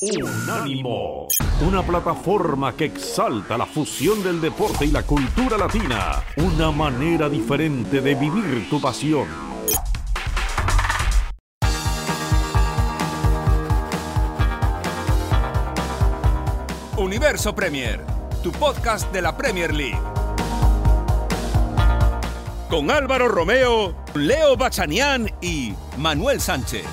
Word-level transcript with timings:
Unánimo, 0.00 1.26
una 1.60 1.82
plataforma 1.82 2.72
que 2.76 2.84
exalta 2.84 3.58
la 3.58 3.66
fusión 3.66 4.22
del 4.22 4.40
deporte 4.40 4.84
y 4.84 4.92
la 4.92 5.02
cultura 5.02 5.58
latina, 5.58 6.22
una 6.36 6.70
manera 6.70 7.28
diferente 7.28 8.00
de 8.00 8.14
vivir 8.14 8.70
tu 8.70 8.80
pasión. 8.80 9.26
Universo 16.96 17.52
Premier, 17.56 18.04
tu 18.44 18.52
podcast 18.52 19.12
de 19.12 19.20
la 19.20 19.36
Premier 19.36 19.74
League. 19.74 19.98
Con 22.70 22.92
Álvaro 22.92 23.26
Romeo, 23.26 23.96
Leo 24.14 24.56
Bachanián 24.56 25.28
y 25.40 25.74
Manuel 25.96 26.40
Sánchez. 26.40 26.84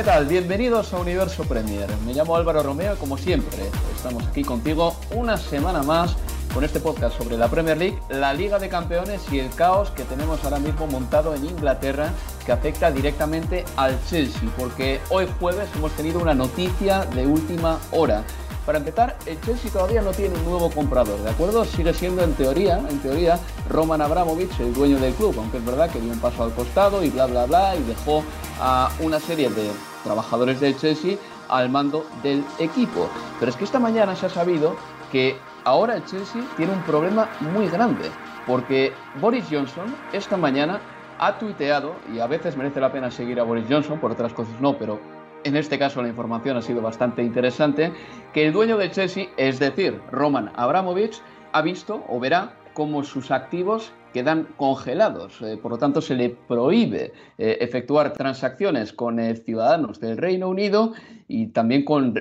¿Qué 0.00 0.06
tal? 0.06 0.24
Bienvenidos 0.24 0.94
a 0.94 0.98
Universo 0.98 1.44
Premier. 1.44 1.86
Me 2.06 2.14
llamo 2.14 2.34
Álvaro 2.34 2.62
Romeo, 2.62 2.96
como 2.96 3.18
siempre, 3.18 3.58
estamos 3.94 4.26
aquí 4.26 4.42
contigo 4.42 4.96
una 5.14 5.36
semana 5.36 5.82
más 5.82 6.16
con 6.54 6.64
este 6.64 6.80
podcast 6.80 7.18
sobre 7.18 7.36
la 7.36 7.48
Premier 7.48 7.76
League, 7.76 7.98
la 8.08 8.32
Liga 8.32 8.58
de 8.58 8.70
Campeones 8.70 9.20
y 9.30 9.40
el 9.40 9.50
caos 9.50 9.90
que 9.90 10.04
tenemos 10.04 10.42
ahora 10.42 10.58
mismo 10.58 10.86
montado 10.86 11.34
en 11.34 11.44
Inglaterra 11.44 12.12
que 12.46 12.52
afecta 12.52 12.90
directamente 12.90 13.66
al 13.76 14.02
Chelsea, 14.06 14.48
porque 14.56 15.02
hoy 15.10 15.28
jueves 15.38 15.68
hemos 15.76 15.92
tenido 15.92 16.18
una 16.18 16.32
noticia 16.32 17.04
de 17.04 17.26
última 17.26 17.78
hora. 17.90 18.24
Para 18.64 18.78
empezar, 18.78 19.18
el 19.26 19.38
Chelsea 19.42 19.70
todavía 19.70 20.00
no 20.00 20.12
tiene 20.12 20.34
un 20.34 20.46
nuevo 20.46 20.70
comprador, 20.70 21.20
¿de 21.20 21.28
acuerdo? 21.28 21.62
Sigue 21.66 21.92
siendo 21.92 22.22
en 22.22 22.32
teoría, 22.32 22.78
en 22.88 23.00
teoría, 23.00 23.38
Roman 23.68 24.00
Abramovich 24.00 24.60
el 24.60 24.72
dueño 24.72 24.98
del 24.98 25.12
club, 25.12 25.34
aunque 25.36 25.58
es 25.58 25.64
verdad 25.66 25.90
que 25.90 26.00
dio 26.00 26.10
un 26.10 26.20
paso 26.20 26.42
al 26.42 26.54
costado 26.54 27.04
y 27.04 27.10
bla 27.10 27.26
bla 27.26 27.44
bla 27.44 27.76
y 27.76 27.82
dejó 27.82 28.24
a 28.60 28.90
una 29.00 29.20
serie 29.20 29.50
de 29.50 29.70
trabajadores 30.04 30.60
del 30.60 30.76
Chelsea 30.76 31.16
al 31.48 31.68
mando 31.68 32.06
del 32.22 32.44
equipo. 32.58 33.08
Pero 33.38 33.50
es 33.50 33.56
que 33.56 33.64
esta 33.64 33.78
mañana 33.78 34.16
se 34.16 34.26
ha 34.26 34.30
sabido 34.30 34.76
que 35.10 35.36
ahora 35.64 35.96
el 35.96 36.04
Chelsea 36.04 36.42
tiene 36.56 36.72
un 36.72 36.82
problema 36.82 37.28
muy 37.52 37.68
grande, 37.68 38.10
porque 38.46 38.92
Boris 39.20 39.44
Johnson 39.50 39.94
esta 40.12 40.36
mañana 40.36 40.80
ha 41.18 41.38
tuiteado, 41.38 41.96
y 42.14 42.20
a 42.20 42.26
veces 42.26 42.56
merece 42.56 42.80
la 42.80 42.90
pena 42.90 43.10
seguir 43.10 43.40
a 43.40 43.44
Boris 43.44 43.66
Johnson, 43.68 43.98
por 43.98 44.12
otras 44.12 44.32
cosas 44.32 44.58
no, 44.60 44.78
pero 44.78 44.98
en 45.44 45.56
este 45.56 45.78
caso 45.78 46.00
la 46.00 46.08
información 46.08 46.56
ha 46.56 46.62
sido 46.62 46.80
bastante 46.80 47.22
interesante, 47.22 47.92
que 48.32 48.46
el 48.46 48.52
dueño 48.52 48.78
del 48.78 48.90
Chelsea, 48.90 49.28
es 49.36 49.58
decir, 49.58 50.00
Roman 50.10 50.50
Abramovich, 50.56 51.20
ha 51.52 51.62
visto 51.62 52.04
o 52.08 52.20
verá 52.20 52.54
cómo 52.72 53.04
sus 53.04 53.30
activos 53.30 53.92
quedan 54.12 54.48
congelados. 54.56 55.40
Eh, 55.42 55.56
por 55.56 55.72
lo 55.72 55.78
tanto, 55.78 56.00
se 56.00 56.14
le 56.14 56.30
prohíbe 56.30 57.12
eh, 57.38 57.58
efectuar 57.60 58.12
transacciones 58.12 58.92
con 58.92 59.18
eh, 59.18 59.36
ciudadanos 59.36 60.00
del 60.00 60.16
Reino 60.16 60.48
Unido 60.48 60.92
y 61.28 61.48
también 61.48 61.84
con 61.84 62.14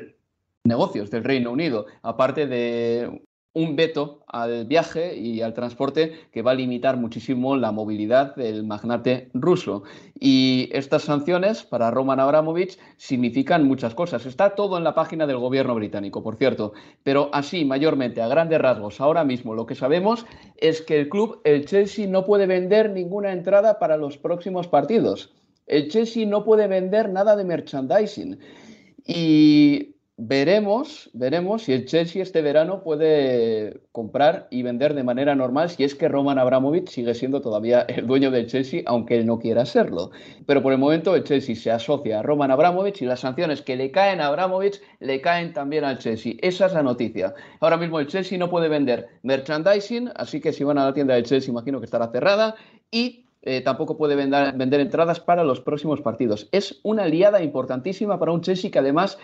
negocios 0.64 1.10
del 1.10 1.24
Reino 1.24 1.52
Unido, 1.52 1.86
aparte 2.02 2.48
de 2.48 3.22
un 3.54 3.76
veto 3.76 4.24
al 4.28 4.66
viaje 4.66 5.18
y 5.18 5.42
al 5.42 5.54
transporte 5.54 6.14
que 6.32 6.42
va 6.42 6.52
a 6.52 6.56
limitar 6.56 6.98
muchísimo 6.98 7.56
la 7.56 7.72
movilidad 7.72 8.36
del 8.36 8.64
magnate 8.64 9.30
ruso. 9.34 9.84
Y 10.20 10.70
estas 10.72 11.04
sanciones 11.04 11.64
para 11.64 11.90
Roman 11.90 12.20
Abramovich 12.20 12.78
significan 12.98 13.68
muchas 13.68 13.96
cosas. 13.96 14.26
Está 14.26 14.52
todo 14.56 14.78
en 14.78 14.84
la 14.84 14.94
página 14.94 15.26
del 15.26 15.38
gobierno 15.38 15.74
británico, 15.76 16.22
por 16.22 16.36
cierto. 16.36 16.74
Pero 17.04 17.30
así, 17.34 17.66
mayormente, 17.66 18.22
a 18.22 18.28
grandes 18.28 18.60
rasgos, 18.60 19.02
ahora 19.02 19.24
mismo 19.24 19.56
lo 19.56 19.66
que 19.66 19.76
sabemos 19.76 20.26
es 20.58 20.82
que 20.82 21.00
el 21.00 21.10
club, 21.10 21.42
el 21.44 21.66
Chelsea, 21.66 22.08
no 22.08 22.26
puede 22.26 22.46
vender 22.46 22.92
ninguna 22.92 23.32
entrada 23.32 23.80
para 23.80 23.98
los 23.98 24.18
próximos 24.18 24.68
partidos. 24.68 25.34
El 25.66 25.90
Chelsea 25.90 26.26
no 26.28 26.44
puede 26.44 26.68
vender 26.68 27.10
nada 27.10 27.36
de 27.36 27.44
merchandising. 27.44 28.40
Y 29.06 29.96
Veremos, 30.22 31.10
veremos 31.14 31.64
si 31.64 31.72
el 31.72 31.86
Chelsea 31.86 32.22
este 32.22 32.42
verano 32.42 32.84
puede 32.84 33.80
comprar 33.94 34.50
y 34.52 34.64
vender 34.64 34.94
de 34.94 35.02
manera 35.02 35.34
normal 35.34 35.70
si 35.70 35.86
es 35.86 35.96
que 35.96 36.10
Roman 36.10 36.38
Abramovich 36.38 36.90
sigue 36.90 37.14
siendo 37.14 37.40
todavía 37.40 37.84
el 37.88 38.06
dueño 38.06 38.30
del 38.30 38.48
Chelsea, 38.48 38.82
aunque 38.86 39.16
él 39.16 39.26
no 39.26 39.40
quiera 39.40 39.66
serlo. 39.66 40.12
Pero 40.46 40.62
por 40.62 40.74
el 40.74 40.78
momento 40.78 41.16
el 41.16 41.24
Chelsea 41.24 41.56
se 41.56 41.72
asocia 41.72 42.20
a 42.20 42.22
Roman 42.22 42.52
Abramovich 42.52 43.02
y 43.02 43.06
las 43.06 43.22
sanciones 43.22 43.62
que 43.62 43.78
le 43.78 43.92
caen 43.92 44.20
a 44.20 44.28
Abramovich 44.28 44.82
le 45.00 45.22
caen 45.22 45.54
también 45.54 45.86
al 45.86 46.00
Chelsea. 46.00 46.34
Esa 46.42 46.66
es 46.66 46.74
la 46.74 46.84
noticia. 46.84 47.34
Ahora 47.62 47.78
mismo 47.78 47.98
el 48.02 48.08
Chelsea 48.08 48.38
no 48.38 48.50
puede 48.50 48.68
vender 48.68 49.08
merchandising, 49.24 50.12
así 50.16 50.42
que 50.42 50.52
si 50.52 50.66
van 50.66 50.80
a 50.80 50.84
la 50.84 50.94
tienda 50.94 51.14
del 51.14 51.24
Chelsea 51.24 51.50
imagino 51.50 51.80
que 51.80 51.86
estará 51.86 52.12
cerrada 52.12 52.56
y 52.92 53.24
eh, 53.42 53.62
tampoco 53.62 53.96
puede 53.96 54.18
vender, 54.18 54.54
vender, 54.58 54.82
entradas 54.82 55.22
para 55.22 55.46
los 55.46 55.62
próximos 55.62 56.02
partidos. 56.02 56.50
Es 56.52 56.82
una 56.84 57.04
aliada 57.04 57.42
importantísima 57.42 58.20
para 58.20 58.34
un 58.34 58.42
Chelsea 58.42 58.70
que 58.70 58.80
además 58.80 59.18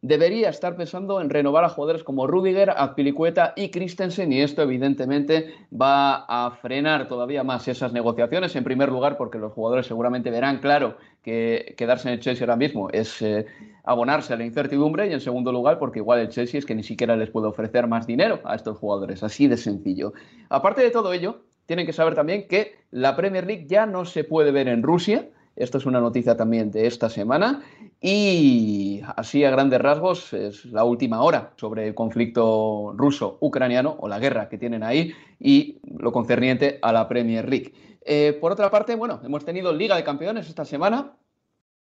debería 0.00 0.48
estar 0.48 0.76
pensando 0.76 1.20
en 1.20 1.28
renovar 1.28 1.64
a 1.64 1.68
jugadores 1.68 2.04
como 2.04 2.26
Rudiger, 2.26 2.70
Azpilicueta 2.70 3.52
y 3.56 3.70
Christensen 3.70 4.32
y 4.32 4.40
esto 4.40 4.62
evidentemente 4.62 5.54
va 5.72 6.24
a 6.28 6.50
frenar 6.52 7.08
todavía 7.08 7.42
más 7.42 7.66
esas 7.66 7.92
negociaciones 7.92 8.54
en 8.54 8.64
primer 8.64 8.90
lugar 8.90 9.16
porque 9.16 9.38
los 9.38 9.52
jugadores 9.52 9.86
seguramente 9.86 10.30
verán 10.30 10.58
claro 10.58 10.96
que 11.22 11.74
quedarse 11.76 12.08
en 12.08 12.14
el 12.14 12.20
Chelsea 12.20 12.44
ahora 12.44 12.56
mismo 12.56 12.88
es 12.90 13.20
eh, 13.22 13.46
abonarse 13.82 14.32
a 14.32 14.36
la 14.36 14.44
incertidumbre 14.44 15.08
y 15.08 15.12
en 15.12 15.20
segundo 15.20 15.50
lugar 15.50 15.78
porque 15.78 15.98
igual 15.98 16.20
el 16.20 16.28
Chelsea 16.28 16.58
es 16.58 16.66
que 16.66 16.76
ni 16.76 16.84
siquiera 16.84 17.16
les 17.16 17.30
puede 17.30 17.48
ofrecer 17.48 17.88
más 17.88 18.06
dinero 18.06 18.40
a 18.44 18.54
estos 18.54 18.78
jugadores, 18.78 19.22
así 19.24 19.48
de 19.48 19.56
sencillo. 19.56 20.12
Aparte 20.48 20.82
de 20.82 20.90
todo 20.90 21.12
ello, 21.12 21.42
tienen 21.66 21.86
que 21.86 21.92
saber 21.92 22.14
también 22.14 22.46
que 22.46 22.76
la 22.90 23.16
Premier 23.16 23.46
League 23.46 23.66
ya 23.68 23.84
no 23.84 24.04
se 24.04 24.24
puede 24.24 24.52
ver 24.52 24.68
en 24.68 24.82
Rusia, 24.82 25.28
esto 25.58 25.78
es 25.78 25.86
una 25.86 26.00
noticia 26.00 26.36
también 26.36 26.70
de 26.70 26.86
esta 26.86 27.10
semana 27.10 27.62
y 28.00 29.02
así 29.16 29.44
a 29.44 29.50
grandes 29.50 29.80
rasgos 29.80 30.32
es 30.32 30.64
la 30.66 30.84
última 30.84 31.22
hora 31.22 31.52
sobre 31.56 31.88
el 31.88 31.94
conflicto 31.94 32.94
ruso-ucraniano 32.96 33.96
o 33.98 34.08
la 34.08 34.18
guerra 34.18 34.48
que 34.48 34.58
tienen 34.58 34.82
ahí 34.82 35.12
y 35.40 35.80
lo 35.98 36.12
concerniente 36.12 36.78
a 36.82 36.92
la 36.92 37.08
Premier 37.08 37.48
League. 37.48 37.72
Eh, 38.04 38.38
por 38.40 38.52
otra 38.52 38.70
parte, 38.70 38.94
bueno, 38.94 39.20
hemos 39.24 39.44
tenido 39.44 39.72
Liga 39.72 39.96
de 39.96 40.04
Campeones 40.04 40.48
esta 40.48 40.64
semana 40.64 41.16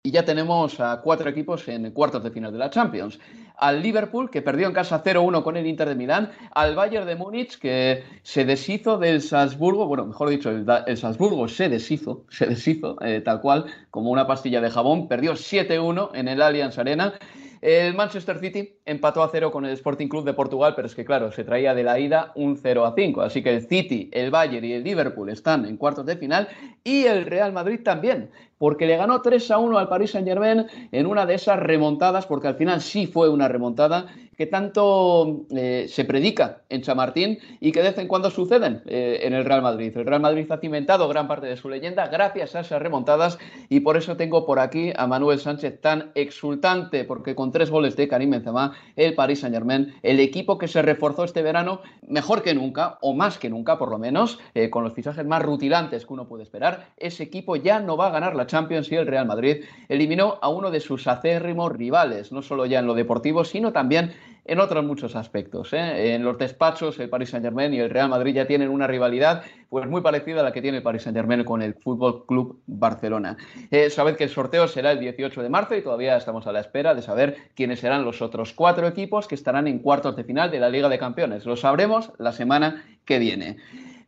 y 0.02 0.12
ya 0.12 0.24
tenemos 0.24 0.80
a 0.80 1.02
cuatro 1.02 1.28
equipos 1.28 1.68
en 1.68 1.90
cuartos 1.90 2.24
de 2.24 2.30
final 2.30 2.52
de 2.52 2.58
la 2.58 2.70
Champions. 2.70 3.18
Al 3.58 3.82
Liverpool, 3.82 4.30
que 4.30 4.40
perdió 4.40 4.66
en 4.66 4.72
casa 4.72 5.04
0-1 5.04 5.42
con 5.42 5.58
el 5.58 5.66
Inter 5.66 5.90
de 5.90 5.94
Milán. 5.94 6.30
Al 6.52 6.74
Bayern 6.74 7.06
de 7.06 7.16
Múnich, 7.16 7.58
que 7.58 8.04
se 8.22 8.46
deshizo 8.46 8.96
del 8.96 9.20
Salzburgo. 9.20 9.86
Bueno, 9.86 10.06
mejor 10.06 10.30
dicho, 10.30 10.48
el, 10.48 10.96
Salzburgo 10.96 11.48
se 11.48 11.68
deshizo, 11.68 12.24
se 12.30 12.46
deshizo, 12.46 12.96
eh, 13.02 13.20
tal 13.20 13.42
cual, 13.42 13.66
como 13.90 14.10
una 14.10 14.26
pastilla 14.26 14.62
de 14.62 14.70
jabón. 14.70 15.06
Perdió 15.06 15.34
7-1 15.34 16.12
en 16.14 16.28
el 16.28 16.40
Allianz 16.40 16.78
Arena. 16.78 17.12
El 17.60 17.94
Manchester 17.94 18.38
City 18.38 18.76
empató 18.86 19.22
a 19.22 19.28
cero 19.28 19.50
con 19.50 19.66
el 19.66 19.72
Sporting 19.72 20.08
Club 20.08 20.24
de 20.24 20.32
Portugal, 20.32 20.72
pero 20.74 20.86
es 20.86 20.94
que 20.94 21.04
claro, 21.04 21.30
se 21.30 21.44
traía 21.44 21.74
de 21.74 21.82
la 21.82 21.98
ida 21.98 22.32
un 22.34 22.56
0 22.56 22.86
a 22.86 22.94
5. 22.94 23.20
Así 23.20 23.42
que 23.42 23.54
el 23.54 23.66
City, 23.66 24.08
el 24.12 24.30
Bayern 24.30 24.64
y 24.64 24.72
el 24.72 24.82
Liverpool 24.82 25.28
están 25.28 25.66
en 25.66 25.76
cuartos 25.76 26.06
de 26.06 26.16
final 26.16 26.48
y 26.84 27.04
el 27.04 27.26
Real 27.26 27.52
Madrid 27.52 27.80
también, 27.84 28.30
porque 28.56 28.86
le 28.86 28.96
ganó 28.96 29.20
3 29.20 29.50
a 29.50 29.58
1 29.58 29.78
al 29.78 29.88
Paris 29.88 30.12
Saint 30.12 30.26
Germain 30.26 30.66
en 30.90 31.06
una 31.06 31.26
de 31.26 31.34
esas 31.34 31.58
remontadas, 31.58 32.26
porque 32.26 32.48
al 32.48 32.54
final 32.54 32.80
sí 32.80 33.06
fue 33.06 33.28
una 33.28 33.48
remontada 33.48 34.06
que 34.40 34.46
tanto 34.46 35.44
eh, 35.54 35.84
se 35.86 36.06
predica 36.06 36.62
en 36.70 36.80
Chamartín 36.80 37.40
y 37.60 37.72
que 37.72 37.82
de 37.82 37.90
vez 37.90 37.98
en 37.98 38.08
cuando 38.08 38.30
suceden 38.30 38.80
eh, 38.86 39.20
en 39.24 39.34
el 39.34 39.44
Real 39.44 39.60
Madrid. 39.60 39.94
El 39.94 40.06
Real 40.06 40.22
Madrid 40.22 40.50
ha 40.50 40.56
cimentado 40.56 41.06
gran 41.08 41.28
parte 41.28 41.46
de 41.46 41.58
su 41.58 41.68
leyenda 41.68 42.06
gracias 42.06 42.56
a 42.56 42.60
esas 42.60 42.80
remontadas 42.80 43.38
y 43.68 43.80
por 43.80 43.98
eso 43.98 44.16
tengo 44.16 44.46
por 44.46 44.58
aquí 44.58 44.94
a 44.96 45.06
Manuel 45.06 45.40
Sánchez 45.40 45.82
tan 45.82 46.10
exultante, 46.14 47.04
porque 47.04 47.34
con 47.34 47.52
tres 47.52 47.70
goles 47.70 47.96
de 47.96 48.08
Karim 48.08 48.30
Benzema, 48.30 48.72
el 48.96 49.12
Paris 49.14 49.40
Saint 49.40 49.54
Germain, 49.54 49.92
el 50.02 50.20
equipo 50.20 50.56
que 50.56 50.68
se 50.68 50.80
reforzó 50.80 51.24
este 51.24 51.42
verano 51.42 51.82
mejor 52.08 52.42
que 52.42 52.54
nunca, 52.54 52.96
o 53.02 53.12
más 53.12 53.36
que 53.36 53.50
nunca 53.50 53.76
por 53.76 53.90
lo 53.90 53.98
menos, 53.98 54.38
eh, 54.54 54.70
con 54.70 54.84
los 54.84 54.94
fichajes 54.94 55.26
más 55.26 55.42
rutilantes 55.42 56.06
que 56.06 56.14
uno 56.14 56.26
puede 56.26 56.44
esperar, 56.44 56.86
ese 56.96 57.24
equipo 57.24 57.56
ya 57.56 57.78
no 57.78 57.98
va 57.98 58.06
a 58.06 58.10
ganar 58.10 58.34
la 58.34 58.46
Champions 58.46 58.90
y 58.90 58.96
el 58.96 59.06
Real 59.06 59.26
Madrid 59.26 59.64
eliminó 59.90 60.38
a 60.40 60.48
uno 60.48 60.70
de 60.70 60.80
sus 60.80 61.06
acérrimos 61.08 61.72
rivales, 61.72 62.32
no 62.32 62.40
solo 62.40 62.64
ya 62.64 62.78
en 62.78 62.86
lo 62.86 62.94
deportivo, 62.94 63.44
sino 63.44 63.74
también 63.74 64.14
en 64.50 64.58
otros 64.58 64.84
muchos 64.84 65.14
aspectos. 65.14 65.72
¿eh? 65.72 66.14
En 66.14 66.24
los 66.24 66.36
despachos, 66.36 66.98
el 66.98 67.08
Paris 67.08 67.30
Saint 67.30 67.46
Germain 67.46 67.72
y 67.72 67.78
el 67.78 67.88
Real 67.88 68.08
Madrid 68.08 68.34
ya 68.34 68.46
tienen 68.48 68.68
una 68.68 68.88
rivalidad 68.88 69.44
pues 69.68 69.88
muy 69.88 70.00
parecida 70.00 70.40
a 70.40 70.42
la 70.42 70.52
que 70.52 70.60
tiene 70.60 70.78
el 70.78 70.82
Paris 70.82 71.04
Saint 71.04 71.16
Germain 71.16 71.44
con 71.44 71.62
el 71.62 71.74
Fútbol 71.74 72.26
Club 72.26 72.60
Barcelona. 72.66 73.36
Eh, 73.70 73.90
sabed 73.90 74.16
que 74.16 74.24
el 74.24 74.30
sorteo 74.30 74.66
será 74.66 74.90
el 74.90 74.98
18 74.98 75.40
de 75.40 75.48
marzo 75.48 75.76
y 75.76 75.82
todavía 75.82 76.16
estamos 76.16 76.48
a 76.48 76.52
la 76.52 76.58
espera 76.58 76.96
de 76.96 77.02
saber 77.02 77.36
quiénes 77.54 77.78
serán 77.78 78.04
los 78.04 78.22
otros 78.22 78.52
cuatro 78.52 78.88
equipos 78.88 79.28
que 79.28 79.36
estarán 79.36 79.68
en 79.68 79.78
cuartos 79.78 80.16
de 80.16 80.24
final 80.24 80.50
de 80.50 80.58
la 80.58 80.68
Liga 80.68 80.88
de 80.88 80.98
Campeones. 80.98 81.46
Lo 81.46 81.54
sabremos 81.54 82.10
la 82.18 82.32
semana 82.32 82.84
que 83.04 83.20
viene. 83.20 83.58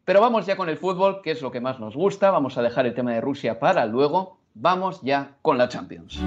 Pero 0.04 0.20
vamos 0.20 0.44
ya 0.44 0.56
con 0.56 0.68
el 0.68 0.76
fútbol, 0.76 1.22
que 1.22 1.30
es 1.30 1.40
lo 1.40 1.52
que 1.52 1.60
más 1.60 1.78
nos 1.78 1.94
gusta. 1.94 2.32
Vamos 2.32 2.58
a 2.58 2.62
dejar 2.62 2.86
el 2.86 2.94
tema 2.94 3.12
de 3.12 3.20
Rusia 3.20 3.60
para 3.60 3.86
luego. 3.86 4.38
Vamos 4.54 5.00
ya 5.02 5.36
con 5.40 5.56
la 5.56 5.68
Champions. 5.68 6.20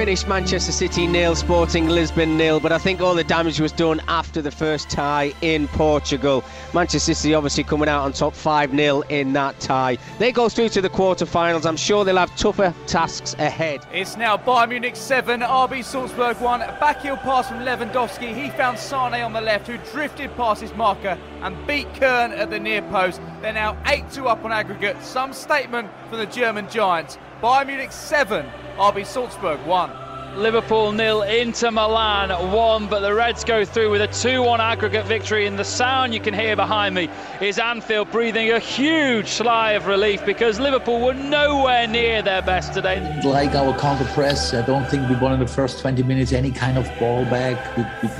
Finished 0.00 0.26
Manchester 0.26 0.72
City 0.72 1.06
nil, 1.06 1.36
Sporting 1.36 1.86
Lisbon 1.86 2.38
nil, 2.38 2.58
but 2.58 2.72
I 2.72 2.78
think 2.78 3.02
all 3.02 3.14
the 3.14 3.22
damage 3.22 3.60
was 3.60 3.70
done 3.70 4.00
after 4.08 4.40
the 4.40 4.50
first 4.50 4.88
tie 4.88 5.34
in 5.42 5.68
Portugal. 5.68 6.42
Manchester 6.72 7.12
City 7.12 7.34
obviously 7.34 7.64
coming 7.64 7.86
out 7.86 8.04
on 8.04 8.14
top 8.14 8.34
5 8.34 8.70
0 8.74 9.02
in 9.10 9.34
that 9.34 9.60
tie. 9.60 9.98
They 10.18 10.32
go 10.32 10.48
through 10.48 10.70
to 10.70 10.80
the 10.80 10.88
quarter-finals. 10.88 11.66
I'm 11.66 11.76
sure 11.76 12.06
they'll 12.06 12.16
have 12.16 12.34
tougher 12.34 12.74
tasks 12.86 13.34
ahead. 13.38 13.86
It's 13.92 14.16
now 14.16 14.38
Bayern 14.38 14.70
Munich 14.70 14.96
7, 14.96 15.40
RB 15.40 15.84
Salzburg 15.84 16.40
1. 16.40 16.60
Backheel 16.60 17.20
pass 17.20 17.48
from 17.48 17.58
Lewandowski. 17.58 18.34
He 18.34 18.48
found 18.48 18.78
Sane 18.78 19.20
on 19.20 19.34
the 19.34 19.42
left, 19.42 19.66
who 19.66 19.76
drifted 19.92 20.34
past 20.34 20.62
his 20.62 20.72
marker 20.72 21.18
and 21.42 21.66
beat 21.66 21.92
Kern 21.96 22.32
at 22.32 22.48
the 22.48 22.58
near 22.58 22.80
post. 22.80 23.20
They're 23.42 23.52
now 23.52 23.76
8 23.84 24.10
2 24.10 24.28
up 24.28 24.46
on 24.46 24.50
aggregate. 24.50 25.02
Some 25.02 25.34
statement 25.34 25.90
from 26.08 26.16
the 26.16 26.26
German 26.26 26.70
Giants. 26.70 27.18
Bayern 27.42 27.68
Munich 27.68 27.90
7, 27.90 28.44
RB 28.76 29.06
Salzburg 29.06 29.64
1. 29.66 29.90
Liverpool 30.36 30.92
nil, 30.92 31.22
Inter 31.22 31.70
Milan 31.70 32.28
one, 32.52 32.86
but 32.86 33.00
the 33.00 33.14
Reds 33.14 33.44
go 33.44 33.64
through 33.64 33.90
with 33.90 34.02
a 34.02 34.08
2-1 34.08 34.58
aggregate 34.58 35.06
victory. 35.06 35.46
And 35.46 35.58
the 35.58 35.64
sound 35.64 36.12
you 36.12 36.20
can 36.20 36.34
hear 36.34 36.54
behind 36.54 36.94
me 36.94 37.08
is 37.40 37.58
Anfield 37.58 38.10
breathing 38.10 38.50
a 38.50 38.58
huge 38.58 39.26
sigh 39.26 39.72
of 39.72 39.86
relief 39.86 40.24
because 40.26 40.60
Liverpool 40.60 41.00
were 41.00 41.14
nowhere 41.14 41.88
near 41.88 42.20
their 42.20 42.42
best 42.42 42.74
today. 42.74 43.00
Like 43.24 43.54
our 43.54 43.76
counter 43.78 44.04
press, 44.12 44.52
I 44.52 44.64
don't 44.66 44.86
think 44.90 45.08
we 45.08 45.16
won 45.16 45.32
in 45.32 45.40
the 45.40 45.46
first 45.46 45.80
20 45.80 46.02
minutes 46.02 46.32
any 46.32 46.50
kind 46.50 46.76
of 46.76 46.86
ball 46.98 47.24
back. 47.24 47.56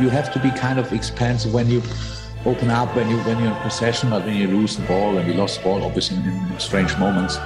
You 0.00 0.08
have 0.08 0.32
to 0.32 0.38
be 0.40 0.50
kind 0.52 0.78
of 0.78 0.94
expansive 0.94 1.52
when 1.52 1.68
you 1.68 1.82
open 2.46 2.70
up 2.70 2.96
when 2.96 3.06
you 3.10 3.18
when 3.18 3.38
you're 3.38 3.54
in 3.54 3.62
possession, 3.62 4.08
but 4.08 4.24
when 4.24 4.34
you 4.34 4.48
lose 4.48 4.76
the 4.76 4.86
ball 4.86 5.18
and 5.18 5.28
we 5.28 5.34
lost 5.34 5.58
the 5.58 5.64
ball, 5.64 5.84
obviously 5.84 6.16
in, 6.16 6.24
in 6.24 6.58
strange 6.58 6.96
moments, 6.96 7.36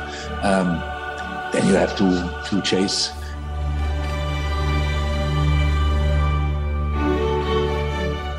um, 0.42 0.80
then 1.54 1.68
you 1.68 1.74
have 1.74 1.94
to 1.96 2.10
to 2.50 2.60
chase. 2.62 3.14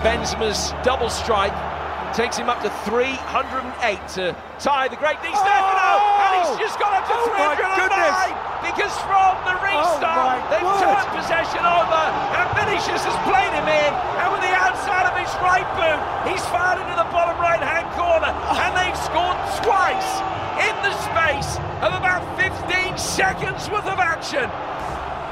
Benzema's 0.04 0.76
double 0.84 1.10
strike 1.10 1.56
takes 2.12 2.36
him 2.38 2.48
up 2.52 2.60
to 2.62 2.70
308 2.84 4.00
to 4.16 4.36
tie 4.60 4.88
the 4.88 5.00
great 5.00 5.20
Di 5.24 5.32
Stefano, 5.32 6.00
oh! 6.00 6.24
and 6.24 6.32
he's 6.44 6.56
just 6.60 6.76
got 6.80 6.92
up 6.92 7.08
to 7.08 7.16
oh 7.16 7.56
309 7.56 7.92
because 8.68 8.94
from 9.08 9.34
the 9.48 9.56
restart 9.64 10.40
oh 10.40 10.48
they've 10.52 10.64
word. 10.64 10.84
turned 10.84 11.10
possession 11.16 11.64
over, 11.64 12.02
and 12.36 12.48
Vinicius 12.52 13.04
has 13.04 13.18
played 13.24 13.52
him 13.56 13.68
in, 13.68 13.92
and 14.20 14.28
with 14.32 14.44
the 14.44 14.52
outside 14.52 15.08
of 15.08 15.16
his 15.16 15.32
right 15.40 15.68
boot, 15.80 16.00
he's 16.28 16.44
fired 16.52 16.84
into 16.84 16.96
the 17.00 17.08
bottom 17.16 17.40
right-hand 17.40 17.88
corner, 17.96 18.32
and 18.60 18.72
they've 18.76 19.00
scored 19.00 19.40
twice 19.64 20.36
in 20.62 20.76
the 20.84 20.94
space 21.04 21.60
of 21.84 21.92
about 21.92 22.24
15 22.40 22.65
seconds 22.98 23.70
worth 23.70 23.88
of 23.88 24.00
action. 24.00 24.50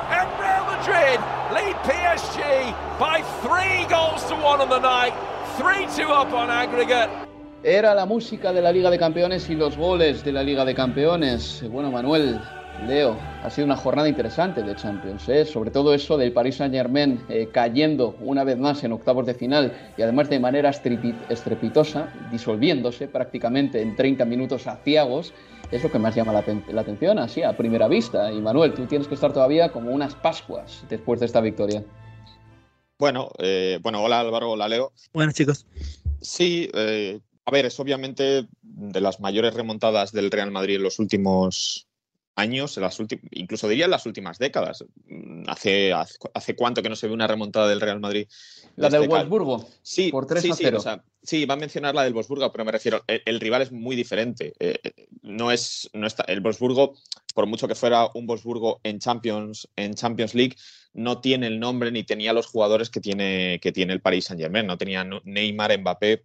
And 0.10 0.28
Real 0.40 0.66
Madrid 0.66 1.20
lead 1.54 1.76
PSG 1.84 2.74
by 3.00 3.22
three 3.42 3.86
goals 3.90 4.24
to 4.30 4.36
one 4.36 4.62
on 4.62 4.70
the 4.70 4.80
night, 4.80 5.14
3-2 5.58 6.10
up 6.10 6.34
on 6.34 6.50
aggregate. 6.50 7.10
Era 7.64 7.96
la 7.96 8.06
música 8.06 8.52
de 8.52 8.62
la 8.62 8.72
Liga 8.72 8.90
de 8.90 9.00
Campeones 9.00 9.50
y 9.50 9.56
los 9.56 9.78
goles 9.78 10.24
de 10.26 10.34
la 10.34 10.44
Liga 10.44 10.66
de 10.66 10.76
Campeones. 10.76 11.64
Bueno, 11.72 11.92
Manuel, 11.92 12.42
Leo, 12.86 13.16
ha 13.42 13.50
sido 13.50 13.66
una 13.66 13.78
jornada 13.78 14.10
interesante 14.10 14.62
de 14.62 14.76
Champions, 14.76 15.30
¿eh? 15.30 15.46
sobre 15.46 15.72
todo 15.72 15.94
eso 15.94 16.18
del 16.18 16.34
Paris 16.34 16.56
Saint 16.56 16.74
Germain 16.74 17.22
eh, 17.30 17.48
cayendo 17.54 18.18
una 18.20 18.44
vez 18.44 18.58
más 18.58 18.84
en 18.84 18.92
octavos 18.92 19.26
de 19.26 19.34
final 19.34 19.72
y 19.96 20.02
además 20.02 20.30
de 20.30 20.40
manera 20.40 20.72
estrepitosa, 21.30 22.10
disolviéndose 22.30 23.08
prácticamente 23.08 23.82
en 23.82 23.96
30 23.96 24.26
minutos 24.26 24.68
aciagos 24.68 25.34
es 25.76 25.84
lo 25.84 25.92
que 25.92 26.00
más 26.00 26.16
llama 26.16 26.34
la, 26.34 26.80
atención, 26.82 27.18
así 27.18 27.42
a 27.42 27.58
primera 27.58 27.88
vista. 27.88 28.32
Y 28.32 28.40
Manuel, 28.40 28.74
tú 28.74 28.86
tienes 28.86 29.08
que 29.08 29.16
estar 29.16 29.34
todavía 29.34 29.72
como 29.72 29.92
unas 29.92 30.14
Pascuas 30.14 30.84
después 30.88 31.20
de 31.20 31.26
esta 31.26 31.42
victoria. 31.42 31.84
Bueno, 33.00 33.30
eh, 33.40 33.80
bueno, 33.82 34.04
hola 34.04 34.20
Álvaro, 34.20 34.52
hola 34.52 34.68
Leo. 34.70 34.94
Buenas 35.14 35.34
chicos. 35.34 35.66
Sí, 36.22 36.70
eh, 36.74 37.20
a 37.46 37.52
ver, 37.52 37.66
es 37.66 37.80
obviamente 37.80 38.48
de 38.62 39.02
las 39.02 39.20
mayores 39.20 39.56
remontadas 39.56 40.12
del 40.12 40.30
Real 40.30 40.52
Madrid 40.52 40.76
en 40.76 40.84
los 40.84 41.00
últimos 41.00 41.88
años, 42.36 42.78
las 42.78 43.00
incluso 43.32 43.68
diría 43.68 43.86
en 43.86 43.92
las 43.92 44.06
últimas 44.06 44.38
décadas. 44.38 44.86
Mm, 45.08 45.44
hace, 45.48 45.92
hace, 45.92 46.56
cuánto 46.56 46.82
que 46.82 46.90
no 46.90 46.96
se 46.96 47.08
ve 47.08 47.14
una 47.14 47.28
remontada 47.28 47.68
del 47.68 47.82
Real 47.82 48.00
Madrid. 48.00 48.28
La 48.76 48.90
del 48.90 49.04
este 49.04 49.14
Wolfsburgo. 49.14 49.68
Sí, 49.82 50.12
por 50.12 50.26
3 50.26 50.42
sí, 50.42 50.52
a 50.52 50.56
0. 50.56 50.80
Sí, 50.82 50.90
Sí, 51.24 51.46
va 51.46 51.54
a 51.54 51.58
mencionar 51.58 51.96
la 51.96 52.04
del 52.04 52.14
Wolfsburgo, 52.14 52.52
pero 52.52 52.66
me 52.66 52.72
refiero, 52.74 53.02
el, 53.08 53.40
rival 53.40 53.62
es 53.62 53.72
muy 53.72 53.96
diferente. 53.96 54.54
Eh, 54.60 54.78
eh, 54.84 55.08
no 55.22 55.52
es, 55.52 55.90
no 55.94 56.06
está, 56.06 56.24
el 56.24 56.42
Wolfsburgo, 56.42 56.96
por 57.34 57.46
mucho 57.46 57.66
que 57.66 57.76
fuera 57.76 58.10
un 58.14 58.28
Wolfsburgo 58.28 58.82
en 58.84 59.00
Champions, 59.00 59.70
en 59.78 59.94
Champions 59.94 60.36
League, 60.36 60.58
no 60.92 61.22
tiene 61.22 61.48
el 61.48 61.62
nombre 61.62 61.92
ni 61.92 62.04
tenía 62.04 62.34
los 62.34 62.48
jugadores 62.48 62.90
que 62.90 63.00
tiene, 63.00 63.60
que 63.62 63.72
tiene 63.72 63.94
el 63.94 64.02
Paris 64.02 64.26
Saint 64.26 64.42
Germain. 64.42 64.68
No 64.68 64.78
tenía 64.78 65.08
Neymar, 65.24 65.80
Mbappé, 65.80 66.24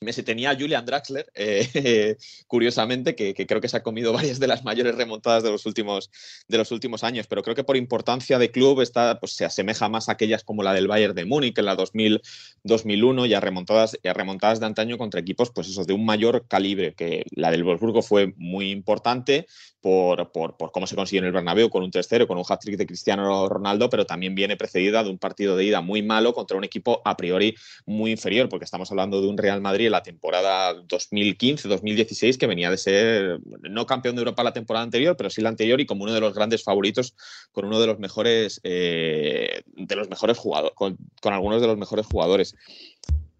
Messi 0.00 0.22
tenía 0.22 0.54
Julian 0.58 0.84
Draxler, 0.84 1.30
eh, 1.34 2.16
curiosamente, 2.46 3.14
que, 3.14 3.34
creo 3.34 3.60
que 3.60 3.68
se 3.68 3.76
ha 3.76 3.82
comido 3.82 4.12
varias 4.12 4.38
de 4.38 4.46
las 4.46 4.64
mayores 4.64 4.94
remontadas 4.94 5.42
de 5.42 5.50
los 5.50 5.66
últimos, 5.66 6.10
de 6.48 6.58
los 6.58 6.70
últimos 6.70 7.04
años, 7.04 7.26
pero 7.26 7.42
creo 7.42 7.54
que 7.54 7.64
por 7.64 7.76
importancia 7.76 8.38
de 8.38 8.50
club 8.50 8.80
está, 8.80 9.18
pues, 9.20 9.32
se 9.32 9.44
asemeja 9.44 9.88
más 9.88 10.08
a 10.08 10.12
aquellas 10.12 10.44
como 10.44 10.62
la 10.62 10.72
del 10.72 10.88
Bayern 10.88 11.14
de 11.14 11.24
Múnich 11.24 11.58
en 11.58 11.64
la 11.64 11.76
2000, 11.76 12.22
2001 12.64 13.26
y 13.26 13.34
a, 13.34 13.40
remontadas, 13.40 13.98
y 14.02 14.08
a 14.08 14.12
remontadas 14.14 14.60
de 14.60 14.66
antaño 14.66 14.98
contra 14.98 15.20
equipos 15.20 15.50
pues 15.50 15.68
eso, 15.68 15.84
de 15.84 15.92
un 15.92 16.04
mayor 16.04 16.46
calibre, 16.48 16.94
que 16.94 17.24
la 17.30 17.50
del 17.50 17.64
Wolfsburgo 17.64 18.02
fue 18.02 18.34
muy 18.36 18.70
importante, 18.70 19.46
por, 19.84 20.32
por, 20.32 20.56
cómo 20.72 20.86
se 20.86 20.96
consiguió 20.96 21.20
en 21.20 21.26
el 21.26 21.32
Bernabéu 21.32 21.68
con 21.68 21.82
un 21.82 21.90
3-0, 21.90 22.26
con 22.26 22.38
un 22.38 22.44
hat-trick 22.48 22.78
de 22.78 22.86
Cristiano 22.86 23.46
Ronaldo, 23.50 23.90
pero 23.90 24.06
también 24.06 24.34
viene 24.34 24.56
precedida 24.56 25.04
de 25.04 25.10
un 25.10 25.18
partido 25.18 25.58
de 25.58 25.64
ida 25.64 25.82
muy 25.82 26.00
malo 26.00 26.32
contra 26.32 26.56
un 26.56 26.64
equipo 26.64 27.02
a 27.04 27.18
priori 27.18 27.54
muy 27.84 28.12
inferior, 28.12 28.48
porque 28.48 28.64
estamos 28.64 28.90
hablando 28.90 29.20
de 29.20 29.28
un 29.28 29.36
Real 29.36 29.60
Madrid 29.60 29.83
la 29.90 30.02
temporada 30.02 30.74
2015-2016 30.74 32.36
que 32.38 32.46
venía 32.46 32.70
de 32.70 32.76
ser 32.76 33.40
no 33.62 33.86
campeón 33.86 34.16
de 34.16 34.20
Europa 34.20 34.44
la 34.44 34.52
temporada 34.52 34.84
anterior, 34.84 35.16
pero 35.16 35.30
sí 35.30 35.40
la 35.40 35.48
anterior 35.48 35.80
y 35.80 35.86
como 35.86 36.04
uno 36.04 36.12
de 36.12 36.20
los 36.20 36.34
grandes 36.34 36.62
favoritos 36.62 37.14
con 37.52 37.64
uno 37.64 37.80
de 37.80 37.86
los 37.86 37.98
mejores 37.98 38.60
eh, 38.64 39.62
de 39.66 39.96
los 39.96 40.08
mejores 40.08 40.38
jugadores, 40.38 40.74
con, 40.76 40.98
algunos 41.24 41.60
de 41.60 41.66
los 41.66 41.78
mejores 41.78 42.06
jugadores. 42.06 42.54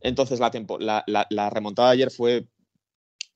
Entonces 0.01 0.41
la, 0.41 1.51
remontada 1.51 1.89
de 1.89 1.95
ayer 1.95 2.11
fue 2.11 2.47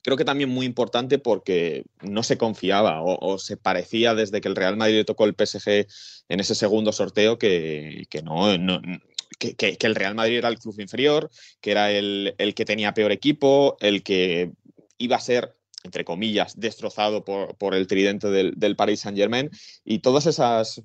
creo 0.01 0.17
que 0.17 0.25
también 0.25 0.49
muy 0.49 0.65
importante 0.65 1.19
porque 1.19 1.85
no 2.01 2.23
se 2.23 2.37
confiaba 2.37 3.01
o, 3.03 3.37
se 3.37 3.57
parecía 3.57 4.15
desde 4.15 4.41
que 4.41 4.47
el 4.47 4.55
Real 4.55 4.77
Madrid 4.77 5.03
tocó 5.05 5.25
el 5.25 5.35
PSG 5.37 5.87
en 6.29 6.39
ese 6.39 6.55
segundo 6.55 6.91
sorteo 6.91 7.37
que, 7.37 8.07
no, 8.23 8.57
que, 9.37 9.77
el 9.79 9.95
Real 9.95 10.15
Madrid 10.15 10.37
era 10.37 10.49
el 10.49 10.59
club 10.59 10.79
inferior, 10.79 11.29
que 11.61 11.71
era 11.71 11.91
el, 11.91 12.35
que 12.55 12.65
tenía 12.65 12.93
peor 12.93 13.11
equipo, 13.11 13.77
el 13.79 14.03
que 14.03 14.51
iba 14.97 15.15
a 15.15 15.21
ser 15.21 15.55
entre 15.85 16.03
comillas, 16.03 16.59
destrozado 16.59 17.23
por, 17.23 17.73
el 17.73 17.87
tridente 17.87 18.29
del, 18.29 18.53
del 18.57 18.75
Paris 18.75 18.99
Saint 18.99 19.17
Germain. 19.17 19.49
Y 19.85 19.99
todas 19.99 20.25
esas 20.25 20.83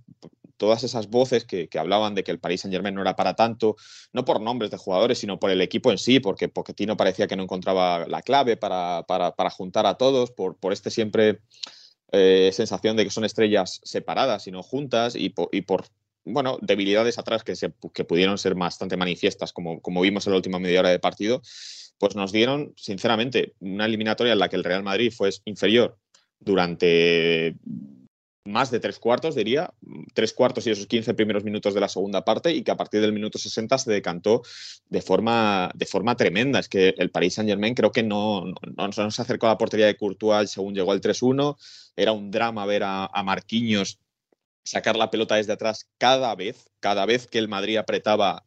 todas 0.56 0.84
esas 0.84 1.08
voces 1.08 1.44
que, 1.44 1.68
hablaban 1.78 2.14
de 2.14 2.24
que 2.24 2.30
el 2.30 2.38
Paris 2.38 2.62
Saint 2.62 2.72
Germain 2.72 2.94
no 2.94 3.00
era 3.00 3.16
para 3.16 3.34
tanto, 3.34 3.76
no 4.12 4.24
por 4.24 4.40
nombres 4.40 4.70
de 4.70 4.76
jugadores, 4.76 5.18
sino 5.18 5.38
por 5.38 5.50
el 5.50 5.60
equipo 5.60 5.90
en 5.90 5.98
sí, 5.98 6.20
porque 6.20 6.48
Pochettino 6.48 6.96
parecía 6.96 7.26
que 7.26 7.36
no 7.36 7.42
encontraba 7.42 8.06
la 8.06 8.22
clave 8.22 8.56
para, 8.56 9.04
juntar 9.50 9.86
a 9.86 9.94
todos, 9.96 10.30
por, 10.30 10.56
por 10.56 10.72
este 10.72 10.90
siempre 10.90 11.40
eh, 12.12 12.50
sensación 12.52 12.96
de 12.96 13.04
que 13.04 13.10
son 13.10 13.24
estrellas 13.24 13.80
separadas 13.84 14.46
y 14.46 14.52
no 14.52 14.62
juntas, 14.62 15.14
y, 15.16 15.30
por 15.30 15.84
bueno, 16.24 16.58
debilidades 16.60 17.18
atrás 17.18 17.44
que, 17.44 17.56
se, 17.56 17.72
que 17.92 18.04
pudieron 18.04 18.38
ser 18.38 18.54
bastante 18.54 18.96
manifiestas, 18.96 19.52
como, 19.52 19.80
como 19.80 20.00
vimos 20.00 20.26
en 20.26 20.32
la 20.32 20.36
última 20.38 20.58
media 20.58 20.80
hora 20.80 20.90
de 20.90 20.98
partido, 20.98 21.42
pues 21.98 22.16
nos 22.16 22.32
dieron, 22.32 22.72
sinceramente, 22.76 23.54
una 23.60 23.86
eliminatoria 23.86 24.32
en 24.32 24.38
la 24.38 24.48
que 24.48 24.56
el 24.56 24.64
Real 24.64 24.82
Madrid 24.82 25.12
fue 25.14 25.30
inferior 25.44 25.98
durante 26.40 27.56
más 28.46 28.70
de 28.70 28.78
tres 28.78 28.98
cuartos, 28.98 29.34
diría, 29.34 29.72
tres 30.12 30.34
cuartos 30.34 30.66
y 30.66 30.70
esos 30.70 30.86
15 30.86 31.14
primeros 31.14 31.44
minutos 31.44 31.72
de 31.72 31.80
la 31.80 31.88
segunda 31.88 32.24
parte 32.24 32.52
y 32.52 32.62
que 32.62 32.70
a 32.70 32.76
partir 32.76 33.00
del 33.00 33.14
minuto 33.14 33.38
60 33.38 33.78
se 33.78 33.90
decantó 33.90 34.42
de 34.90 35.00
forma, 35.00 35.70
de 35.74 35.86
forma 35.86 36.14
tremenda. 36.14 36.58
Es 36.58 36.68
que 36.68 36.94
el 36.98 37.10
Paris 37.10 37.34
Saint 37.34 37.48
Germain 37.48 37.74
creo 37.74 37.90
que 37.90 38.02
no, 38.02 38.44
no, 38.76 38.92
se 38.92 39.22
acercó 39.22 39.46
a 39.46 39.50
la 39.50 39.58
portería 39.58 39.86
de 39.86 39.96
Courtois 39.96 40.50
según 40.50 40.74
llegó 40.74 40.92
el 40.92 41.00
3-1. 41.00 41.56
Era 41.96 42.12
un 42.12 42.30
drama 42.30 42.66
ver 42.66 42.82
a, 42.82 43.06
a 43.06 43.22
Marquinhos 43.22 43.98
sacar 44.64 44.96
la 44.96 45.10
pelota 45.10 45.36
desde 45.36 45.52
atrás 45.52 45.88
cada 45.98 46.34
vez, 46.34 46.70
cada 46.80 47.06
vez 47.06 47.26
que 47.26 47.38
el 47.38 47.48
Madrid 47.48 47.76
apretaba 47.76 48.42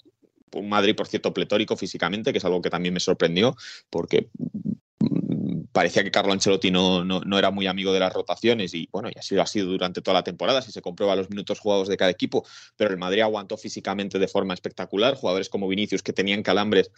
un 0.54 0.70
Madrid, 0.70 0.96
por 0.96 1.08
cierto, 1.08 1.34
pletórico 1.34 1.76
físicamente, 1.76 2.32
que 2.32 2.40
es 2.40 2.46
algo 2.46 2.62
que 2.62 2.70
también 2.70 2.94
me 2.94 3.00
sorprendió, 3.00 3.56
porque 3.90 4.30
parecía 5.72 6.04
que 6.04 6.12
Carlo 6.12 6.34
Ancelotti 6.34 6.72
no, 6.72 7.04
no, 7.04 7.38
era 7.38 7.52
muy 7.52 7.68
amigo 7.68 7.94
de 7.94 8.00
las 8.00 8.12
rotaciones 8.12 8.74
y 8.74 8.90
bueno, 8.92 9.10
y 9.14 9.20
así 9.20 9.38
ha 9.38 9.46
sido 9.46 9.68
durante 9.68 10.02
toda 10.02 10.16
la 10.16 10.24
temporada, 10.24 10.62
si 10.62 10.72
se 10.72 10.82
comprueba 10.82 11.16
los 11.16 11.30
minutos 11.30 11.60
jugados 11.60 11.88
de 11.88 11.98
cada 11.98 12.10
equipo, 12.10 12.46
pero 12.76 12.92
el 12.92 12.98
Madrid 12.98 13.22
aguantó 13.22 13.58
físicamente 13.58 14.18
de 14.18 14.28
forma 14.28 14.54
espectacular, 14.54 15.16
jugadores 15.16 15.50
como 15.50 15.68
Vinicius 15.68 16.02
que 16.02 16.14
tenían 16.14 16.42
calambres 16.42 16.92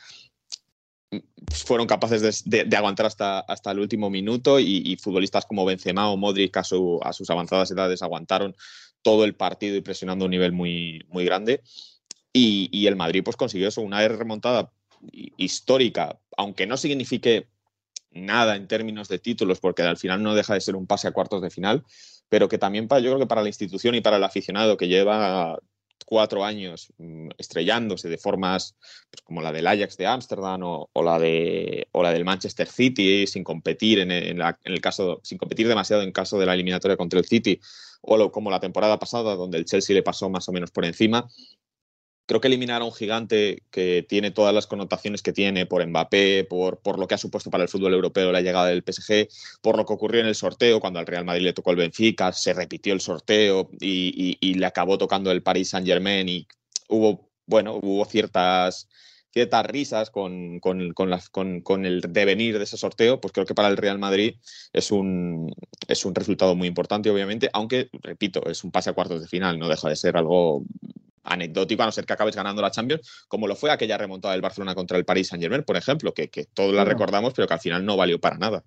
fueron 1.51 1.87
capaces 1.87 2.43
de, 2.45 2.77
aguantar 2.77 3.07
hasta, 3.07 3.39
hasta 3.39 3.71
el 3.71 3.79
último 3.79 4.09
minuto 4.09 4.59
y, 4.59 4.95
futbolistas 4.97 5.45
como 5.45 5.65
Benzema 5.65 6.09
o 6.09 6.17
Modric 6.17 6.55
a, 6.57 6.61
a, 6.61 7.13
sus 7.13 7.29
avanzadas 7.29 7.71
edades 7.71 8.03
aguantaron 8.03 8.55
todo 9.01 9.25
el 9.25 9.35
partido 9.35 9.75
y 9.75 9.81
presionando 9.81 10.25
un 10.25 10.31
nivel 10.31 10.51
muy, 10.51 11.05
muy 11.09 11.25
grande. 11.25 11.61
Y, 12.31 12.87
el 12.87 12.95
Madrid 12.95 13.23
pues 13.23 13.35
consiguió 13.35 13.67
eso, 13.67 13.81
una 13.81 14.07
remontada 14.07 14.71
histórica, 15.37 16.19
aunque 16.37 16.67
no 16.67 16.77
signifique 16.77 17.47
nada 18.11 18.55
en 18.55 18.67
términos 18.67 19.07
de 19.07 19.19
títulos, 19.19 19.59
porque 19.59 19.81
al 19.81 19.97
final 19.97 20.21
no 20.23 20.35
deja 20.35 20.53
de 20.53 20.61
ser 20.61 20.75
un 20.75 20.87
pase 20.87 21.07
a 21.07 21.11
cuartos 21.11 21.41
de 21.41 21.49
final, 21.49 21.83
pero 22.27 22.47
que 22.47 22.57
también 22.57 22.87
para, 22.87 23.01
yo 23.01 23.09
creo 23.09 23.19
que 23.19 23.27
para 23.27 23.41
la 23.41 23.47
institución 23.47 23.95
y 23.95 24.01
para 24.01 24.17
el 24.17 24.23
aficionado 24.23 24.77
que 24.77 24.87
lleva 24.87 25.59
cuatro 26.05 26.43
años 26.43 26.91
mm, 26.97 27.29
estrellándose 27.37 28.09
de 28.09 28.17
formas 28.17 28.75
pues, 29.11 29.21
como 29.21 29.41
la 29.41 29.51
del 29.51 29.67
Ajax 29.67 29.97
de 29.97 30.07
Ámsterdam 30.07 30.61
o, 30.63 30.89
la 31.03 31.19
de, 31.19 31.87
o 31.91 32.03
la 32.03 32.11
del 32.11 32.25
Manchester 32.25 32.67
City 32.67 33.27
sin 33.27 33.43
competir 33.43 33.99
en, 33.99 34.11
el 34.11 34.81
caso 34.81 35.19
sin 35.23 35.37
competir 35.37 35.67
demasiado 35.67 36.01
en 36.01 36.11
caso 36.11 36.39
de 36.39 36.45
la 36.45 36.53
eliminatoria 36.53 36.97
contra 36.97 37.19
el 37.19 37.25
City 37.25 37.59
o 38.01 38.31
como 38.31 38.51
la 38.51 38.59
temporada 38.59 38.99
pasada 38.99 39.35
donde 39.35 39.57
el 39.57 39.65
Chelsea 39.65 39.93
le 39.93 40.03
pasó 40.03 40.29
más 40.29 40.47
o 40.49 40.51
menos 40.51 40.71
por 40.71 40.85
encima. 40.85 41.27
Creo 42.25 42.41
que 42.41 42.47
eliminar 42.47 42.83
a 42.83 42.85
un 42.85 42.93
gigante 42.93 43.63
que 43.71 44.05
tiene 44.07 44.29
todas 44.29 44.53
las 44.53 44.67
connotaciones 44.67 45.23
que 45.23 45.33
tiene 45.33 45.65
por 45.65 45.83
Mbappé, 45.83 46.45
por, 46.47 46.79
por, 46.79 46.99
lo 46.99 47.07
que 47.07 47.15
ha 47.15 47.17
supuesto 47.17 47.49
para 47.49 47.63
el 47.63 47.69
fútbol 47.69 47.95
europeo 47.95 48.31
la 48.31 48.41
llegada 48.41 48.67
del 48.67 48.83
PSG, 48.83 49.27
por 49.63 49.75
lo 49.75 49.85
que 49.85 49.93
ocurrió 49.93 50.21
en 50.21 50.27
el 50.27 50.35
sorteo 50.35 50.79
cuando 50.79 50.99
al 50.99 51.07
Real 51.07 51.25
Madrid 51.25 51.45
le 51.45 51.53
tocó 51.53 51.71
el 51.71 51.77
Benfica, 51.77 52.31
se 52.31 52.53
repitió 52.53 52.93
el 52.93 53.01
sorteo 53.01 53.71
y, 53.79 54.37
le 54.53 54.65
acabó 54.65 54.99
tocando 54.99 55.31
el 55.31 55.41
Paris 55.41 55.69
Saint 55.69 55.87
Germain 55.87 56.29
y 56.29 56.47
hubo, 56.87 57.31
bueno, 57.47 57.79
hubo 57.81 58.05
ciertas 58.05 58.87
ciertas 59.31 59.65
risas 59.65 60.09
con, 60.09 60.59
con, 60.59 60.93
con, 60.93 61.85
el 61.85 62.01
devenir 62.01 62.57
de 62.57 62.63
ese 62.63 62.77
sorteo, 62.77 63.19
pues 63.21 63.33
creo 63.33 63.45
que 63.45 63.55
para 63.55 63.67
el 63.67 63.77
Real 63.77 63.99
Madrid 63.99 64.35
es 64.73 64.91
un, 64.91 65.53
es 65.87 66.05
un 66.05 66.15
resultado 66.15 66.55
muy 66.55 66.67
importante, 66.67 67.09
obviamente, 67.09 67.49
aunque, 67.53 67.89
repito, 68.01 68.45
es 68.47 68.63
un 68.63 68.71
pase 68.71 68.89
a 68.89 68.93
cuartos 68.93 69.21
de 69.21 69.27
final, 69.27 69.59
no 69.59 69.69
deja 69.69 69.89
de 69.89 69.95
ser 69.95 70.17
algo 70.17 70.63
anecdótico, 71.23 71.83
a 71.83 71.85
no 71.85 71.91
ser 71.91 72.05
que 72.05 72.13
acabes 72.13 72.35
ganando 72.35 72.61
la 72.61 72.71
Champions, 72.71 73.25
como 73.27 73.47
lo 73.47 73.55
fue 73.55 73.71
aquella 73.71 73.97
remontada 73.97 74.33
del 74.33 74.41
Barcelona 74.41 74.75
contra 74.75 74.97
el 74.97 75.05
Paris 75.05 75.27
Saint 75.27 75.41
Germain, 75.41 75.63
por 75.63 75.77
ejemplo, 75.77 76.13
que, 76.13 76.29
todos 76.53 76.73
la 76.73 76.85
recordamos, 76.85 77.33
pero 77.33 77.47
que 77.47 77.53
al 77.53 77.59
final 77.59 77.85
no 77.85 77.97
valió 77.97 78.19
para 78.19 78.37
nada. 78.37 78.63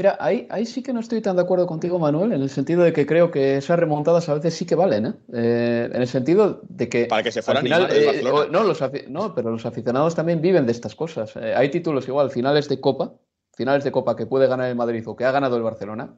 Mira, 0.00 0.16
ahí, 0.20 0.46
ahí 0.50 0.64
sí 0.64 0.80
que 0.80 0.92
no 0.92 1.00
estoy 1.00 1.20
tan 1.20 1.34
de 1.34 1.42
acuerdo 1.42 1.66
contigo, 1.66 1.98
Manuel, 1.98 2.32
en 2.32 2.40
el 2.40 2.50
sentido 2.50 2.84
de 2.84 2.92
que 2.92 3.04
creo 3.04 3.32
que 3.32 3.56
esas 3.56 3.80
remontadas 3.80 4.28
a 4.28 4.34
veces 4.34 4.54
sí 4.54 4.64
que 4.64 4.76
valen, 4.76 5.06
¿eh? 5.06 5.14
eh 5.32 5.90
en 5.92 6.00
el 6.00 6.06
sentido 6.06 6.60
de 6.68 6.88
que. 6.88 7.06
Para 7.06 7.24
que 7.24 7.32
se 7.32 7.42
fueran 7.42 7.64
final, 7.64 7.88
eh, 7.90 8.22
no, 8.22 8.62
los, 8.62 8.80
no, 9.08 9.34
pero 9.34 9.50
los 9.50 9.66
aficionados 9.66 10.14
también 10.14 10.40
viven 10.40 10.66
de 10.66 10.70
estas 10.70 10.94
cosas. 10.94 11.34
Eh, 11.34 11.52
hay 11.52 11.72
títulos 11.72 12.06
igual, 12.06 12.30
finales 12.30 12.68
de 12.68 12.80
Copa, 12.80 13.14
finales 13.56 13.82
de 13.82 13.90
Copa 13.90 14.14
que 14.14 14.26
puede 14.26 14.46
ganar 14.46 14.68
el 14.68 14.76
Madrid 14.76 15.02
o 15.04 15.16
que 15.16 15.24
ha 15.24 15.32
ganado 15.32 15.56
el 15.56 15.64
Barcelona 15.64 16.14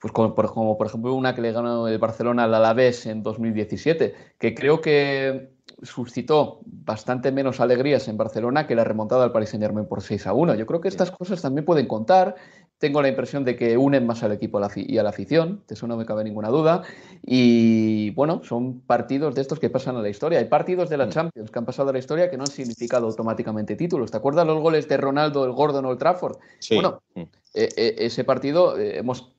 pues 0.00 0.12
como 0.52 0.76
por, 0.76 0.86
ejemplo 0.86 1.14
una 1.14 1.34
que 1.34 1.40
le 1.40 1.52
ganó 1.52 1.88
el 1.88 1.96
Barcelona 1.96 2.44
al 2.44 2.54
Alavés 2.54 3.06
en 3.06 3.22
2017, 3.22 4.14
que 4.38 4.54
creo 4.54 4.82
que 4.82 5.53
suscitó 5.84 6.60
bastante 6.64 7.30
menos 7.32 7.60
alegrías 7.60 8.08
en 8.08 8.16
Barcelona 8.16 8.66
que 8.66 8.74
la 8.74 8.84
remontada 8.84 9.24
al 9.24 9.32
Paris 9.32 9.50
Saint 9.50 9.62
Germain 9.62 9.86
por 9.86 10.02
6 10.02 10.26
a 10.26 10.32
1. 10.32 10.54
Yo 10.54 10.66
creo 10.66 10.80
que 10.80 10.88
estas 10.88 11.10
cosas 11.10 11.42
también 11.42 11.64
pueden 11.64 11.86
contar. 11.86 12.34
Tengo 12.78 13.00
la 13.00 13.08
impresión 13.08 13.44
de 13.44 13.56
que 13.56 13.76
unen 13.78 14.06
más 14.06 14.22
al 14.22 14.32
equipo 14.32 14.60
y 14.74 14.98
a 14.98 15.02
la 15.02 15.10
afición, 15.10 15.62
de 15.68 15.74
eso 15.74 15.86
no 15.86 15.96
me 15.96 16.04
cabe 16.04 16.24
ninguna 16.24 16.48
duda. 16.48 16.82
Y 17.22 18.10
bueno, 18.10 18.42
son 18.42 18.80
partidos 18.80 19.34
de 19.34 19.42
estos 19.42 19.60
que 19.60 19.70
pasan 19.70 19.96
a 19.96 20.02
la 20.02 20.08
historia. 20.08 20.38
Hay 20.38 20.46
partidos 20.46 20.90
de 20.90 20.96
la 20.96 21.06
mm. 21.06 21.10
Champions 21.10 21.50
que 21.50 21.58
han 21.58 21.64
pasado 21.64 21.90
a 21.90 21.92
la 21.92 21.98
historia 21.98 22.28
que 22.30 22.36
no 22.36 22.42
han 22.42 22.50
significado 22.50 23.06
automáticamente 23.06 23.76
títulos. 23.76 24.10
¿Te 24.10 24.16
acuerdas 24.16 24.46
los 24.46 24.60
goles 24.60 24.88
de 24.88 24.96
Ronaldo, 24.96 25.44
el 25.44 25.52
Gordon 25.52 25.84
o 25.86 25.92
el 25.92 25.98
Trafford? 25.98 26.38
Bueno, 26.72 27.00
mm. 27.14 27.20
e, 27.54 27.68
e, 27.76 27.94
ese 28.06 28.24
partido 28.24 28.78
eh, 28.78 28.98
hemos 28.98 29.33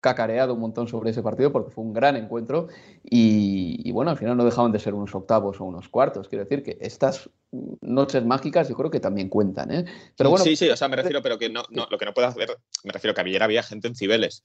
cacareado 0.00 0.54
un 0.54 0.60
montón 0.60 0.86
sobre 0.88 1.10
ese 1.10 1.22
partido 1.22 1.50
porque 1.50 1.70
fue 1.70 1.84
un 1.84 1.92
gran 1.92 2.16
encuentro 2.16 2.68
y, 3.02 3.90
bueno, 3.92 4.10
al 4.10 4.16
final 4.16 4.36
no 4.36 4.44
dejaban 4.44 4.72
de 4.72 4.78
ser 4.78 4.94
unos 4.94 5.14
octavos 5.14 5.60
o 5.60 5.64
unos 5.64 5.88
cuartos. 5.88 6.28
Quiero 6.28 6.44
decir 6.44 6.62
que 6.62 6.78
estas 6.80 7.30
noches 7.80 8.24
mágicas 8.24 8.68
yo 8.68 8.76
creo 8.76 8.90
que 8.90 9.00
también 9.00 9.28
cuentan. 9.28 9.72
¿eh? 9.72 9.84
Pero 10.16 10.30
bueno, 10.30 10.44
sí, 10.44 10.56
sí, 10.56 10.68
o 10.68 10.76
sea, 10.76 10.88
me 10.88 10.96
refiero, 10.96 11.22
pero 11.22 11.38
que 11.38 11.48
no, 11.48 11.62
lo 11.70 11.98
que 11.98 12.04
no 12.04 12.14
puedo 12.14 12.28
hacer, 12.28 12.56
me 12.84 12.92
refiero 12.92 13.14
que 13.14 13.22
ayer 13.22 13.42
había 13.42 13.62
gente 13.62 13.88
en 13.88 13.96
Cibeles. 13.96 14.44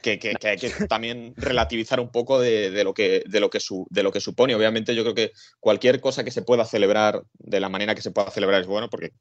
Que, 0.00 0.18
que, 0.18 0.36
hay 0.48 0.56
que 0.56 0.68
también 0.88 1.32
relativizar 1.36 2.00
un 2.00 2.10
poco 2.10 2.40
de, 2.40 2.82
lo 2.82 2.92
que, 2.92 3.22
de, 3.24 3.38
lo 3.38 3.50
que 3.50 3.60
de 3.88 4.02
lo 4.02 4.10
que 4.10 4.20
supone. 4.20 4.56
Obviamente 4.56 4.96
yo 4.96 5.04
creo 5.04 5.14
que 5.14 5.30
cualquier 5.60 6.00
cosa 6.00 6.24
que 6.24 6.32
se 6.32 6.42
pueda 6.42 6.64
celebrar 6.64 7.22
de 7.34 7.60
la 7.60 7.68
manera 7.68 7.94
que 7.94 8.02
se 8.02 8.10
pueda 8.10 8.32
celebrar 8.32 8.62
es 8.62 8.66
bueno, 8.66 8.90
porque 8.90 9.12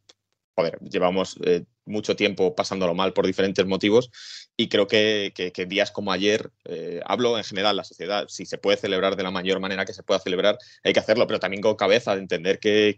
joder, 0.55 0.79
llevamos 0.79 1.37
eh, 1.45 1.65
mucho 1.85 2.15
tiempo 2.15 2.55
pasándolo 2.55 2.93
mal 2.93 3.13
por 3.13 3.25
diferentes 3.25 3.65
motivos 3.65 4.11
y 4.57 4.69
creo 4.69 4.87
que, 4.87 5.33
días 5.67 5.91
como 5.91 6.11
ayer, 6.11 6.51
eh, 6.65 7.01
hablo 7.05 7.37
en 7.37 7.43
general 7.43 7.77
la 7.77 7.83
sociedad, 7.83 8.25
si 8.27 8.45
se 8.45 8.57
puede 8.57 8.77
celebrar 8.77 9.15
de 9.15 9.23
la 9.23 9.31
mayor 9.31 9.59
manera 9.59 9.85
que 9.85 9.93
se 9.93 10.03
pueda 10.03 10.19
celebrar, 10.19 10.57
hay 10.83 10.93
que 10.93 10.99
hacerlo, 10.99 11.27
pero 11.27 11.39
también 11.39 11.61
con 11.61 11.75
cabeza 11.75 12.15
de 12.15 12.21
entender 12.21 12.59
que, 12.59 12.97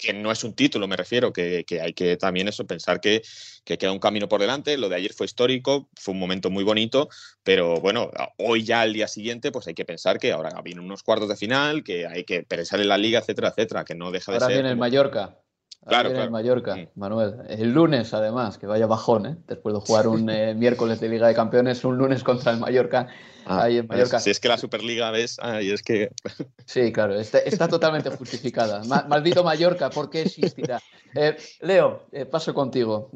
que 0.00 0.14
no 0.14 0.32
es 0.32 0.42
un 0.44 0.54
título, 0.54 0.88
me 0.88 0.96
refiero, 0.96 1.32
que, 1.32 1.64
hay 1.82 1.92
que 1.92 2.16
también 2.16 2.48
eso, 2.48 2.66
pensar 2.66 3.00
que, 3.00 3.22
queda 3.64 3.92
un 3.92 3.98
camino 3.98 4.28
por 4.28 4.40
delante. 4.40 4.76
Lo 4.78 4.88
de 4.88 4.96
ayer 4.96 5.12
fue 5.12 5.26
histórico, 5.26 5.88
fue 5.94 6.12
un 6.12 6.20
momento 6.20 6.50
muy 6.50 6.64
bonito, 6.64 7.08
pero 7.44 7.80
bueno, 7.80 8.10
hoy 8.38 8.64
ya 8.64 8.80
al 8.80 8.92
día 8.92 9.06
siguiente, 9.06 9.52
pues 9.52 9.68
hay 9.68 9.74
que 9.74 9.84
pensar 9.84 10.18
que 10.18 10.32
ahora 10.32 10.60
vienen 10.62 10.84
unos 10.84 11.02
cuartos 11.02 11.28
de 11.28 11.36
final, 11.36 11.84
que 11.84 12.06
hay 12.06 12.24
que 12.24 12.42
pensar 12.42 12.80
en 12.80 12.88
la 12.88 12.98
liga, 12.98 13.20
etcétera, 13.20 13.48
etcétera, 13.48 13.84
que 13.84 13.94
no 13.94 14.10
deja 14.10 14.32
de 14.32 14.38
ser. 14.38 14.42
Ahora 14.44 14.54
viene 14.54 14.70
el 14.70 14.76
Mallorca. 14.76 15.38
Claro, 15.86 16.10
En 16.10 16.30
Mallorca, 16.30 16.76
Manuel. 16.94 17.36
El 17.48 17.72
lunes, 17.72 18.12
además, 18.12 18.58
que 18.58 18.66
vaya 18.66 18.86
bajón, 18.86 19.26
¿eh? 19.26 19.36
Después 19.46 19.74
de 19.74 19.80
jugar 19.80 20.08
un 20.08 20.28
eh, 20.28 20.54
miércoles 20.54 21.00
de 21.00 21.08
Liga 21.08 21.26
de 21.26 21.34
Campeones, 21.34 21.84
un 21.84 21.96
lunes 21.96 22.22
contra 22.22 22.52
el 22.52 22.58
Mallorca. 22.58 23.08
Ah, 23.46 23.62
ahí 23.62 23.78
en 23.78 23.86
Mallorca. 23.86 24.20
Si 24.20 24.28
es 24.28 24.38
que 24.40 24.48
la 24.48 24.58
Superliga 24.58 25.10
ves, 25.10 25.38
y 25.62 25.70
es 25.70 25.82
que. 25.82 26.10
Sí, 26.66 26.92
claro, 26.92 27.18
está, 27.18 27.66
totalmente 27.66 28.10
justificada. 28.10 28.82
maldito 29.08 29.42
Mallorca, 29.42 29.90
¿por 29.90 30.10
qué 30.10 30.22
existirá? 30.22 30.80
Eh, 31.14 31.36
Leo, 31.62 32.04
paso 32.30 32.54
contigo. 32.54 33.10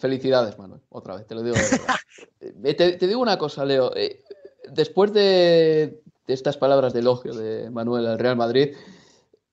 felicidades, 0.00 0.58
Manuel, 0.58 0.80
otra 0.88 1.16
vez, 1.16 1.26
te 1.26 1.34
lo 1.34 1.42
digo. 1.42 1.56
te, 2.76 3.06
digo 3.06 3.20
una 3.20 3.36
cosa, 3.36 3.64
Leo. 3.64 3.92
después 4.70 5.12
de, 5.12 6.00
de 6.26 6.34
estas 6.34 6.56
palabras 6.56 6.92
de 6.92 7.00
elogio 7.00 7.34
de 7.34 7.70
Manuel 7.70 8.06
al 8.06 8.18
Real 8.18 8.36
Madrid 8.36 8.74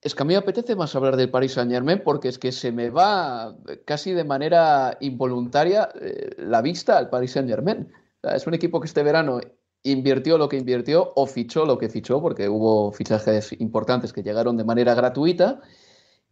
es 0.03 0.15
que 0.15 0.23
a 0.23 0.25
mí 0.25 0.33
me 0.33 0.39
apetece 0.39 0.75
más 0.75 0.95
hablar 0.95 1.15
del 1.15 1.29
Paris 1.29 1.53
Saint 1.53 1.71
Germain 1.71 2.01
porque 2.03 2.27
es 2.27 2.37
que 2.37 2.51
se 2.51 2.71
me 2.71 2.89
va 2.89 3.55
casi 3.85 4.11
de 4.11 4.23
manera 4.23 4.97
involuntaria 4.99 5.89
eh, 5.99 6.35
la 6.37 6.61
vista 6.61 6.97
al 6.97 7.09
Paris 7.09 7.31
Saint 7.31 7.47
Germain. 7.47 7.91
es 8.23 8.45
un 8.45 8.53
equipo 8.53 8.81
que 8.81 8.87
este 8.87 9.03
verano 9.03 9.39
invirtió 9.83 10.37
lo 10.37 10.49
que 10.49 10.57
invirtió 10.57 11.13
o 11.15 11.25
fichó 11.25 11.65
lo 11.65 11.77
que 11.77 11.89
fichó 11.89 12.21
porque 12.21 12.49
hubo 12.49 12.91
fichajes 12.91 13.53
importantes 13.59 14.11
que 14.11 14.23
llegaron 14.23 14.57
de 14.57 14.65
manera 14.65 14.93
gratuita 14.93 15.61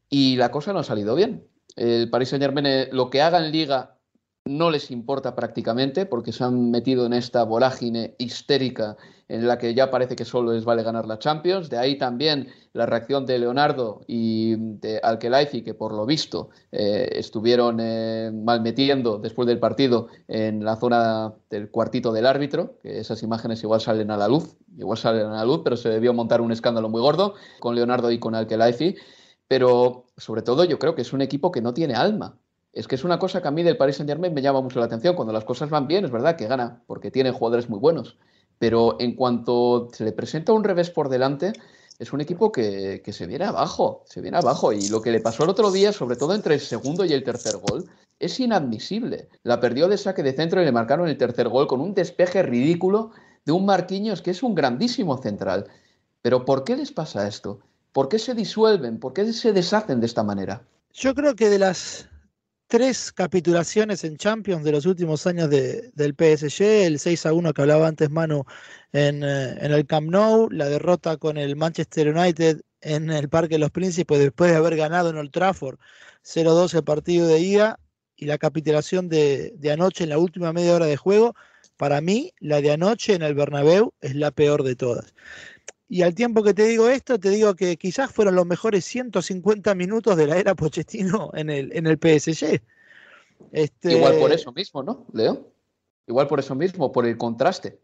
y 0.09 0.35
la 0.35 0.51
cosa 0.51 0.73
no 0.73 0.79
ha 0.79 0.83
salido 0.83 1.15
bien. 1.15 1.47
El 1.77 2.09
Paris 2.09 2.29
Saint 2.29 2.43
Germain 2.43 2.65
eh, 2.65 2.89
lo 2.91 3.09
que 3.09 3.21
haga 3.21 3.43
en 3.43 3.51
liga 3.51 4.00
no 4.57 4.69
les 4.69 4.91
importa 4.91 5.35
prácticamente 5.35 6.05
porque 6.05 6.31
se 6.31 6.43
han 6.43 6.71
metido 6.71 7.05
en 7.05 7.13
esta 7.13 7.43
vorágine 7.43 8.15
histérica 8.17 8.97
en 9.31 9.47
la 9.47 9.57
que 9.57 9.73
ya 9.73 9.89
parece 9.89 10.17
que 10.17 10.25
solo 10.25 10.51
les 10.51 10.65
vale 10.65 10.83
ganar 10.83 11.07
la 11.07 11.17
Champions. 11.17 11.69
De 11.69 11.77
ahí 11.77 11.97
también 11.97 12.49
la 12.73 12.85
reacción 12.85 13.25
de 13.25 13.39
Leonardo 13.39 14.01
y 14.05 14.55
de 14.57 14.99
Alkelaifi, 15.01 15.63
que 15.63 15.73
por 15.73 15.93
lo 15.93 16.05
visto 16.05 16.49
eh, 16.73 17.07
estuvieron 17.13 17.77
eh, 17.79 18.29
malmetiendo 18.33 19.19
después 19.19 19.47
del 19.47 19.59
partido 19.59 20.07
en 20.27 20.65
la 20.65 20.75
zona 20.75 21.33
del 21.49 21.71
cuartito 21.71 22.11
del 22.11 22.25
árbitro, 22.25 22.77
que 22.81 22.99
esas 22.99 23.23
imágenes 23.23 23.63
igual 23.63 23.79
salen 23.79 24.11
a 24.11 24.17
la 24.17 24.27
luz, 24.27 24.57
igual 24.77 24.97
salen 24.97 25.27
a 25.27 25.35
la 25.37 25.45
luz, 25.45 25.61
pero 25.63 25.77
se 25.77 25.87
debió 25.87 26.13
montar 26.13 26.41
un 26.41 26.51
escándalo 26.51 26.89
muy 26.89 26.99
gordo 26.99 27.35
con 27.59 27.75
Leonardo 27.75 28.11
y 28.11 28.19
con 28.19 28.35
Alkelaifi. 28.35 28.95
Pero 29.47 30.07
sobre 30.17 30.41
todo 30.41 30.65
yo 30.65 30.77
creo 30.77 30.93
que 30.95 31.03
es 31.03 31.13
un 31.13 31.21
equipo 31.21 31.51
que 31.51 31.61
no 31.61 31.73
tiene 31.73 31.93
alma 31.93 32.40
es 32.73 32.87
que 32.87 32.95
es 32.95 33.03
una 33.03 33.19
cosa 33.19 33.41
que 33.41 33.47
a 33.47 33.51
mí 33.51 33.63
del 33.63 33.77
Paris 33.77 33.97
Saint 33.97 34.09
Germain 34.09 34.33
me 34.33 34.41
llama 34.41 34.61
mucho 34.61 34.79
la 34.79 34.85
atención. 34.85 35.15
Cuando 35.15 35.33
las 35.33 35.43
cosas 35.43 35.69
van 35.69 35.87
bien, 35.87 36.05
es 36.05 36.11
verdad 36.11 36.37
que 36.37 36.47
gana, 36.47 36.81
porque 36.87 37.11
tiene 37.11 37.31
jugadores 37.31 37.69
muy 37.69 37.79
buenos. 37.79 38.17
Pero 38.59 38.97
en 38.99 39.15
cuanto 39.15 39.89
se 39.91 40.05
le 40.05 40.11
presenta 40.11 40.53
un 40.53 40.63
revés 40.63 40.89
por 40.89 41.09
delante, 41.09 41.53
es 41.99 42.13
un 42.13 42.21
equipo 42.21 42.51
que, 42.51 43.01
se 43.05 43.27
viene 43.27 43.45
abajo, 43.45 44.03
se 44.05 44.21
viene 44.21 44.37
abajo. 44.37 44.71
Y 44.71 44.87
lo 44.87 45.01
que 45.01 45.11
le 45.11 45.19
pasó 45.19 45.43
el 45.43 45.49
otro 45.49 45.71
día, 45.71 45.91
sobre 45.91 46.15
todo 46.15 46.33
entre 46.33 46.53
el 46.53 46.61
segundo 46.61 47.03
y 47.03 47.13
el 47.13 47.23
tercer 47.23 47.57
gol, 47.57 47.89
es 48.19 48.39
inadmisible. 48.39 49.27
La 49.43 49.59
perdió 49.59 49.89
de 49.89 49.97
saque 49.97 50.23
de 50.23 50.33
centro 50.33 50.61
y 50.61 50.65
le 50.65 50.71
marcaron 50.71 51.07
el 51.07 51.17
tercer 51.17 51.49
gol 51.49 51.67
con 51.67 51.81
un 51.81 51.93
despeje 51.93 52.41
ridículo 52.43 53.11
de 53.45 53.51
un 53.51 53.65
Marquinhos 53.65 54.21
que 54.21 54.31
es 54.31 54.43
un 54.43 54.55
grandísimo 54.55 55.17
central. 55.17 55.67
Pero 56.21 56.45
¿por 56.45 56.63
qué 56.63 56.77
les 56.77 56.91
pasa 56.91 57.27
esto? 57.27 57.59
¿Por 57.91 58.07
qué 58.07 58.19
se 58.19 58.33
disuelven? 58.33 58.99
¿Por 58.99 59.13
qué 59.13 59.33
se 59.33 59.51
deshacen 59.51 59.99
de 59.99 60.05
esta 60.05 60.23
manera? 60.23 60.63
Yo 60.93 61.15
creo 61.15 61.35
que 61.35 61.49
de 61.49 61.59
las 61.59 62.10
tres 62.71 63.11
capitulaciones 63.11 64.05
en 64.05 64.15
Champions 64.15 64.63
de 64.63 64.71
los 64.71 64.85
últimos 64.85 65.27
años 65.27 65.49
del 65.49 66.15
PSG, 66.17 66.85
el 66.85 66.99
6 66.99 67.25
a 67.25 67.33
1 67.33 67.53
que 67.53 67.61
hablaba 67.63 67.85
antes 67.85 68.09
Manu 68.09 68.45
en, 68.93 69.25
eh, 69.25 69.57
en, 69.59 69.73
el 69.73 69.85
Camp 69.85 70.09
Nou, 70.09 70.47
la 70.49 70.69
derrota 70.69 71.17
con 71.17 71.35
el 71.37 71.57
Manchester 71.57 72.15
United 72.15 72.61
en 72.79 73.11
el 73.11 73.27
Parque 73.27 73.55
de 73.55 73.59
los 73.59 73.71
Príncipes 73.71 74.19
después 74.19 74.51
de 74.51 74.57
haber 74.57 74.77
ganado 74.77 75.09
en 75.09 75.17
Old 75.17 75.31
Trafford 75.31 75.79
0-2 76.23 76.73
el 76.75 76.83
partido 76.85 77.27
de 77.27 77.41
ida 77.41 77.77
y 78.15 78.25
la 78.25 78.37
capitulación 78.37 79.09
de, 79.09 79.53
de 79.57 79.71
anoche 79.73 80.05
en 80.05 80.11
la 80.11 80.17
última 80.17 80.53
media 80.53 80.73
hora 80.73 80.85
de 80.85 80.95
juego, 80.95 81.35
para 81.75 81.99
mí 81.99 82.31
la 82.39 82.61
de 82.61 82.71
anoche 82.71 83.15
en 83.15 83.21
el 83.21 83.35
Bernabéu 83.35 83.91
es 83.99 84.15
la 84.15 84.31
peor 84.31 84.63
de 84.63 84.77
todas. 84.77 85.13
Y 85.91 86.03
al 86.03 86.15
tiempo 86.15 86.41
que 86.41 86.53
te 86.53 86.63
digo 86.63 86.87
esto, 86.87 87.19
te 87.19 87.29
digo 87.29 87.53
que 87.53 87.75
quizás 87.75 88.09
fueron 88.09 88.35
los 88.35 88.45
mejores 88.45 88.85
150 88.85 89.75
minutos 89.75 90.15
de 90.15 90.25
la 90.25 90.37
era 90.37 90.55
Pochettino 90.55 91.31
en 91.33 91.49
el, 91.49 91.75
en 91.75 91.85
el 91.85 91.97
PSG. 91.97 92.61
Este... 93.51 93.97
Igual 93.97 94.17
por 94.17 94.31
eso 94.31 94.53
mismo, 94.53 94.83
¿no, 94.83 95.05
Leo? 95.11 95.51
Igual 96.07 96.29
por 96.29 96.39
eso 96.39 96.55
mismo, 96.55 96.93
por 96.93 97.05
el 97.05 97.17
contraste. 97.17 97.77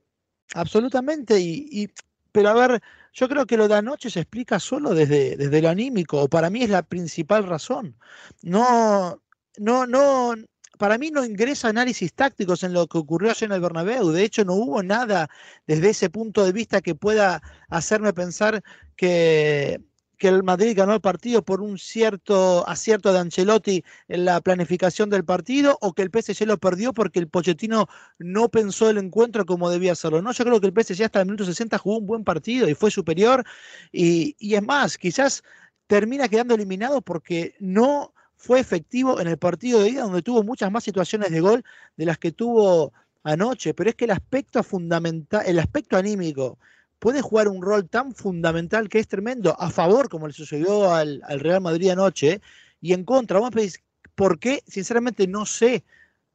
Absolutamente. 0.53 1.37
Y, 1.37 1.91
pero 2.31 2.47
a 2.47 2.53
ver, 2.53 2.81
yo 3.11 3.27
creo 3.27 3.45
que 3.45 3.57
lo 3.57 3.67
de 3.67 3.75
anoche 3.75 4.09
se 4.09 4.21
explica 4.21 4.57
solo 4.57 4.93
desde, 4.93 5.35
desde 5.35 5.61
lo 5.61 5.67
anímico, 5.67 6.21
o 6.21 6.29
para 6.29 6.49
mí 6.49 6.63
es 6.63 6.69
la 6.69 6.83
principal 6.83 7.43
razón. 7.43 7.97
No, 8.41 9.21
no, 9.57 9.85
no, 9.85 10.33
para 10.77 10.97
mí 10.97 11.11
no 11.11 11.25
ingresa 11.25 11.69
análisis 11.69 12.13
tácticos 12.13 12.63
en 12.63 12.73
lo 12.73 12.87
que 12.87 12.97
ocurrió 12.97 13.31
ayer 13.31 13.49
en 13.49 13.55
el 13.55 13.61
Bernabéu. 13.61 14.11
De 14.11 14.23
hecho, 14.23 14.45
no 14.45 14.53
hubo 14.53 14.83
nada 14.83 15.29
desde 15.65 15.89
ese 15.89 16.09
punto 16.09 16.45
de 16.45 16.51
vista 16.51 16.81
que 16.81 16.95
pueda 16.95 17.41
hacerme 17.69 18.13
pensar 18.13 18.63
que, 18.95 19.81
el 20.19 20.41
Madrid 20.41 20.75
ganó 20.75 20.95
el 20.95 21.01
partido 21.01 21.43
por 21.45 21.61
un 21.61 21.77
cierto 21.77 22.67
acierto 22.67 23.13
de 23.13 23.19
Ancelotti 23.19 23.83
en 24.07 24.25
la 24.25 24.41
planificación 24.41 25.11
del 25.11 25.23
partido 25.23 25.77
o 25.79 25.93
que 25.93 26.01
el 26.01 26.09
PSG 26.09 26.47
lo 26.47 26.57
perdió 26.57 26.91
porque 26.91 27.19
el 27.19 27.27
Pochettino 27.27 27.87
no 28.17 28.49
pensó 28.49 28.89
el 28.89 28.97
encuentro 28.97 29.45
como 29.45 29.69
debía 29.69 29.91
hacerlo. 29.91 30.23
No, 30.23 30.31
yo 30.31 30.43
creo 30.43 30.59
que 30.59 30.65
el 30.65 30.73
PSG 30.73 31.03
hasta 31.03 31.19
el 31.19 31.27
minuto 31.27 31.45
60 31.45 31.77
jugó 31.77 31.99
un 31.99 32.07
buen 32.07 32.23
partido 32.23 32.67
y 32.67 32.73
fue 32.73 32.89
superior 32.89 33.43
y, 33.91 34.35
y 34.39 34.55
es 34.55 34.63
más, 34.63 34.97
quizás 34.97 35.43
termina 35.85 36.27
quedando 36.27 36.55
eliminado 36.55 37.01
porque 37.03 37.55
no 37.59 38.15
fue 38.37 38.59
efectivo 38.59 39.19
en 39.19 39.27
el 39.27 39.37
partido 39.37 39.81
de 39.81 39.89
ida 39.89 40.03
donde 40.03 40.21
tuvo 40.21 40.43
muchas 40.43 40.71
más 40.71 40.83
situaciones 40.83 41.31
de 41.31 41.41
gol 41.41 41.63
de 41.97 42.05
las 42.05 42.17
que 42.17 42.31
tuvo 42.31 42.93
anoche, 43.23 43.73
pero 43.73 43.89
es 43.89 43.95
que 43.95 44.05
el 44.05 44.11
aspecto 44.11 44.63
fundamental, 44.63 45.43
el 45.45 45.59
aspecto 45.59 45.97
anímico 45.97 46.57
puede 46.99 47.21
jugar 47.21 47.47
un 47.47 47.61
rol 47.61 47.89
tan 47.89 48.13
fundamental 48.13 48.89
que 48.89 48.99
es 48.99 49.07
tremendo 49.07 49.55
a 49.59 49.69
favor, 49.69 50.07
como 50.09 50.27
le 50.27 50.33
sucedió 50.33 50.93
al, 50.93 51.21
Real 51.39 51.61
Madrid 51.61 51.89
anoche, 51.89 52.41
y 52.81 52.93
en 52.93 53.03
contra. 53.03 53.45
A 53.45 53.51
pedir, 53.51 53.73
¿por 54.15 54.39
qué? 54.39 54.63
Sinceramente 54.67 55.27
no 55.27 55.45
sé. 55.45 55.83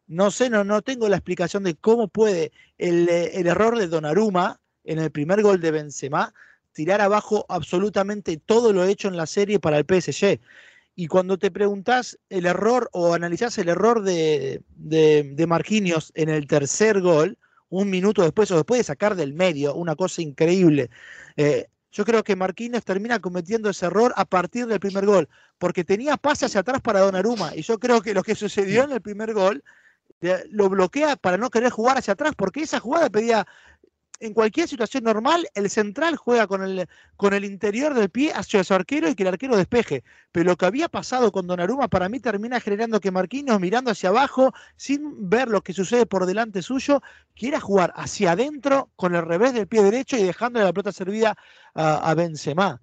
No 0.07 0.31
sé, 0.31 0.51
no, 0.51 0.65
no 0.65 0.83
tengo 0.83 1.09
la 1.09 1.17
explicación 1.17 1.63
de 1.63 1.75
cómo 1.75 2.09
puede 2.09 2.53
el, 2.77 3.09
el 3.09 3.47
error 3.47 3.79
de 3.79 3.87
Donnarumma 3.87 4.61
en 4.85 4.99
el 4.99 5.11
primer 5.11 5.43
gol 5.43 5.61
de 5.61 5.71
Benzema 5.71 6.35
tirar 6.73 7.01
abajo 7.01 7.47
absolutamente 7.49 8.37
todo 8.37 8.73
lo 8.73 8.85
hecho 8.85 9.09
en 9.09 9.17
la 9.17 9.27
serie 9.27 9.59
para 9.59 9.79
el 9.79 9.85
PSG. 9.85 10.41
Y 10.95 11.07
cuando 11.07 11.39
te 11.39 11.51
preguntás 11.51 12.19
el 12.29 12.47
error 12.47 12.89
o 12.93 13.15
analizás 13.15 13.57
el 13.59 13.69
error 13.69 14.03
de, 14.03 14.63
de, 14.77 15.47
Marquinhos 15.47 16.13
en 16.15 16.29
el 16.29 16.47
tercer 16.47 17.01
gol, 17.01 17.39
un 17.71 17.89
minuto 17.89 18.23
después 18.23 18.51
o 18.51 18.57
después 18.57 18.79
de 18.79 18.85
sacar 18.85 19.17
del 19.17 19.33
medio, 19.33 19.75
una 19.75 19.97
cosa 19.97 20.21
increíble. 20.21 20.91
Eh, 21.37 21.69
yo 21.91 22.05
creo 22.05 22.23
que 22.23 22.37
Marquinhos 22.37 22.85
termina 22.85 23.21
cometiendo 23.21 23.71
ese 23.71 23.87
error 23.87 24.13
a 24.17 24.25
partir 24.25 24.67
del 24.67 24.81
primer 24.81 25.07
gol, 25.07 25.29
porque 25.59 25.85
tenía 25.85 26.17
pase 26.17 26.47
hacia 26.47 26.61
atrás 26.61 26.81
para 26.83 27.01
Donnarumma. 27.01 27.55
Y 27.55 27.63
yo 27.63 27.79
creo 27.79 28.03
que 28.03 28.15
lo 28.15 28.23
que 28.23 28.35
sucedió 28.35 28.85
en 28.85 28.93
el 28.93 29.01
primer 29.01 29.33
gol 29.33 29.63
lo 30.51 30.69
bloquea 30.69 31.17
para 31.17 31.37
no 31.37 31.51
querer 31.51 31.71
jugar 31.71 31.99
hacia 31.99 32.13
atrás, 32.13 32.35
porque 32.37 32.63
esa 32.63 32.81
jugada 32.81 33.11
pedía 33.11 33.47
en 34.23 34.35
cualquier 34.35 34.69
situación 34.69 35.03
normal, 35.03 35.49
el 35.55 35.69
central 35.69 36.15
juega 36.17 36.47
con 36.47 36.63
el, 36.63 36.87
con 37.17 37.35
el 37.35 37.45
interior 37.45 37.93
del 37.93 38.09
pie 38.09 38.33
hacia 38.33 38.63
su 38.63 38.73
arquero 38.73 39.09
y 39.09 39.17
que 39.17 39.25
el 39.25 39.31
arquero 39.31 39.57
despeje. 39.57 40.05
Pero 40.31 40.47
lo 40.47 40.57
que 40.57 40.65
había 40.65 40.89
pasado 40.89 41.33
con 41.33 41.49
Donnarumma 41.49 41.89
para 41.89 42.09
mí 42.09 42.21
termina 42.21 42.61
generando 42.61 43.01
que 43.01 43.11
Marquinhos, 43.11 43.59
mirando 43.59 43.91
hacia 43.91 44.11
abajo, 44.11 44.53
sin 44.77 45.29
ver 45.29 45.49
lo 45.49 45.63
que 45.63 45.73
sucede 45.73 46.07
por 46.07 46.25
delante 46.27 46.63
suyo, 46.63 47.03
quiera 47.35 47.59
jugar 47.59 47.93
hacia 47.97 48.33
adentro 48.33 48.91
con 48.95 49.17
el 49.17 49.23
revés 49.23 49.55
del 49.55 49.67
pie 49.67 49.83
derecho 49.83 50.17
y 50.17 50.23
dejándole 50.23 50.67
la 50.67 50.73
pelota 50.73 50.93
servida 50.93 51.37
a, 51.75 52.15
Benzema. 52.15 52.81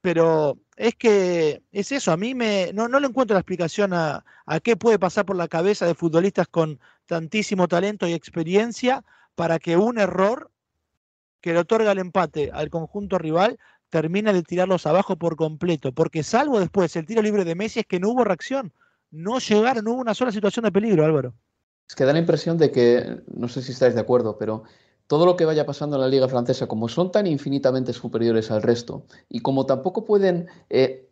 Pero 0.00 0.58
es 0.76 0.96
que 0.96 1.62
es 1.70 1.92
eso, 1.92 2.10
a 2.10 2.16
mí 2.16 2.34
me, 2.34 2.72
no, 2.74 2.88
no 2.88 2.98
le 2.98 3.06
encuentro 3.06 3.34
la 3.34 3.40
explicación 3.40 3.92
a, 3.92 4.24
a 4.44 4.58
qué 4.58 4.76
puede 4.76 4.98
pasar 4.98 5.24
por 5.24 5.36
la 5.36 5.46
cabeza 5.46 5.86
de 5.86 5.94
futbolistas 5.94 6.48
con 6.48 6.80
tantísimo 7.06 7.68
talento 7.68 8.08
y 8.08 8.12
experiencia 8.12 9.04
para 9.36 9.60
que 9.60 9.76
un 9.76 9.98
error 9.98 10.50
que 11.40 11.52
le 11.52 11.60
otorga 11.60 11.92
el 11.92 11.98
empate 11.98 12.50
al 12.52 12.70
conjunto 12.70 13.18
rival 13.18 13.58
termina 13.90 14.32
de 14.32 14.42
tirarlos 14.42 14.86
abajo 14.86 15.16
por 15.16 15.36
completo, 15.36 15.92
porque 15.92 16.22
salvo 16.22 16.60
después 16.60 16.94
el 16.96 17.06
tiro 17.06 17.22
libre 17.22 17.44
de 17.44 17.54
Messi 17.54 17.80
es 17.80 17.86
que 17.86 17.98
no 17.98 18.10
hubo 18.10 18.24
reacción, 18.24 18.72
no 19.10 19.38
llegaron, 19.40 19.84
no 19.84 19.92
hubo 19.92 20.00
una 20.00 20.14
sola 20.14 20.32
situación 20.32 20.64
de 20.64 20.72
peligro, 20.72 21.04
Álvaro. 21.04 21.34
Es 21.88 21.96
que 21.96 22.04
da 22.04 22.12
la 22.12 22.20
impresión 22.20 22.56
de 22.56 22.70
que, 22.70 23.20
no 23.34 23.48
sé 23.48 23.62
si 23.62 23.72
estáis 23.72 23.94
de 23.94 24.00
acuerdo, 24.00 24.38
pero 24.38 24.62
todo 25.08 25.26
lo 25.26 25.36
que 25.36 25.44
vaya 25.44 25.66
pasando 25.66 25.96
en 25.96 26.02
la 26.02 26.08
liga 26.08 26.28
francesa, 26.28 26.68
como 26.68 26.88
son 26.88 27.10
tan 27.10 27.26
infinitamente 27.26 27.92
superiores 27.92 28.52
al 28.52 28.62
resto, 28.62 29.04
y 29.28 29.40
como 29.40 29.66
tampoco 29.66 30.04
pueden 30.04 30.46
eh, 30.68 31.08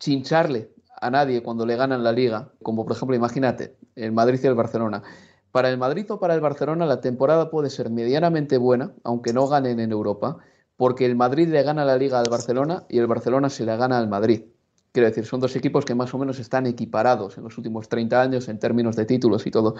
chincharle 0.00 0.72
a 1.00 1.08
nadie 1.08 1.42
cuando 1.42 1.64
le 1.64 1.76
ganan 1.76 2.02
la 2.02 2.10
liga, 2.10 2.50
como 2.64 2.84
por 2.84 2.96
ejemplo, 2.96 3.14
imagínate, 3.14 3.76
el 3.94 4.10
Madrid 4.10 4.40
y 4.42 4.46
el 4.48 4.56
Barcelona, 4.56 5.04
para 5.52 5.68
el 5.70 5.78
Madrid 5.78 6.10
o 6.10 6.20
para 6.20 6.34
el 6.34 6.40
Barcelona 6.40 6.86
la 6.86 7.00
temporada 7.00 7.50
puede 7.50 7.70
ser 7.70 7.90
medianamente 7.90 8.58
buena, 8.58 8.92
aunque 9.04 9.32
no 9.32 9.48
ganen 9.48 9.80
en 9.80 9.92
Europa, 9.92 10.38
porque 10.76 11.06
el 11.06 11.16
Madrid 11.16 11.48
le 11.48 11.62
gana 11.62 11.84
la 11.84 11.96
liga 11.96 12.20
al 12.20 12.30
Barcelona 12.30 12.84
y 12.88 12.98
el 12.98 13.06
Barcelona 13.06 13.50
se 13.50 13.64
la 13.64 13.76
gana 13.76 13.98
al 13.98 14.08
Madrid. 14.08 14.44
Quiero 14.92 15.08
decir, 15.08 15.24
son 15.24 15.40
dos 15.40 15.54
equipos 15.54 15.84
que 15.84 15.94
más 15.94 16.12
o 16.14 16.18
menos 16.18 16.38
están 16.38 16.66
equiparados 16.66 17.38
en 17.38 17.44
los 17.44 17.56
últimos 17.58 17.88
30 17.88 18.20
años 18.20 18.48
en 18.48 18.58
términos 18.58 18.96
de 18.96 19.04
títulos 19.04 19.46
y 19.46 19.50
todo. 19.50 19.76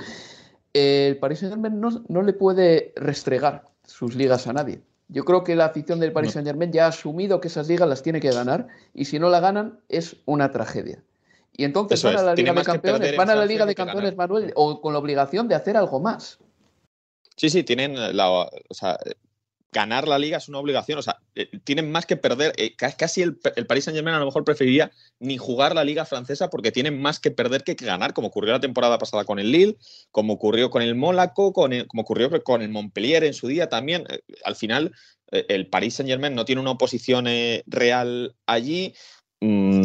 El 0.73 1.19
Paris 1.19 1.41
Saint-Germain 1.41 1.81
no, 1.81 2.23
le 2.23 2.33
puede 2.33 2.93
restregar 2.97 3.65
sus 3.85 4.15
ligas 4.15 4.47
a 4.47 4.53
nadie. 4.53 4.83
Yo 5.09 5.25
creo 5.25 5.43
que 5.43 5.57
la 5.57 5.65
afición 5.65 5.99
del 5.99 6.13
Paris 6.13 6.33
Saint-Germain 6.33 6.71
ya 6.71 6.85
ha 6.85 6.89
asumido 6.89 7.41
que 7.41 7.49
esas 7.49 7.67
ligas 7.67 7.89
las 7.89 8.03
tiene 8.03 8.21
que 8.21 8.31
ganar 8.31 8.69
y 8.95 9.07
si 9.07 9.19
no 9.19 9.31
la 9.31 9.41
ganan 9.41 9.81
es 9.89 10.17
una 10.27 10.53
tragedia. 10.53 11.03
Y 11.53 11.65
entonces 11.65 12.03
van 12.03 12.17
a 12.17 12.23
la 12.23 12.35
Liga 12.35 12.53
de 12.53 12.63
Campeones, 12.63 13.17
van 13.17 13.31
a 13.31 13.35
la 13.35 13.47
Liga 13.47 13.67
de 13.67 13.75
Campeones, 13.75 14.17
Manuel, 14.17 14.53
o 14.57 14.81
con 14.81 14.93
la 14.93 14.99
obligación 14.99 15.49
de 15.49 15.55
hacer 15.55 15.77
algo 15.77 16.01
más. 16.01 16.39
Sí, 17.37 17.51
sí, 17.51 17.63
tienen 17.63 17.95
la. 18.17 18.31
O 18.31 18.51
sea, 18.71 18.99
ganar 19.73 20.09
la 20.09 20.19
liga 20.19 20.39
es 20.39 20.49
una 20.49 20.59
obligación. 20.59 20.99
O 20.99 21.03
sea, 21.03 21.19
eh, 21.35 21.49
tienen 21.65 21.91
más 21.91 22.07
que 22.07 22.17
perder. 22.17 22.53
Eh, 22.57 22.75
casi 22.77 23.23
el, 23.23 23.39
el 23.57 23.67
Paris 23.67 23.85
Saint 23.85 23.97
Germain 23.97 24.17
a 24.17 24.19
lo 24.19 24.27
mejor 24.27 24.45
preferiría 24.45 24.91
ni 25.19 25.37
jugar 25.37 25.75
la 25.75 25.85
liga 25.85 26.05
francesa 26.05 26.51
porque 26.51 26.73
tienen 26.73 27.01
más 27.01 27.21
que 27.21 27.31
perder 27.31 27.65
que 27.65 27.75
ganar, 27.75 28.13
como 28.13 28.29
ocurrió 28.29 28.53
la 28.53 28.61
temporada 28.61 28.99
pasada 28.99 29.25
con 29.25 29.39
el 29.39 29.53
Lille, 29.53 29.77
como 30.11 30.35
ocurrió 30.35 30.71
con 30.71 30.83
el 30.83 30.95
Mónaco, 30.95 31.53
con 31.53 31.73
como 31.87 32.03
ocurrió 32.03 32.31
con 32.43 32.63
el 32.63 32.69
Montpellier 32.69 33.25
en 33.25 33.35
su 33.35 33.49
día 33.49 33.69
también. 33.69 34.05
Eh, 34.09 34.21
al 34.45 34.57
final, 34.57 34.93
el 35.31 35.69
Paris 35.69 35.95
Saint 35.95 36.11
Germain 36.11 36.35
no 36.35 36.45
tiene 36.45 36.61
una 36.61 36.73
oposición 36.73 37.27
real 37.67 38.35
allí. 38.47 38.95
Mm, 39.41 39.80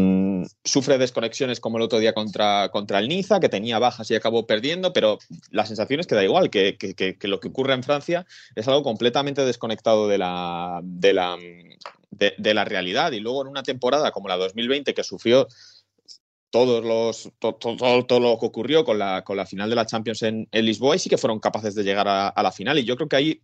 sufre 0.63 0.97
desconexiones 0.97 1.60
como 1.60 1.77
el 1.77 1.84
otro 1.84 1.99
día 1.99 2.13
contra, 2.13 2.69
contra 2.69 2.99
el 2.99 3.08
Niza, 3.08 3.39
que 3.39 3.49
tenía 3.49 3.79
bajas 3.79 4.10
y 4.12 4.15
acabó 4.15 4.45
perdiendo, 4.47 4.93
pero 4.93 5.19
la 5.51 5.65
sensación 5.65 5.99
es 5.99 6.08
que 6.08 6.15
da 6.15 6.23
igual, 6.23 6.49
que, 6.49 6.77
lo 7.21 7.39
que 7.39 7.47
ocurre 7.47 7.73
en 7.73 7.84
Francia 7.84 8.25
es 8.55 8.67
algo 8.67 8.84
completamente 8.84 9.45
desconectado 9.45 10.08
de 10.08 10.17
la, 10.17 10.79
de 10.84 11.13
la, 11.13 11.38
de, 12.12 12.53
la 12.53 12.65
realidad. 12.65 13.12
Y 13.12 13.19
luego 13.19 13.41
en 13.41 13.47
una 13.47 13.63
temporada 13.63 14.12
como 14.12 14.27
la 14.27 14.38
2020, 14.38 14.93
que 14.93 15.03
sufrió 15.03 15.47
todos 16.49 16.84
los, 16.84 17.31
todo, 17.39 18.19
lo 18.19 18.39
que 18.39 18.45
ocurrió 18.45 18.86
con 18.86 18.97
la, 18.97 19.23
con 19.23 19.38
la 19.38 19.45
final 19.45 19.69
de 19.69 19.75
la 19.75 19.86
Champions 19.86 20.23
en, 20.23 20.47
Lisboa 20.51 20.95
y 20.95 20.99
sí 20.99 21.10
que 21.10 21.17
fueron 21.17 21.39
capaces 21.39 21.75
de 21.75 21.84
llegar 21.84 22.08
a, 22.08 22.29
a 22.29 22.43
la 22.43 22.51
final. 22.51 22.79
Y 22.79 22.86
yo 22.86 22.95
creo 22.95 23.10
que 23.10 23.15
ahí 23.15 23.41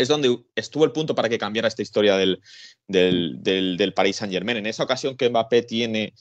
es 0.00 0.08
donde 0.08 0.38
estuvo 0.54 0.84
el 0.84 0.92
punto 0.92 1.14
para 1.14 1.28
que 1.28 1.38
cambiara 1.38 1.68
esta 1.68 1.82
historia 1.82 2.16
del, 2.16 2.40
del, 2.88 3.36
del, 3.42 3.92
Paris 3.92 4.16
Saint 4.16 4.32
Germain. 4.32 4.56
En 4.56 4.66
esa 4.66 4.84
ocasión 4.84 5.16
que 5.16 5.28
Mbappé 5.28 5.62
tiene 5.62 6.14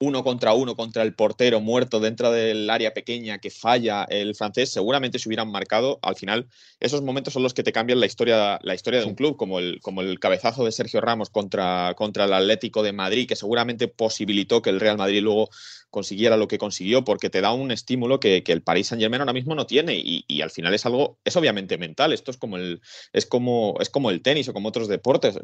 uno 0.00 0.24
contra 0.24 0.54
uno 0.54 0.76
contra 0.76 1.02
el 1.02 1.14
portero 1.14 1.60
muerto 1.60 2.00
dentro 2.00 2.32
del 2.32 2.68
área 2.68 2.92
pequeña 2.94 3.38
que 3.38 3.50
falla 3.50 4.04
el 4.04 4.34
francés, 4.34 4.70
seguramente 4.70 5.18
se 5.18 5.28
hubieran 5.28 5.50
marcado. 5.50 5.98
Al 6.02 6.16
final, 6.16 6.48
esos 6.80 7.02
momentos 7.02 7.34
son 7.34 7.42
los 7.42 7.54
que 7.54 7.62
te 7.62 7.72
cambian 7.72 8.00
la 8.00 8.06
historia, 8.06 8.58
la 8.62 8.74
historia 8.74 9.00
de 9.00 9.06
un 9.06 9.14
club, 9.14 9.36
como 9.36 9.58
el, 9.58 9.80
como 9.80 10.00
el 10.00 10.18
cabezazo 10.18 10.64
de 10.64 10.72
Sergio 10.72 11.00
Ramos 11.00 11.30
contra, 11.30 11.94
contra 11.96 12.24
el 12.24 12.32
Atlético 12.32 12.82
de 12.82 12.92
Madrid, 12.92 13.28
que 13.28 13.36
seguramente 13.36 13.88
posibilitó 13.88 14.62
que 14.62 14.70
el 14.70 14.80
Real 14.80 14.96
Madrid 14.96 15.22
luego 15.22 15.50
consiguiera 15.94 16.36
lo 16.36 16.48
que 16.48 16.58
consiguió, 16.58 17.04
porque 17.04 17.30
te 17.30 17.40
da 17.40 17.52
un 17.52 17.70
estímulo 17.70 18.18
que, 18.18 18.42
el 18.44 18.62
Paris 18.62 18.88
Saint 18.88 19.00
Germain 19.00 19.20
ahora 19.20 19.32
mismo 19.32 19.54
no 19.54 19.64
tiene. 19.64 19.94
Y, 19.96 20.42
al 20.42 20.50
final 20.50 20.74
es 20.74 20.84
algo, 20.86 21.20
es 21.24 21.36
obviamente 21.36 21.78
mental. 21.78 22.12
Esto 22.12 22.32
es 22.32 22.36
como 22.36 22.56
el, 22.56 22.80
es 23.12 23.26
como, 23.26 23.76
es 23.80 23.90
como 23.90 24.10
el 24.10 24.20
tenis 24.20 24.48
o 24.48 24.52
como 24.52 24.70
otros 24.70 24.88
deportes. 24.88 25.38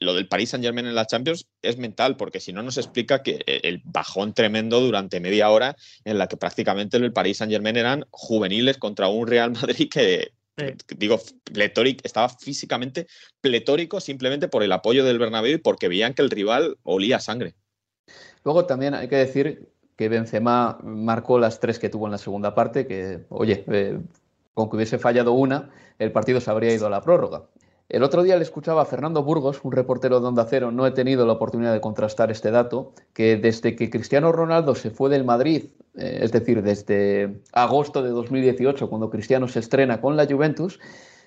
Lo 0.00 0.14
del 0.14 0.26
Paris 0.26 0.50
Saint 0.50 0.64
Germain 0.64 0.86
en 0.86 0.96
la 0.96 1.06
Champions 1.06 1.46
es 1.62 1.78
mental, 1.78 2.16
porque 2.16 2.40
si 2.40 2.52
no 2.52 2.64
nos 2.64 2.76
explica 2.76 3.22
que 3.22 3.38
el 3.46 3.80
bajón 3.84 4.34
tremendo 4.34 4.80
durante 4.80 5.20
media 5.20 5.48
hora 5.48 5.76
en 6.04 6.18
la 6.18 6.26
que 6.26 6.36
prácticamente 6.36 6.96
el 6.96 7.12
Paris 7.12 7.36
Saint 7.36 7.52
Germain 7.52 7.76
eran 7.76 8.04
juveniles 8.10 8.78
contra 8.78 9.06
un 9.06 9.28
Real 9.28 9.52
Madrid 9.52 9.88
que, 9.88 10.32
digo, 10.96 11.22
pletórico, 11.44 12.00
estaba 12.02 12.28
físicamente 12.30 13.06
pletórico 13.40 14.00
simplemente 14.00 14.48
por 14.48 14.64
el 14.64 14.72
apoyo 14.72 15.04
del 15.04 15.20
Bernabéu 15.20 15.54
y 15.54 15.58
porque 15.58 15.86
veían 15.86 16.14
que 16.14 16.22
el 16.22 16.30
rival 16.30 16.78
olía 16.82 17.20
sangre. 17.20 17.54
Luego 18.44 18.66
también 18.66 18.94
hay 18.94 19.08
que 19.08 19.16
decir 19.16 19.68
que 19.96 20.08
Benzema 20.08 20.78
marcó 20.82 21.38
las 21.38 21.58
tres 21.60 21.78
que 21.78 21.88
tuvo 21.88 22.06
en 22.06 22.12
la 22.12 22.18
segunda 22.18 22.54
parte, 22.54 22.86
que, 22.86 23.24
oye, 23.30 23.64
eh, 23.66 23.98
con 24.54 24.70
que 24.70 24.76
hubiese 24.76 24.98
fallado 24.98 25.32
una, 25.32 25.70
el 25.98 26.12
partido 26.12 26.40
se 26.40 26.50
habría 26.50 26.72
ido 26.72 26.86
a 26.86 26.90
la 26.90 27.00
prórroga. 27.00 27.42
El 27.88 28.02
otro 28.02 28.22
día 28.22 28.36
le 28.36 28.42
escuchaba 28.42 28.82
a 28.82 28.84
Fernando 28.84 29.22
Burgos, 29.22 29.60
un 29.62 29.72
reportero 29.72 30.20
de 30.20 30.26
Onda 30.26 30.46
Cero, 30.48 30.70
no 30.70 30.86
he 30.86 30.90
tenido 30.90 31.26
la 31.26 31.32
oportunidad 31.32 31.72
de 31.72 31.80
contrastar 31.80 32.30
este 32.30 32.50
dato, 32.50 32.92
que 33.14 33.38
desde 33.38 33.76
que 33.76 33.88
Cristiano 33.88 34.30
Ronaldo 34.30 34.74
se 34.74 34.90
fue 34.90 35.08
del 35.08 35.24
Madrid, 35.24 35.70
eh, 35.96 36.18
es 36.22 36.30
decir, 36.30 36.62
desde 36.62 37.40
agosto 37.52 38.02
de 38.02 38.10
2018, 38.10 38.90
cuando 38.90 39.08
Cristiano 39.08 39.48
se 39.48 39.60
estrena 39.60 40.02
con 40.02 40.16
la 40.16 40.26
Juventus, 40.26 40.78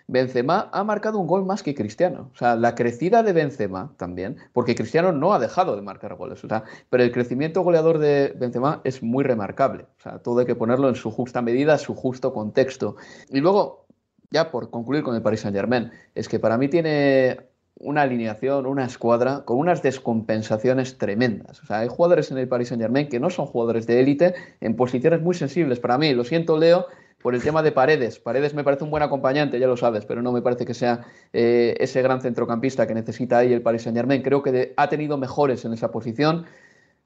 Benzema 0.08 0.70
ha 0.72 0.84
marcado 0.84 1.20
un 1.20 1.28
gol 1.28 1.46
más 1.46 1.64
que 1.64 1.76
Cristiano. 1.76 2.30
O 2.34 2.38
sea, 2.38 2.56
la 2.56 2.76
crecida 2.76 3.24
de 3.24 3.34
Benzema 3.34 3.94
también, 3.98 4.38
porque 4.54 4.76
Cristiano 4.76 5.12
no 5.12 5.34
ha 5.34 5.40
dejado 5.40 5.76
de 5.76 5.82
marcar 5.82 6.16
goles. 6.16 6.44
O 6.44 6.48
sea, 6.48 6.64
pero 6.90 7.04
el 7.04 7.12
crecimiento 7.12 7.62
goleador 7.62 8.00
de 8.00 8.34
Benzema 8.38 8.82
es 8.84 9.02
muy 9.04 9.24
remarcable. 9.24 9.86
O 10.00 10.02
sea, 10.02 10.20
todo 10.20 10.40
hay 10.40 10.46
que 10.46 10.56
ponerlo 10.56 10.90
en 10.90 10.96
su 10.96 11.12
justa 11.12 11.42
medida, 11.42 11.78
su 11.78 11.96
justo 11.96 12.34
contexto. 12.34 12.96
Y 13.30 13.40
luego, 13.40 13.86
ya 14.30 14.52
por 14.52 14.70
concluir 14.70 15.04
con 15.04 15.16
el 15.16 15.22
Paris 15.22 15.42
Saint 15.42 15.56
Germain, 15.56 15.92
es 16.16 16.28
que 16.28 16.40
para 16.40 16.58
mí 16.58 16.68
tiene 16.68 17.52
una 17.76 18.04
alineación, 18.04 18.66
una 18.66 18.86
escuadra 18.86 19.44
con 19.46 19.58
unas 19.58 19.82
descompensaciones 19.82 20.98
tremendas. 20.98 21.62
O 21.64 21.66
sea, 21.66 21.80
hay 21.80 21.88
jugadores 21.88 22.32
en 22.32 22.38
el 22.38 22.48
Paris 22.48 22.70
Saint 22.70 22.82
Germain 22.82 23.10
que 23.10 23.20
no 23.20 23.30
son 23.30 23.46
jugadores 23.46 23.88
de 23.88 24.00
élite 24.00 24.36
en 24.60 24.76
posiciones 24.76 25.22
muy 25.22 25.36
sensibles. 25.36 25.80
Para 25.80 25.98
mí, 25.98 26.14
lo 26.14 26.24
siento, 26.24 26.58
Leo, 26.58 26.88
por 27.22 27.36
el 27.36 27.42
tema 27.42 27.64
de 27.64 27.72
Paredes. 27.72 28.20
Paredes 28.20 28.54
me 28.54 28.64
parece 28.64 28.84
un 28.84 28.92
buen 28.92 29.04
acompañante, 29.04 29.60
ya 29.60 29.68
lo 29.68 29.78
sabes, 29.78 30.06
pero 30.06 30.22
no 30.22 30.32
me 30.32 30.42
parece 30.42 30.66
que 30.66 30.74
sea 30.74 31.06
eh, 31.34 31.76
ese 31.80 32.02
gran 32.02 32.22
centrocampista 32.22 32.88
que 32.88 32.94
necesita 32.94 33.40
ahí 33.40 33.54
el 33.54 33.62
Paris 33.62 33.84
Saint 33.84 33.98
Germain. 33.98 34.22
Creo 34.22 34.42
que 34.44 34.74
ha 34.76 34.90
tenido 34.90 35.18
mejores 35.18 35.66
en 35.66 35.74
esa 35.74 35.92
posición 35.92 36.46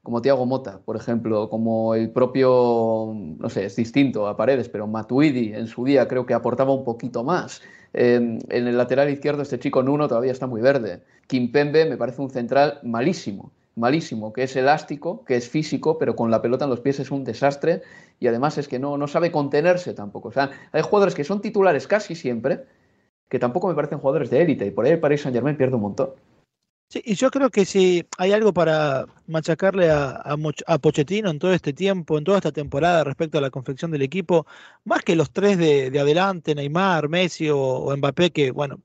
como 0.04 0.22
Thiago 0.22 0.46
Mota, 0.46 0.82
por 0.86 0.96
ejemplo, 0.96 1.50
como 1.50 1.96
el 1.96 2.12
propio, 2.12 3.12
no 3.40 3.50
sé, 3.50 3.66
es 3.66 3.76
distinto 3.76 4.28
a 4.28 4.38
Paredes, 4.38 4.70
pero 4.70 4.86
Matuidi 4.86 5.54
en 5.54 5.66
su 5.66 5.84
día 5.84 6.08
creo 6.08 6.28
que 6.28 6.36
aportaba 6.36 6.74
un 6.74 6.84
poquito 6.84 7.24
más. 7.24 7.62
en 7.94 8.40
el 8.50 8.78
lateral 8.78 9.10
izquierdo 9.10 9.42
este 9.42 9.58
chico 9.58 9.82
Nuno 9.82 10.08
todavía 10.08 10.32
está 10.32 10.46
muy 10.46 10.62
verde. 10.62 11.02
Kimpembe 11.28 11.86
me 11.86 11.98
parece 11.98 12.22
un 12.22 12.30
central 12.30 12.80
malísimo, 12.84 13.52
malísimo, 13.76 14.34
que 14.34 14.44
es 14.44 14.56
elástico, 14.56 15.24
que 15.26 15.36
es 15.36 15.50
físico, 15.50 15.98
pero 15.98 16.16
con 16.16 16.32
la 16.32 16.42
pelota 16.42 16.66
en 16.66 16.72
los 16.72 16.80
pies 16.80 17.00
es 17.00 17.12
un 17.12 17.24
desastre 17.24 17.82
y 18.20 18.28
además 18.28 18.58
es 18.58 18.68
que 18.68 18.80
no, 18.80 18.98
no 18.98 19.08
sabe 19.08 19.32
contenerse 19.32 19.94
tampoco. 19.94 20.30
O 20.30 20.32
sea, 20.32 20.52
hay 20.72 20.82
jugadores 20.82 21.16
que 21.16 21.24
son 21.24 21.42
titulares 21.42 21.88
casi 21.88 22.16
siempre, 22.16 22.66
que 23.30 23.40
tampoco 23.40 23.68
me 23.68 23.76
parecen 23.76 24.00
jugadores 24.00 24.30
de 24.30 24.42
élite 24.42 24.66
y 24.66 24.72
por 24.72 24.86
ahí 24.86 24.92
el 24.92 25.00
Paris 25.00 25.22
Saint 25.22 25.36
Germain 25.36 25.58
pierde 25.58 25.76
un 25.76 25.82
montón. 25.82 26.12
Sí, 26.88 27.02
y 27.04 27.16
yo 27.16 27.32
creo 27.32 27.50
que 27.50 27.66
si 27.66 28.06
hay 28.18 28.32
algo 28.32 28.54
para 28.54 29.08
machacarle 29.26 29.90
a, 29.90 30.22
a, 30.68 30.78
Pochettino 30.78 31.32
en 31.32 31.40
todo 31.40 31.52
este 31.52 31.74
tiempo, 31.74 32.18
en 32.18 32.24
toda 32.24 32.38
esta 32.38 32.52
temporada 32.52 33.04
respecto 33.04 33.40
a 33.40 33.42
la 33.42 33.50
confección 33.50 33.90
del 33.90 34.04
equipo, 34.04 34.46
más 34.84 35.02
que 35.02 35.16
los 35.16 35.32
tres 35.32 35.58
de, 35.58 35.88
adelante, 36.00 36.54
Neymar, 36.54 37.10
Messi 37.10 37.50
o, 37.50 37.92
Mbappé, 37.98 38.32
que 38.32 38.52
bueno, 38.52 38.82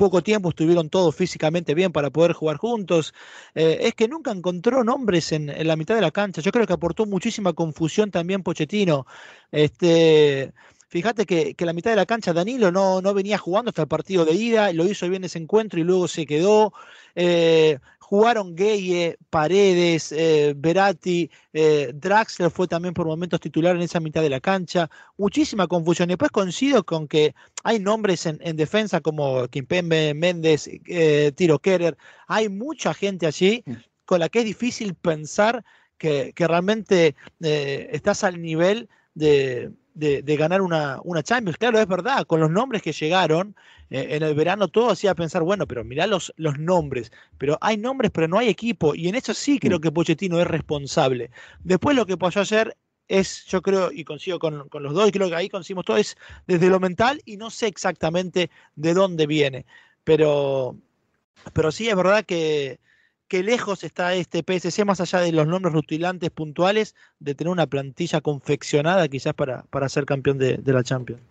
poco 0.00 0.22
tiempo 0.22 0.48
estuvieron 0.48 0.88
todos 0.88 1.14
físicamente 1.14 1.74
bien 1.74 1.92
para 1.92 2.08
poder 2.08 2.32
jugar 2.32 2.56
juntos, 2.56 3.12
eh, 3.54 3.80
es 3.82 3.94
que 3.94 4.08
nunca 4.08 4.30
encontró 4.30 4.82
nombres 4.82 5.30
en, 5.30 5.52
la 5.66 5.76
mitad 5.76 5.94
de 5.94 6.00
la 6.00 6.10
cancha. 6.10 6.40
Yo 6.40 6.52
creo 6.52 6.66
que 6.66 6.72
aportó 6.72 7.04
muchísima 7.04 7.52
confusión 7.52 8.10
también 8.10 8.42
Pochettino. 8.42 9.06
Este, 9.52 10.54
Fíjate 10.88 11.26
que, 11.26 11.54
la 11.58 11.74
mitad 11.74 11.90
de 11.90 11.96
la 11.96 12.06
cancha 12.06 12.32
Danilo 12.32 12.72
no, 12.72 13.02
no 13.02 13.12
venía 13.12 13.36
jugando 13.36 13.68
hasta 13.68 13.82
el 13.82 13.88
partido 13.88 14.24
de 14.24 14.32
ida, 14.32 14.72
lo 14.72 14.86
hizo 14.86 15.06
bien 15.08 15.22
ese 15.22 15.38
encuentro 15.38 15.78
y 15.78 15.84
luego 15.84 16.08
se 16.08 16.24
quedó. 16.24 16.72
Eh, 17.14 17.78
jugaron 18.10 18.56
Gueye, 18.56 19.16
Paredes, 19.30 20.10
eh, 20.10 20.52
Berati, 20.56 21.30
eh, 21.52 21.92
Draxler 21.94 22.50
fue 22.50 22.66
también 22.66 22.92
por 22.92 23.06
momentos 23.06 23.38
titular 23.38 23.76
en 23.76 23.82
esa 23.82 24.00
mitad 24.00 24.20
de 24.20 24.28
la 24.28 24.40
cancha. 24.40 24.90
Muchísima 25.16 25.68
confusión. 25.68 26.10
Y 26.10 26.14
después 26.14 26.32
coincido 26.32 26.82
con 26.84 27.06
que 27.06 27.36
hay 27.62 27.78
nombres 27.78 28.26
en, 28.26 28.56
defensa 28.56 29.00
como 29.00 29.46
Kimpembe, 29.46 30.12
Méndez, 30.14 30.68
Tiro 31.36 31.60
Kerer. 31.60 31.96
Hay 32.26 32.48
mucha 32.48 32.94
gente 32.94 33.28
allí 33.28 33.62
mm. 33.64 33.74
con 34.06 34.18
la 34.18 34.28
que 34.28 34.40
es 34.40 34.44
difícil 34.44 34.96
pensar 34.96 35.64
que, 35.96 36.32
que 36.34 36.48
realmente 36.48 37.14
estás 37.38 38.24
al 38.24 38.42
nivel 38.42 38.88
de, 39.14 39.70
de, 39.94 40.36
ganar 40.36 40.62
una, 40.62 41.00
una, 41.04 41.22
Champions. 41.22 41.58
Claro, 41.58 41.78
es 41.78 41.86
verdad, 41.86 42.26
con 42.26 42.40
los 42.40 42.50
nombres 42.50 42.82
que 42.82 42.92
llegaron 42.92 43.54
eh, 43.90 44.08
en 44.10 44.22
el 44.22 44.34
verano, 44.34 44.68
todo 44.68 44.90
hacía 44.90 45.14
pensar, 45.14 45.42
bueno, 45.42 45.66
pero 45.66 45.84
mirá 45.84 46.06
los, 46.06 46.32
los 46.36 46.58
nombres, 46.58 47.12
pero 47.38 47.58
hay 47.60 47.76
nombres, 47.76 48.10
pero 48.12 48.28
no 48.28 48.38
hay 48.38 48.48
equipo, 48.48 48.94
y 48.94 49.08
en 49.08 49.14
eso 49.14 49.34
sí 49.34 49.58
creo 49.58 49.78
mm. 49.78 49.80
que 49.80 49.92
Pochettino 49.92 50.40
es 50.40 50.46
responsable. 50.46 51.30
Después 51.64 51.96
lo 51.96 52.06
que 52.06 52.16
pasó 52.16 52.40
ayer 52.40 52.76
es, 53.08 53.44
yo 53.46 53.60
creo, 53.62 53.90
y 53.92 54.04
consigo 54.04 54.38
con, 54.38 54.68
con, 54.68 54.82
los 54.82 54.94
dos, 54.94 55.08
y 55.08 55.12
creo 55.12 55.28
que 55.28 55.34
ahí 55.34 55.48
conseguimos 55.48 55.84
todo, 55.84 55.96
es 55.96 56.16
desde 56.46 56.68
lo 56.68 56.80
mental, 56.80 57.20
y 57.24 57.36
no 57.36 57.50
sé 57.50 57.66
exactamente 57.66 58.50
de 58.76 58.94
dónde 58.94 59.26
viene, 59.26 59.66
pero, 60.04 60.76
pero 61.52 61.72
sí 61.72 61.88
es 61.88 61.96
verdad 61.96 62.24
que 62.24 62.78
qué 63.30 63.44
lejos 63.44 63.84
está 63.84 64.12
este 64.14 64.42
PSC, 64.42 64.84
más 64.84 65.00
allá 65.00 65.20
de 65.20 65.30
los 65.30 65.46
nombres 65.46 65.72
rutilantes 65.72 66.30
puntuales, 66.30 66.96
de 67.20 67.36
tener 67.36 67.52
una 67.52 67.68
plantilla 67.68 68.20
confeccionada 68.20 69.06
quizás 69.06 69.34
para, 69.34 69.62
para 69.70 69.88
ser 69.88 70.04
campeón 70.04 70.36
de, 70.36 70.56
de 70.56 70.72
la 70.72 70.82
Champions. 70.82 71.22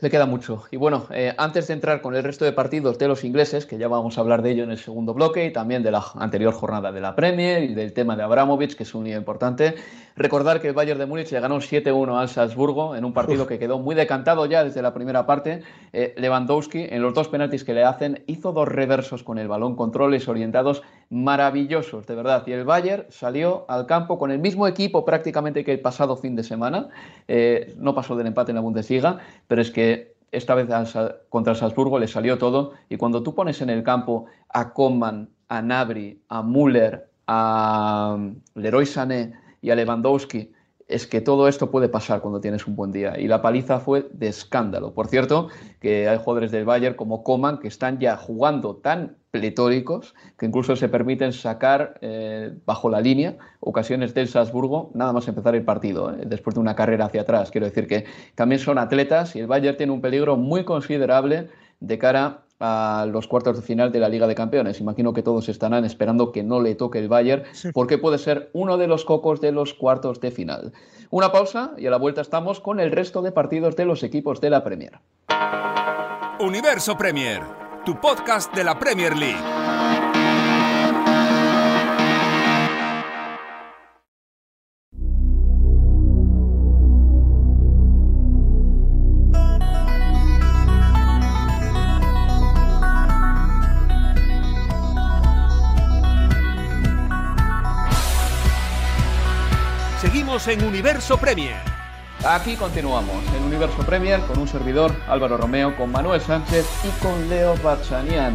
Le 0.00 0.10
queda 0.10 0.26
mucho. 0.26 0.62
Y 0.70 0.76
bueno, 0.76 1.06
eh, 1.10 1.34
antes 1.38 1.66
de 1.66 1.74
entrar 1.74 2.00
con 2.00 2.14
el 2.14 2.22
resto 2.22 2.44
de 2.44 2.52
partidos 2.52 3.00
de 3.00 3.08
los 3.08 3.24
ingleses, 3.24 3.66
que 3.66 3.78
ya 3.78 3.88
vamos 3.88 4.16
a 4.16 4.20
hablar 4.20 4.42
de 4.42 4.52
ello 4.52 4.62
en 4.62 4.70
el 4.70 4.78
segundo 4.78 5.12
bloque, 5.12 5.44
y 5.44 5.52
también 5.52 5.82
de 5.82 5.90
la 5.90 6.04
anterior 6.14 6.54
jornada 6.54 6.92
de 6.92 7.00
la 7.00 7.16
Premier 7.16 7.64
y 7.64 7.74
del 7.74 7.92
tema 7.92 8.14
de 8.14 8.22
Abramovich, 8.22 8.76
que 8.76 8.84
es 8.84 8.94
un 8.94 9.02
día 9.02 9.16
importante, 9.16 9.74
recordar 10.14 10.60
que 10.60 10.68
el 10.68 10.74
Bayern 10.74 11.00
de 11.00 11.06
Múnich 11.06 11.32
le 11.32 11.40
ganó 11.40 11.56
7-1 11.56 12.16
al 12.16 12.28
Salzburgo 12.28 12.94
en 12.94 13.04
un 13.04 13.12
partido 13.12 13.48
que 13.48 13.58
quedó 13.58 13.80
muy 13.80 13.96
decantado 13.96 14.46
ya 14.46 14.62
desde 14.62 14.82
la 14.82 14.94
primera 14.94 15.26
parte. 15.26 15.62
Eh, 15.92 16.14
Lewandowski, 16.16 16.86
en 16.90 17.02
los 17.02 17.12
dos 17.12 17.26
penaltis 17.26 17.64
que 17.64 17.74
le 17.74 17.82
hacen, 17.82 18.22
hizo 18.28 18.52
dos 18.52 18.68
reversos 18.68 19.24
con 19.24 19.36
el 19.38 19.48
balón, 19.48 19.74
controles 19.74 20.28
orientados 20.28 20.82
maravillosos, 21.10 22.06
de 22.06 22.14
verdad. 22.14 22.44
Y 22.46 22.52
el 22.52 22.64
Bayern 22.64 23.06
salió 23.08 23.64
al 23.68 23.86
campo 23.86 24.16
con 24.16 24.30
el 24.30 24.38
mismo 24.38 24.68
equipo 24.68 25.04
prácticamente 25.04 25.64
que 25.64 25.72
el 25.72 25.80
pasado 25.80 26.16
fin 26.16 26.36
de 26.36 26.44
semana. 26.44 26.88
Eh, 27.26 27.74
no 27.78 27.96
pasó 27.96 28.14
del 28.14 28.28
empate 28.28 28.52
en 28.52 28.56
la 28.56 28.60
Bundesliga, 28.60 29.18
pero 29.48 29.60
es 29.60 29.70
que 29.70 29.87
esta 30.32 30.54
vez 30.54 30.68
contra 31.28 31.54
Salzburgo 31.54 31.98
le 31.98 32.08
salió 32.08 32.38
todo. 32.38 32.72
Y 32.88 32.96
cuando 32.96 33.22
tú 33.22 33.34
pones 33.34 33.60
en 33.60 33.70
el 33.70 33.82
campo 33.82 34.26
a 34.48 34.72
Coman, 34.72 35.28
a 35.48 35.62
Nabri, 35.62 36.20
a 36.28 36.42
Müller, 36.42 37.08
a 37.26 38.14
um, 38.14 38.40
Leroy 38.54 38.86
Sané 38.86 39.32
y 39.60 39.70
a 39.70 39.74
Lewandowski, 39.74 40.52
es 40.88 41.06
que 41.06 41.20
todo 41.20 41.48
esto 41.48 41.70
puede 41.70 41.88
pasar 41.90 42.22
cuando 42.22 42.40
tienes 42.40 42.66
un 42.66 42.74
buen 42.74 42.92
día. 42.92 43.20
Y 43.20 43.28
la 43.28 43.42
paliza 43.42 43.78
fue 43.78 44.08
de 44.10 44.28
escándalo. 44.28 44.94
Por 44.94 45.06
cierto, 45.06 45.48
que 45.80 46.08
hay 46.08 46.16
jugadores 46.18 46.50
del 46.50 46.64
Bayern 46.64 46.96
como 46.96 47.22
Coman 47.22 47.58
que 47.58 47.68
están 47.68 47.98
ya 47.98 48.16
jugando 48.16 48.76
tan 48.76 49.16
pletóricos 49.30 50.14
que 50.38 50.46
incluso 50.46 50.74
se 50.74 50.88
permiten 50.88 51.34
sacar 51.34 51.98
eh, 52.00 52.54
bajo 52.64 52.88
la 52.88 53.02
línea 53.02 53.36
ocasiones 53.60 54.14
del 54.14 54.26
Salzburgo 54.26 54.90
nada 54.94 55.12
más 55.12 55.28
empezar 55.28 55.54
el 55.54 55.64
partido, 55.64 56.10
eh, 56.14 56.22
después 56.26 56.54
de 56.54 56.60
una 56.60 56.74
carrera 56.74 57.04
hacia 57.04 57.20
atrás. 57.20 57.50
Quiero 57.50 57.66
decir 57.66 57.86
que 57.86 58.06
también 58.34 58.58
son 58.58 58.78
atletas 58.78 59.36
y 59.36 59.40
el 59.40 59.46
Bayern 59.46 59.76
tiene 59.76 59.92
un 59.92 60.00
peligro 60.00 60.38
muy 60.38 60.64
considerable 60.64 61.48
de 61.80 61.98
cara 61.98 62.42
a 62.60 63.06
los 63.08 63.28
cuartos 63.28 63.56
de 63.56 63.62
final 63.62 63.92
de 63.92 64.00
la 64.00 64.08
Liga 64.08 64.26
de 64.26 64.34
Campeones. 64.34 64.80
Imagino 64.80 65.12
que 65.12 65.22
todos 65.22 65.48
estarán 65.48 65.84
esperando 65.84 66.32
que 66.32 66.42
no 66.42 66.60
le 66.60 66.74
toque 66.74 66.98
el 66.98 67.08
Bayern, 67.08 67.44
porque 67.72 67.98
puede 67.98 68.18
ser 68.18 68.50
uno 68.52 68.78
de 68.78 68.88
los 68.88 69.04
cocos 69.04 69.40
de 69.40 69.52
los 69.52 69.74
cuartos 69.74 70.20
de 70.20 70.30
final. 70.30 70.72
Una 71.10 71.30
pausa 71.30 71.72
y 71.78 71.86
a 71.86 71.90
la 71.90 71.98
vuelta 71.98 72.20
estamos 72.20 72.60
con 72.60 72.80
el 72.80 72.90
resto 72.90 73.22
de 73.22 73.32
partidos 73.32 73.76
de 73.76 73.84
los 73.84 74.02
equipos 74.02 74.40
de 74.40 74.50
la 74.50 74.64
Premier. 74.64 74.98
Universo 76.40 76.96
Premier 76.96 77.42
tu 77.88 77.98
podcast 77.98 78.54
de 78.54 78.64
la 78.64 78.78
Premier 78.78 79.16
League. 79.16 79.77
En 100.48 100.64
Universo 100.64 101.18
Premier. 101.18 101.56
Aquí 102.26 102.56
continuamos 102.56 103.22
en 103.36 103.44
Universo 103.44 103.84
Premier 103.84 104.20
con 104.20 104.38
un 104.38 104.48
servidor 104.48 104.92
Álvaro 105.06 105.36
Romeo, 105.36 105.76
con 105.76 105.92
Manuel 105.92 106.22
Sánchez 106.22 106.66
y 106.84 107.02
con 107.02 107.28
Leo 107.28 107.54
Bachanian. 107.62 108.34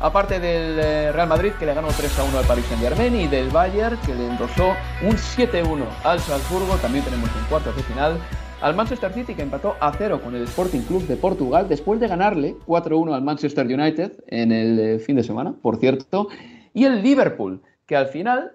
Aparte 0.00 0.40
del 0.40 0.78
eh, 0.78 1.12
Real 1.12 1.28
Madrid 1.28 1.52
que 1.58 1.66
le 1.66 1.74
ganó 1.74 1.88
3 1.88 2.18
a 2.18 2.24
1 2.24 2.38
al 2.38 2.46
Paris 2.46 2.64
Saint 2.64 2.82
Germain 2.82 3.14
y 3.14 3.26
del 3.26 3.50
Bayern 3.50 3.98
que 4.06 4.14
le 4.14 4.28
endosó 4.28 4.70
un 5.02 5.12
7-1 5.12 5.84
al 6.02 6.20
Salzburgo, 6.20 6.76
también 6.76 7.04
tenemos 7.04 7.28
un 7.36 7.44
cuarto 7.44 7.72
de 7.72 7.82
final 7.82 8.18
al 8.62 8.74
Manchester 8.74 9.12
City 9.12 9.34
que 9.34 9.42
empató 9.42 9.76
a 9.80 9.92
0 9.92 10.22
con 10.24 10.34
el 10.34 10.44
Sporting 10.44 10.80
Club 10.80 11.06
de 11.06 11.16
Portugal 11.16 11.68
después 11.68 12.00
de 12.00 12.08
ganarle 12.08 12.56
4-1 12.66 13.14
al 13.14 13.22
Manchester 13.22 13.66
United 13.66 14.12
en 14.28 14.52
el 14.52 14.78
eh, 14.78 14.98
fin 14.98 15.16
de 15.16 15.24
semana, 15.24 15.54
por 15.60 15.76
cierto, 15.76 16.28
y 16.72 16.84
el 16.84 17.02
Liverpool 17.02 17.60
que 17.86 17.96
al 17.96 18.06
final 18.06 18.52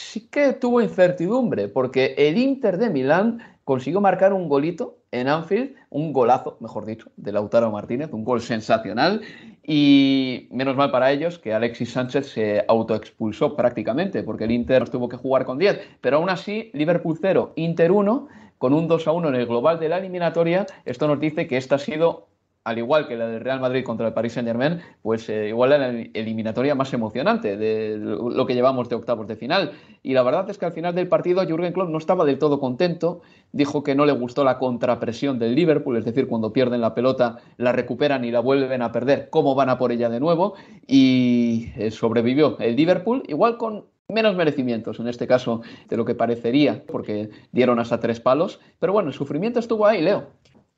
sí 0.00 0.28
que 0.30 0.52
tuvo 0.54 0.80
incertidumbre, 0.80 1.68
porque 1.68 2.14
el 2.16 2.38
Inter 2.38 2.78
de 2.78 2.90
Milán 2.90 3.38
consiguió 3.64 4.00
marcar 4.00 4.32
un 4.32 4.48
golito 4.48 4.98
en 5.12 5.28
Anfield, 5.28 5.74
un 5.90 6.12
golazo, 6.12 6.56
mejor 6.60 6.86
dicho, 6.86 7.10
de 7.16 7.32
Lautaro 7.32 7.70
Martínez, 7.70 8.10
un 8.12 8.24
gol 8.24 8.40
sensacional. 8.40 9.22
Y 9.62 10.48
menos 10.50 10.76
mal 10.76 10.90
para 10.90 11.12
ellos 11.12 11.38
que 11.38 11.52
Alexis 11.52 11.92
Sánchez 11.92 12.26
se 12.32 12.64
autoexpulsó 12.66 13.54
prácticamente, 13.54 14.22
porque 14.22 14.44
el 14.44 14.52
Inter 14.52 14.88
tuvo 14.88 15.08
que 15.08 15.16
jugar 15.16 15.44
con 15.44 15.58
10. 15.58 15.80
Pero 16.00 16.16
aún 16.16 16.30
así, 16.30 16.70
Liverpool 16.72 17.18
0, 17.20 17.52
Inter 17.56 17.92
1, 17.92 18.28
con 18.58 18.72
un 18.72 18.88
2 18.88 19.06
a 19.06 19.12
1 19.12 19.28
en 19.28 19.34
el 19.36 19.46
global 19.46 19.78
de 19.78 19.88
la 19.88 19.98
eliminatoria. 19.98 20.66
Esto 20.84 21.06
nos 21.06 21.20
dice 21.20 21.46
que 21.46 21.56
esta 21.56 21.76
ha 21.76 21.78
sido 21.78 22.28
al 22.64 22.78
igual 22.78 23.08
que 23.08 23.16
la 23.16 23.26
del 23.26 23.40
Real 23.40 23.60
Madrid 23.60 23.84
contra 23.84 24.06
el 24.06 24.12
Paris 24.12 24.34
Saint 24.34 24.46
Germain, 24.46 24.80
pues 25.02 25.28
eh, 25.28 25.48
igual 25.48 25.70
la 25.70 25.88
eliminatoria 25.88 26.74
más 26.74 26.92
emocionante 26.92 27.56
de 27.56 27.96
lo 27.98 28.46
que 28.46 28.54
llevamos 28.54 28.88
de 28.88 28.96
octavos 28.96 29.26
de 29.26 29.36
final. 29.36 29.72
Y 30.02 30.12
la 30.12 30.22
verdad 30.22 30.48
es 30.50 30.58
que 30.58 30.66
al 30.66 30.72
final 30.72 30.94
del 30.94 31.08
partido 31.08 31.42
Jürgen 31.46 31.72
Klopp 31.72 31.88
no 31.88 31.98
estaba 31.98 32.24
del 32.24 32.38
todo 32.38 32.60
contento, 32.60 33.22
dijo 33.52 33.82
que 33.82 33.94
no 33.94 34.04
le 34.04 34.12
gustó 34.12 34.44
la 34.44 34.58
contrapresión 34.58 35.38
del 35.38 35.54
Liverpool, 35.54 35.96
es 35.96 36.04
decir, 36.04 36.28
cuando 36.28 36.52
pierden 36.52 36.80
la 36.80 36.94
pelota 36.94 37.38
la 37.56 37.72
recuperan 37.72 38.24
y 38.24 38.30
la 38.30 38.40
vuelven 38.40 38.82
a 38.82 38.92
perder, 38.92 39.30
cómo 39.30 39.54
van 39.54 39.70
a 39.70 39.78
por 39.78 39.92
ella 39.92 40.10
de 40.10 40.20
nuevo, 40.20 40.54
y 40.86 41.72
eh, 41.76 41.90
sobrevivió 41.90 42.58
el 42.58 42.76
Liverpool, 42.76 43.22
igual 43.26 43.56
con 43.56 43.86
menos 44.08 44.36
merecimientos 44.36 44.98
en 45.00 45.08
este 45.08 45.26
caso 45.26 45.62
de 45.88 45.96
lo 45.96 46.04
que 46.04 46.14
parecería, 46.14 46.84
porque 46.86 47.30
dieron 47.52 47.78
hasta 47.78 48.00
tres 48.00 48.20
palos, 48.20 48.60
pero 48.78 48.92
bueno, 48.92 49.08
el 49.08 49.14
sufrimiento 49.14 49.60
estuvo 49.60 49.86
ahí, 49.86 50.02
Leo. 50.02 50.28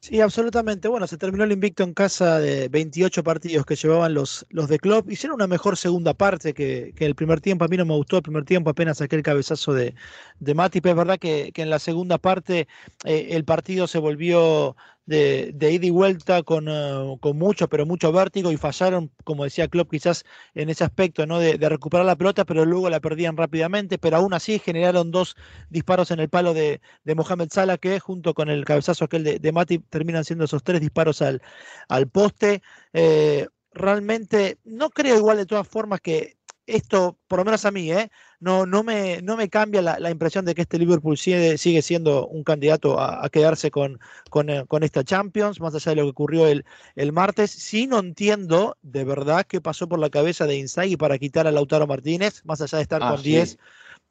Sí, 0.05 0.21
absolutamente. 0.21 0.89
Bueno, 0.89 1.07
se 1.07 1.17
terminó 1.17 1.45
el 1.45 1.53
invicto 1.53 1.85
en 1.85 1.95
casa 1.95 2.41
de 2.41 2.69
28 2.69 3.23
partidos 3.23 3.65
que 3.65 3.77
llevaban 3.77 4.15
los, 4.15 4.45
los 4.51 4.69
de 4.69 4.81
Club. 4.81 5.09
Hicieron 5.09 5.37
una 5.37 5.47
mejor 5.47 5.77
segunda 5.77 6.13
parte 6.13 6.55
que, 6.55 6.93
que, 6.97 7.07
el 7.07 7.15
primer 7.15 7.41
tiempo. 7.41 7.65
A 7.65 7.69
mí 7.69 7.77
no 7.77 7.85
me 7.85 7.95
gustó 7.95 8.17
el 8.17 8.25
primer 8.25 8.45
tiempo, 8.45 8.69
apenas 8.71 9.01
aquel 9.01 9.23
cabezazo 9.23 9.73
de, 9.73 9.95
de 10.41 10.55
Matip. 10.55 10.87
Es 10.87 10.97
verdad 10.97 11.21
que, 11.21 11.53
que 11.53 11.63
en 11.63 11.71
la 11.71 11.79
segunda 11.79 12.19
parte 12.19 12.67
eh, 13.05 13.29
el 13.31 13.45
partido 13.45 13.87
se 13.87 13.99
volvió 14.01 14.77
de, 15.07 15.53
ida 15.61 15.87
y 15.87 15.91
vuelta 15.91 16.43
con, 16.43 16.69
uh, 16.69 17.19
con, 17.19 17.37
mucho, 17.37 17.69
pero 17.69 17.87
mucho 17.87 18.13
vértigo 18.13 18.53
y 18.53 18.57
fallaron, 18.57 19.11
como 19.25 19.45
decía 19.45 19.69
Klopp, 19.69 19.91
quizás 19.91 20.25
en 20.55 20.71
ese 20.71 20.85
aspecto, 20.85 21.27
¿no? 21.27 21.39
De, 21.39 21.57
recuperar 21.69 22.07
la 22.07 22.17
pelota, 22.17 22.45
pero 22.45 22.65
luego 22.65 22.91
la 22.91 23.01
perdían 23.01 23.37
rápidamente, 23.37 23.99
pero 23.99 24.17
aún 24.17 24.35
así 24.35 24.59
generaron 24.59 25.11
dos 25.11 25.37
disparos 25.71 26.11
en 26.11 26.21
el 26.21 26.29
palo 26.29 26.55
de, 26.55 26.81
de 27.05 27.15
Mohamed 27.15 27.49
Salah, 27.51 27.79
que 27.79 27.99
junto 28.01 28.35
con 28.35 28.49
el 28.49 28.65
cabezazo 28.65 29.05
aquel 29.05 29.25
de, 29.25 29.53
Matip 29.53 29.85
terminan 29.91 30.25
siendo 30.25 30.45
esos 30.45 30.63
tres 30.63 30.81
disparos 30.81 31.23
al, 31.23 31.43
al 31.89 32.09
poste. 32.09 32.63
Eh, 32.93 33.47
realmente 33.75 34.59
no 34.65 34.91
creo 34.91 35.17
igual 35.17 35.39
de 35.39 35.47
todas 35.47 35.67
formas 35.67 36.01
que 36.01 36.37
esto, 36.67 37.19
por 37.29 37.39
lo 37.39 37.45
menos 37.45 37.65
a 37.65 37.71
mí, 37.71 37.91
¿eh? 37.91 38.11
no, 38.43 38.67
no, 38.67 38.83
me, 38.83 39.23
no 39.23 39.37
me 39.37 39.49
cambia 39.49 39.81
la, 39.83 39.99
la, 40.01 40.11
impresión 40.11 40.45
de 40.45 40.55
que 40.55 40.63
este 40.63 40.79
Liverpool 40.79 41.17
sigue, 41.17 41.59
sigue 41.59 41.81
siendo 41.81 42.27
un 42.27 42.43
candidato 42.43 42.99
a, 42.99 43.25
a 43.25 43.29
quedarse 43.31 43.71
con, 43.71 44.01
con, 44.31 44.51
eh, 44.51 44.65
con, 44.67 44.83
esta 44.83 45.05
Champions, 45.05 45.61
más 45.61 45.75
allá 45.75 45.91
de 45.91 45.97
lo 45.97 46.03
que 46.03 46.11
ocurrió 46.11 46.49
el, 46.49 46.65
el 46.97 47.13
martes. 47.13 47.51
Sí 47.53 47.87
no 47.87 48.01
entiendo 48.01 48.77
de 48.83 49.05
verdad 49.05 49.47
qué 49.47 49.61
pasó 49.61 49.89
por 49.89 50.01
la 50.01 50.11
cabeza 50.11 50.47
de 50.47 50.57
Inzaghi 50.57 50.97
para 50.97 51.19
quitar 51.19 51.47
a 51.47 51.53
Lautaro 51.53 51.87
Martínez, 51.87 52.45
más 52.45 52.61
allá 52.61 52.79
de 52.79 52.83
estar 52.83 53.03
ah, 53.03 53.13
con 53.13 53.23
10. 53.23 53.59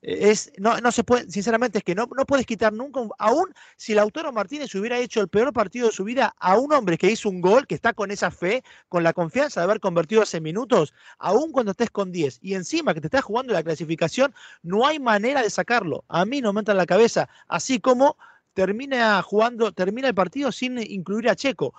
Es, 0.02 0.52
no, 0.58 0.80
no 0.80 0.92
se 0.92 1.04
puede, 1.04 1.30
sinceramente 1.30 1.78
es 1.78 1.84
que 1.84 1.94
no, 1.94 2.10
no 2.18 2.26
puedes 2.26 2.48
quitar 2.48 2.74
nunca, 2.74 3.02
aún 3.20 3.54
si 3.78 3.94
Lautaro 3.94 4.32
Martínez 4.32 4.74
hubiera 4.74 4.98
hecho 4.98 5.22
el 5.22 5.28
peor 5.28 5.54
partido 5.54 5.88
de 5.88 5.94
su 5.94 6.04
vida 6.04 6.34
a 6.40 6.58
un 6.58 6.74
hombre 6.74 6.98
que 6.98 7.12
hizo 7.12 7.30
un 7.30 7.40
gol, 7.40 7.68
que 7.68 7.76
está 7.76 7.94
con 7.94 8.10
esa 8.10 8.32
fe, 8.32 8.64
con 8.90 9.04
la 9.04 9.14
confianza 9.14 9.60
de 9.60 9.66
haber 9.66 9.80
convertido 9.80 10.24
hace 10.24 10.42
minutos, 10.42 10.94
aún 11.20 11.52
cuando 11.52 11.72
estés 11.72 11.92
con 11.92 12.12
10 12.12 12.40
y 12.42 12.56
encima 12.56 12.96
que 12.96 13.02
te 13.02 13.08
estás 13.08 13.24
jugando 13.24 13.54
la 13.54 13.62
clasificación, 13.62 14.34
no 14.64 14.88
hay 14.88 15.00
manera 15.00 15.44
de 15.44 15.52
sacarlo. 15.52 16.04
A 16.08 16.26
mí 16.26 16.42
no 16.42 16.52
me 16.52 16.62
entra 16.62 16.72
en 16.72 16.80
la 16.80 16.88
cabeza, 16.88 17.30
así 17.48 17.80
como 17.80 18.18
termina 18.54 19.22
jugando, 19.22 19.72
termina 19.72 20.08
el 20.08 20.16
partido 20.16 20.52
sin 20.52 20.80
incluir 20.80 21.30
a 21.30 21.36
Checo. 21.36 21.76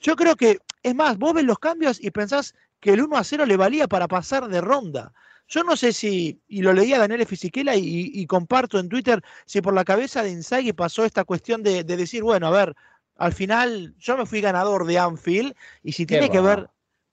Yo 0.00 0.16
creo 0.16 0.36
que, 0.36 0.58
es 0.82 0.94
más, 0.94 1.18
vos 1.18 1.34
ves 1.34 1.44
los 1.44 1.58
cambios 1.58 2.02
y 2.02 2.10
pensás 2.10 2.54
que 2.80 2.92
el 2.92 3.02
1 3.02 3.16
a 3.16 3.24
0 3.24 3.46
le 3.46 3.56
valía 3.56 3.86
para 3.86 4.08
pasar 4.08 4.48
de 4.48 4.60
ronda. 4.60 5.12
Yo 5.48 5.62
no 5.62 5.76
sé 5.76 5.92
si, 5.92 6.40
y 6.48 6.62
lo 6.62 6.72
leía 6.72 6.98
Daniel 6.98 7.24
Fisichella 7.26 7.74
y, 7.76 8.10
y, 8.12 8.26
comparto 8.26 8.78
en 8.78 8.88
Twitter, 8.88 9.22
si 9.44 9.60
por 9.60 9.74
la 9.74 9.84
cabeza 9.84 10.22
de 10.22 10.30
Inzaghi 10.30 10.72
pasó 10.72 11.04
esta 11.04 11.24
cuestión 11.24 11.62
de, 11.62 11.84
de, 11.84 11.96
decir, 11.96 12.22
bueno, 12.22 12.48
a 12.48 12.50
ver, 12.50 12.74
al 13.16 13.32
final 13.32 13.94
yo 13.98 14.16
me 14.16 14.26
fui 14.26 14.40
ganador 14.40 14.86
de 14.86 14.98
Anfield 14.98 15.54
y 15.82 15.92
si 15.92 16.04
tiene 16.04 16.30
que 16.30 16.40
ver, 16.40 16.68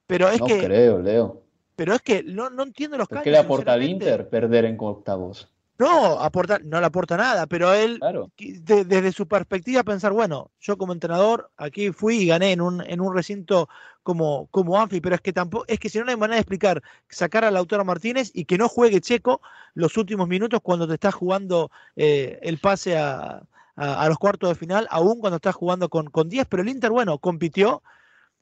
pero 0.07 0.29
es 0.29 0.39
no 0.39 0.47
que... 0.47 0.65
creo, 0.65 0.99
Leo. 0.99 1.43
Pero 1.75 1.93
es 1.93 2.01
que 2.01 2.23
no, 2.23 2.49
no 2.49 2.63
entiendo 2.63 2.97
los 2.97 3.07
cambios. 3.07 3.23
¿Qué 3.23 3.31
le 3.31 3.37
aporta 3.37 3.73
al 3.73 3.83
Inter 3.83 4.29
perder 4.29 4.65
en 4.65 4.77
octavos? 4.79 5.52
No, 5.79 6.19
aporta, 6.19 6.59
no 6.63 6.79
le 6.79 6.85
aporta 6.85 7.17
nada, 7.17 7.47
pero 7.47 7.73
él, 7.73 7.97
claro. 7.99 8.31
de, 8.37 8.85
desde 8.85 9.11
su 9.11 9.27
perspectiva, 9.27 9.83
pensar, 9.83 10.13
bueno, 10.13 10.51
yo 10.59 10.77
como 10.77 10.93
entrenador 10.93 11.49
aquí 11.57 11.91
fui 11.91 12.17
y 12.17 12.27
gané 12.27 12.51
en 12.51 12.61
un, 12.61 12.81
en 12.85 13.01
un 13.01 13.13
recinto 13.13 13.67
como, 14.03 14.47
como 14.51 14.79
Anfi, 14.79 15.01
pero 15.01 15.15
es 15.15 15.21
que 15.21 15.33
tampoco, 15.33 15.65
es 15.67 15.79
que 15.79 15.89
si 15.89 15.97
no, 15.97 16.05
no 16.05 16.11
hay 16.11 16.17
manera 16.17 16.35
de 16.35 16.41
explicar, 16.41 16.83
sacar 17.09 17.43
a 17.43 17.51
Lautaro 17.51 17.85
Martínez 17.85 18.29
y 18.33 18.45
que 18.45 18.57
no 18.57 18.69
juegue 18.69 19.01
Checo 19.01 19.41
los 19.73 19.97
últimos 19.97 20.27
minutos 20.27 20.59
cuando 20.61 20.87
te 20.87 20.93
estás 20.93 21.15
jugando 21.15 21.71
eh, 21.95 22.37
el 22.43 22.59
pase 22.59 22.97
a, 22.97 23.41
a, 23.75 24.03
a, 24.03 24.07
los 24.09 24.19
cuartos 24.19 24.49
de 24.49 24.55
final, 24.55 24.87
aún 24.91 25.19
cuando 25.19 25.37
estás 25.37 25.55
jugando 25.55 25.89
con, 25.89 26.05
con 26.07 26.29
10, 26.29 26.45
pero 26.47 26.61
el 26.61 26.69
Inter, 26.69 26.91
bueno, 26.91 27.17
compitió, 27.17 27.81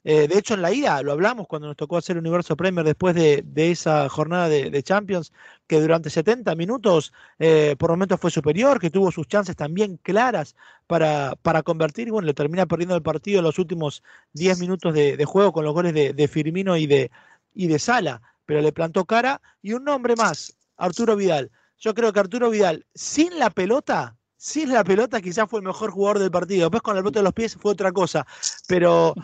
eh, 0.04 0.26
de 0.26 0.38
hecho, 0.38 0.54
en 0.54 0.62
la 0.62 0.72
ida 0.72 1.02
lo 1.02 1.12
hablamos 1.12 1.46
cuando 1.46 1.68
nos 1.68 1.76
tocó 1.76 1.96
hacer 1.96 2.18
Universo 2.18 2.56
Premier 2.56 2.84
después 2.84 3.14
de, 3.14 3.44
esa 3.54 4.08
jornada 4.08 4.48
de, 4.48 4.82
Champions, 4.82 5.32
que 5.66 5.80
durante 5.80 6.10
70 6.10 6.54
minutos 6.56 7.12
eh, 7.38 7.76
por 7.78 7.90
momentos 7.90 8.18
fue 8.20 8.30
superior, 8.30 8.80
que 8.80 8.90
tuvo 8.90 9.12
sus 9.12 9.28
chances 9.28 9.54
también 9.54 9.98
claras 10.02 10.56
para, 10.86 11.36
convertir, 11.64 12.10
bueno, 12.10 12.26
le 12.26 12.34
termina 12.34 12.66
perdiendo 12.66 12.96
el 12.96 13.02
partido 13.02 13.38
en 13.38 13.44
los 13.44 13.58
últimos 13.58 14.02
10 14.32 14.58
minutos 14.60 14.92
de, 14.94 15.24
juego 15.24 15.52
con 15.52 15.64
los 15.64 15.74
goles 15.74 15.94
de, 15.94 16.28
Firmino 16.28 16.76
y 16.76 16.86
de 16.86 17.78
Sala, 17.78 18.22
pero 18.44 18.60
le 18.60 18.72
plantó 18.72 19.04
cara. 19.04 19.40
Y 19.62 19.72
un 19.72 19.84
nombre 19.84 20.16
más, 20.16 20.56
Arturo 20.76 21.16
Vidal. 21.16 21.50
Yo 21.78 21.94
creo 21.94 22.12
que 22.12 22.20
Arturo 22.20 22.50
Vidal, 22.50 22.86
sin 22.94 23.38
la 23.38 23.50
pelota, 23.50 24.16
sin 24.42 24.72
la 24.72 24.82
pelota 24.82 25.20
quizás 25.20 25.48
fue 25.48 25.60
el 25.60 25.66
mejor 25.66 25.92
jugador 25.92 26.18
del 26.18 26.32
partido. 26.32 26.62
Después 26.62 26.82
con 26.82 26.96
el 26.96 27.04
bote 27.04 27.20
de 27.20 27.22
los 27.22 27.32
pies 27.32 27.54
fue 27.54 27.70
otra 27.70 27.92
cosa. 27.92 28.26
Pero 28.66 29.14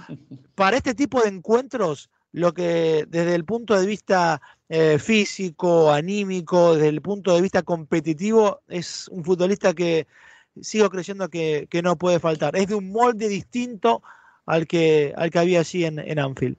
para 0.55 0.77
este 0.77 0.95
tipo 0.95 1.21
de 1.21 1.29
encuentros, 1.29 2.09
lo 2.31 2.55
que 2.55 3.05
desde 3.09 3.35
el 3.35 3.45
punto 3.45 3.75
de 3.75 3.85
vista 3.85 4.41
eh, 4.69 4.97
físico, 5.01 5.91
anímico, 5.91 6.77
desde 6.77 6.91
el 6.91 7.03
punto 7.03 7.35
de 7.35 7.43
vista 7.43 7.65
competitivo, 7.65 8.61
es 8.69 9.09
un 9.09 9.25
futbolista 9.25 9.75
que 9.75 10.07
sigo 10.63 10.89
creyendo 10.89 11.29
que, 11.29 11.69
no 11.83 11.99
puede 11.99 12.21
faltar. 12.21 12.55
Es 12.55 12.69
de 12.69 12.77
un 12.77 12.93
molde 12.93 13.27
distinto 13.27 14.05
al 14.47 14.69
que, 14.69 15.15
al 15.17 15.33
que 15.33 15.39
había 15.41 15.63
así 15.63 15.85
en, 15.85 15.99
en 15.99 16.21
Anfield. 16.21 16.59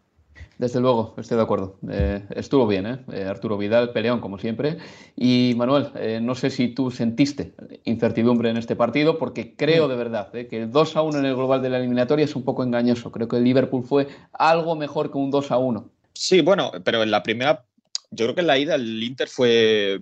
Desde 0.58 0.82
luego, 0.82 1.14
estoy 1.18 1.38
de 1.38 1.44
acuerdo. 1.44 1.78
Eh, 1.90 2.22
estuvo 2.32 2.68
bien, 2.68 2.86
¿eh? 2.86 3.00
¿eh? 3.14 3.24
Arturo 3.24 3.58
Vidal, 3.58 3.92
peleón 3.92 4.20
como 4.20 4.38
siempre. 4.38 4.78
Y 5.16 5.54
Manuel, 5.56 5.90
eh, 5.96 6.20
no 6.22 6.36
sé 6.36 6.50
si 6.50 6.70
tú 6.70 6.92
sentiste 6.92 7.54
incertidumbre 7.86 8.50
en 8.50 8.58
este 8.58 8.76
partido, 8.76 9.18
porque 9.18 9.56
creo 9.56 9.88
de 9.88 9.96
verdad 9.96 10.32
que 10.32 10.64
el 10.64 10.72
2 10.72 10.96
a 10.98 11.02
1 11.02 11.20
en 11.20 11.26
el 11.26 11.36
global 11.36 11.62
de 11.62 11.70
la 11.70 11.78
eliminatoria 11.78 12.26
es 12.26 12.36
un 12.36 12.44
poco 12.44 12.64
engañoso. 12.64 13.12
Creo 13.12 13.28
que 13.28 13.38
el 13.38 13.44
Liverpool 13.46 13.84
fue 13.84 14.08
algo 14.34 14.76
mejor 14.76 15.12
que 15.12 15.18
un 15.18 15.32
2 15.32 15.52
a 15.52 15.58
1. 15.58 15.90
Sí, 16.14 16.42
bueno, 16.42 16.72
pero 16.84 17.04
en 17.04 17.12
la 17.12 17.24
primera, 17.24 17.64
yo 18.12 18.26
creo 18.26 18.36
que 18.36 18.42
en 18.42 18.48
la 18.48 18.58
ida 18.58 18.76
el 18.76 19.02
Inter 19.02 19.30
fue 19.30 20.02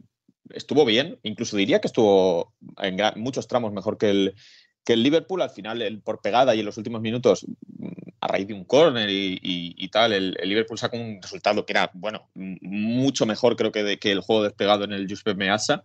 estuvo 0.53 0.85
bien, 0.85 1.19
incluso 1.23 1.57
diría 1.57 1.81
que 1.81 1.87
estuvo 1.87 2.53
en 2.81 2.97
muchos 3.17 3.47
tramos 3.47 3.73
mejor 3.73 3.97
que 3.97 4.09
el, 4.09 4.35
que 4.87 4.93
el 4.93 5.03
Liverpool 5.03 5.41
al 5.41 5.49
final, 5.49 5.81
el, 5.81 5.99
por 5.99 6.21
pegada 6.21 6.55
y 6.55 6.61
en 6.61 6.65
los 6.65 6.77
últimos 6.77 7.01
minutos, 7.01 7.45
a 8.21 8.27
raíz 8.29 8.47
de 8.47 8.53
un 8.53 8.63
córner 8.63 9.09
y, 9.09 9.37
y, 9.43 9.87
tal, 9.89 10.13
el, 10.13 10.31
Liverpool 10.45 10.79
sacó 10.79 10.95
un 10.95 11.19
resultado 11.21 11.65
que 11.65 11.73
era, 11.73 11.91
bueno, 11.93 12.29
mucho 12.33 13.25
mejor 13.25 13.57
creo 13.57 13.73
que, 13.73 13.83
de, 13.83 13.99
que 13.99 14.13
el 14.13 14.21
juego 14.21 14.43
despegado 14.43 14.85
en 14.85 14.93
el 14.93 15.05
Giuseppe 15.05 15.35
Meazza. 15.35 15.83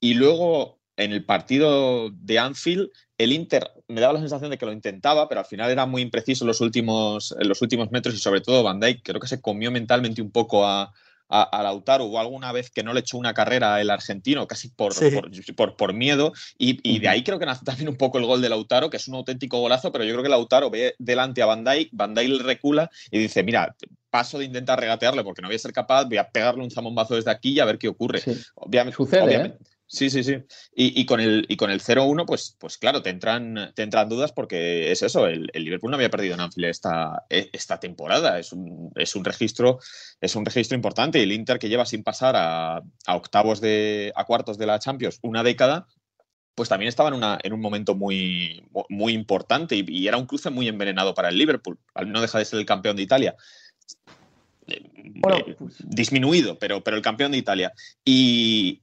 Y 0.00 0.14
luego, 0.14 0.80
en 0.96 1.12
el 1.12 1.24
partido 1.24 2.10
de 2.10 2.40
Anfield, 2.40 2.88
el 3.18 3.30
Inter 3.30 3.70
me 3.86 4.00
daba 4.00 4.14
la 4.14 4.18
sensación 4.18 4.50
de 4.50 4.58
que 4.58 4.66
lo 4.66 4.72
intentaba, 4.72 5.28
pero 5.28 5.42
al 5.42 5.46
final 5.46 5.70
era 5.70 5.86
muy 5.86 6.02
impreciso 6.02 6.42
en 6.42 6.48
los 6.48 6.60
últimos, 6.60 7.32
los 7.38 7.62
últimos 7.62 7.92
metros 7.92 8.16
y 8.16 8.18
sobre 8.18 8.40
todo 8.40 8.64
Van 8.64 8.80
Dijk 8.80 9.04
creo 9.04 9.20
que 9.20 9.28
se 9.28 9.40
comió 9.40 9.70
mentalmente 9.70 10.22
un 10.22 10.32
poco 10.32 10.66
a, 10.66 10.92
a, 11.30 11.42
a, 11.42 11.62
Lautaro 11.62 12.04
o 12.04 12.18
alguna 12.18 12.52
vez 12.52 12.70
que 12.70 12.82
no 12.82 12.92
le 12.92 13.00
echó 13.00 13.16
una 13.16 13.32
carrera 13.32 13.80
el 13.80 13.90
argentino, 13.90 14.46
casi 14.46 14.68
por, 14.68 14.92
sí. 14.92 15.10
por, 15.10 15.30
por, 15.54 15.76
por, 15.76 15.94
miedo. 15.94 16.32
Y, 16.58 16.78
y, 16.82 16.98
de 16.98 17.08
ahí 17.08 17.22
creo 17.22 17.38
que 17.38 17.46
nace 17.46 17.64
también 17.64 17.88
un 17.88 17.96
poco 17.96 18.18
el 18.18 18.26
gol 18.26 18.42
de 18.42 18.48
Lautaro, 18.48 18.90
que 18.90 18.96
es 18.96 19.08
un 19.08 19.14
auténtico 19.14 19.58
golazo, 19.60 19.92
pero 19.92 20.04
yo 20.04 20.12
creo 20.12 20.22
que 20.22 20.28
Lautaro 20.28 20.70
ve 20.70 20.94
delante 20.98 21.42
a 21.42 21.46
Van 21.46 21.64
Dijk, 21.64 21.90
Van 21.92 22.14
Dijk 22.14 22.28
le 22.28 22.42
recula 22.42 22.90
y 23.10 23.18
dice, 23.18 23.42
mira, 23.42 23.74
paso 24.10 24.38
de 24.38 24.44
intentar 24.44 24.78
regatearle 24.78 25.22
porque 25.24 25.40
no 25.40 25.48
voy 25.48 25.56
a 25.56 25.60
ser 25.60 25.72
capaz, 25.72 26.04
voy 26.04 26.18
a 26.18 26.28
pegarle 26.28 26.62
un 26.62 26.70
zamombazo 26.70 27.14
desde 27.14 27.30
aquí 27.30 27.52
y 27.52 27.60
a 27.60 27.64
ver 27.64 27.78
qué 27.78 27.88
ocurre. 27.88 28.20
Sí. 28.20 28.36
Obviamente, 28.56 28.96
Sucede, 28.96 29.22
obviamente, 29.22 29.58
¿eh? 29.62 29.66
Sí, 29.92 30.08
sí, 30.08 30.22
sí. 30.22 30.36
Y, 30.72 31.04
con 31.04 31.18
el, 31.18 31.46
el 31.48 31.56
0-1, 31.58 32.24
pues, 32.24 32.56
pues 32.60 32.78
claro, 32.78 33.02
te 33.02 33.10
entran, 33.10 33.72
te 33.74 33.82
entran 33.82 34.08
dudas 34.08 34.30
porque 34.30 34.92
es 34.92 35.02
eso, 35.02 35.26
el, 35.26 35.50
Liverpool 35.52 35.90
no 35.90 35.96
había 35.96 36.10
perdido 36.10 36.34
en 36.34 36.40
Anfield 36.40 36.68
esta, 36.70 37.24
e, 37.28 37.50
esta 37.52 37.80
temporada. 37.80 38.38
Es 38.38 38.52
un, 38.52 38.92
es 38.94 39.16
un, 39.16 39.24
registro, 39.24 39.80
es 40.20 40.36
un 40.36 40.46
registro 40.46 40.76
importante. 40.76 41.18
Y 41.18 41.22
el 41.22 41.32
Inter 41.32 41.58
que 41.58 41.68
lleva 41.68 41.84
sin 41.86 42.04
pasar 42.04 42.36
a, 42.36 42.76
a, 42.76 43.16
octavos 43.16 43.60
de, 43.60 44.12
a 44.14 44.24
cuartos 44.26 44.58
de 44.58 44.66
la 44.66 44.78
Champions 44.78 45.18
una 45.22 45.42
década, 45.42 45.88
pues 46.54 46.68
también 46.68 46.88
estaba 46.88 47.08
en, 47.08 47.16
una, 47.16 47.40
en 47.42 47.52
un 47.52 47.60
momento 47.60 47.96
muy, 47.96 48.64
muy 48.90 49.12
importante 49.12 49.74
y, 49.84 50.06
era 50.06 50.18
un 50.18 50.26
cruce 50.26 50.50
muy 50.50 50.68
envenenado 50.68 51.14
para 51.14 51.30
el 51.30 51.38
Liverpool. 51.38 51.80
No 52.06 52.20
deja 52.20 52.38
de 52.38 52.44
ser 52.44 52.60
el 52.60 52.66
campeón 52.66 52.94
de 52.94 53.02
Italia. 53.02 53.34
Eh, 54.70 55.56
disminuido, 55.80 56.58
pero, 56.58 56.82
pero 56.82 56.96
el 56.96 57.02
campeón 57.02 57.32
de 57.32 57.38
Italia. 57.38 57.72
Y, 58.04 58.80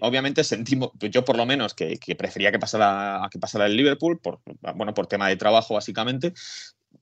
obviamente 0.00 0.44
sentimos, 0.44 0.90
yo 0.98 1.24
por 1.24 1.36
lo 1.36 1.46
menos, 1.46 1.74
que, 1.74 1.98
prefería 2.16 2.52
que 2.52 2.58
pasara, 2.58 3.28
que 3.30 3.38
pasara 3.38 3.66
el 3.66 3.76
Liverpool, 3.76 4.18
por, 4.18 4.40
bueno, 4.74 4.94
por 4.94 5.06
tema 5.06 5.28
de 5.28 5.36
trabajo 5.36 5.74
básicamente. 5.74 6.32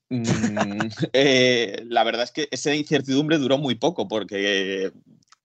Mm, 0.09 0.21
eh, 1.13 1.83
la 1.87 2.03
verdad 2.03 2.23
es 2.23 2.31
que 2.31 2.47
esa 2.51 2.73
incertidumbre 2.75 3.37
duró 3.37 3.57
muy 3.57 3.75
poco, 3.75 4.07
porque 4.07 4.91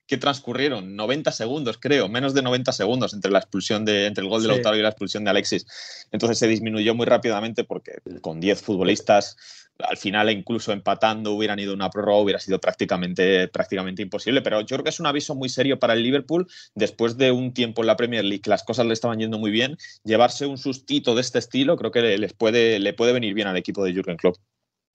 que 0.07 0.17
transcurrieron 0.17 0.97
90 0.97 1.33
segundos, 1.33 1.79
creo, 1.79 2.09
menos 2.09 2.35
de 2.35 2.43
90 2.43 2.73
segundos 2.73 3.13
entre 3.15 3.31
la 3.31 3.39
expulsión 3.39 3.85
de 3.85 4.07
entre 4.07 4.23
el 4.23 4.31
gol 4.31 4.43
de 4.43 4.49
Lautaro 4.49 4.77
y 4.77 4.83
la 4.83 4.89
expulsión 4.89 5.25
de 5.25 5.31
Alexis. 5.31 5.67
Entonces 6.13 6.39
se 6.39 6.47
disminuyó 6.47 6.95
muy 6.95 7.07
rápidamente 7.07 7.65
porque 7.65 7.99
con 8.21 8.41
10 8.41 8.63
futbolistas 8.63 9.37
al 9.79 9.97
final 9.97 10.31
incluso 10.31 10.73
empatando 10.73 11.33
hubieran 11.33 11.59
ido 11.59 11.75
una 11.75 11.91
prórroga 11.91 12.21
hubiera 12.21 12.41
sido 12.41 12.61
prácticamente 12.61 13.49
prácticamente 13.49 14.03
imposible, 14.03 14.41
pero 14.43 14.61
yo 14.61 14.77
creo 14.77 14.85
que 14.85 14.91
es 14.91 15.01
un 15.01 15.07
aviso 15.07 15.35
muy 15.35 15.49
serio 15.49 15.79
para 15.79 15.93
el 15.93 16.03
Liverpool 16.03 16.47
después 16.75 17.17
de 17.19 17.31
un 17.33 17.53
tiempo 17.53 17.83
en 17.83 17.89
la 17.89 17.97
Premier 17.97 18.25
League 18.25 18.41
que 18.41 18.51
las 18.51 18.65
cosas 18.65 18.87
le 18.87 18.95
estaban 18.95 19.19
yendo 19.19 19.39
muy 19.39 19.51
bien, 19.51 19.77
llevarse 20.05 20.47
un 20.47 20.59
sustito 20.59 21.15
de 21.15 21.21
este 21.21 21.39
estilo 21.39 21.77
creo 21.77 21.91
que 21.91 22.17
les 22.17 22.33
puede 22.33 22.79
le 22.79 22.93
puede 22.95 23.13
venir 23.13 23.35
bien 23.35 23.49
al 23.49 23.57
equipo 23.57 23.85
de 23.85 23.93
Jürgen 23.93 24.17
Klopp. 24.17 24.37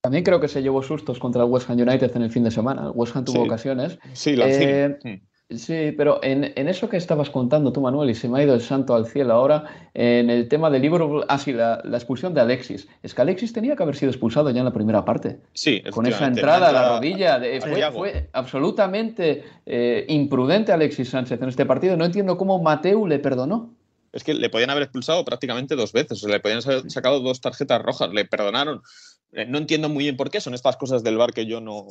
También 0.01 0.23
creo 0.23 0.39
que 0.39 0.47
se 0.47 0.61
llevó 0.61 0.81
sustos 0.81 1.19
contra 1.19 1.43
el 1.43 1.49
West 1.49 1.69
Ham 1.69 1.79
United 1.79 2.15
en 2.15 2.23
el 2.23 2.31
fin 2.31 2.43
de 2.43 2.51
semana. 2.51 2.85
El 2.87 2.91
West 2.95 3.15
Ham 3.15 3.25
tuvo 3.25 3.43
ocasiones. 3.43 3.99
Sí, 4.13 4.35
la 4.35 4.47
eh, 4.47 5.21
Sí, 5.55 5.93
pero 5.97 6.19
en, 6.23 6.45
eso 6.55 6.87
que 6.87 6.95
estabas 6.95 7.29
contando 7.29 7.73
tú, 7.73 7.81
Manuel, 7.81 8.09
y 8.09 8.15
se 8.15 8.29
me 8.29 8.39
ha 8.39 8.43
ido 8.43 8.53
el 8.53 8.61
santo 8.61 8.95
al 8.95 9.05
cielo 9.05 9.33
ahora, 9.33 9.65
en 9.93 10.29
el 10.29 10.47
tema 10.47 10.69
del 10.69 10.81
libro, 10.81 11.25
ah, 11.27 11.37
sí, 11.37 11.51
la, 11.51 11.81
expulsión 11.91 12.33
de 12.33 12.39
Alexis. 12.39 12.87
Es 13.03 13.13
que 13.13 13.21
Alexis 13.21 13.51
tenía 13.51 13.75
que 13.75 13.83
haber 13.83 13.97
sido 13.97 14.11
expulsado 14.11 14.49
ya 14.49 14.59
en 14.59 14.65
la 14.65 14.71
primera 14.71 15.03
parte. 15.03 15.41
Sí, 15.53 15.83
Con 15.91 16.05
esa 16.05 16.27
entrada 16.27 16.69
a 16.69 16.71
la 16.71 16.89
rodilla. 16.95 17.41
fue, 17.91 18.29
absolutamente 18.31 19.43
eh, 19.65 20.05
imprudente 20.07 20.71
Alexis 20.71 21.09
Sánchez 21.09 21.41
en 21.41 21.49
este 21.49 21.65
partido. 21.65 21.97
No 21.97 22.05
entiendo 22.05 22.37
cómo 22.37 22.61
Mateu 22.61 23.05
le 23.05 23.19
perdonó 23.19 23.73
es 24.13 24.23
que 24.25 24.33
le 24.33 24.49
podían 24.49 24.69
haber 24.69 24.83
expulsado 24.83 25.23
prácticamente 25.23 25.75
dos 25.75 25.93
veces, 25.93 26.21
o 26.23 26.27
le 26.27 26.39
podían 26.39 26.61
haber 26.65 26.89
sacado 26.91 27.21
dos 27.21 27.39
tarjetas 27.39 27.81
rojas, 27.81 28.11
le 28.11 28.25
perdonaron. 28.25 28.81
Eh, 29.33 29.45
no 29.45 29.57
entiendo 29.57 29.89
muy 29.89 30.03
bien 30.05 30.17
por 30.17 30.29
qué, 30.29 30.41
son 30.41 30.53
estas 30.53 30.77
cosas 30.77 31.03
del 31.03 31.17
bar 31.17 31.33
que 31.33 31.45
yo 31.45 31.61
no, 31.61 31.87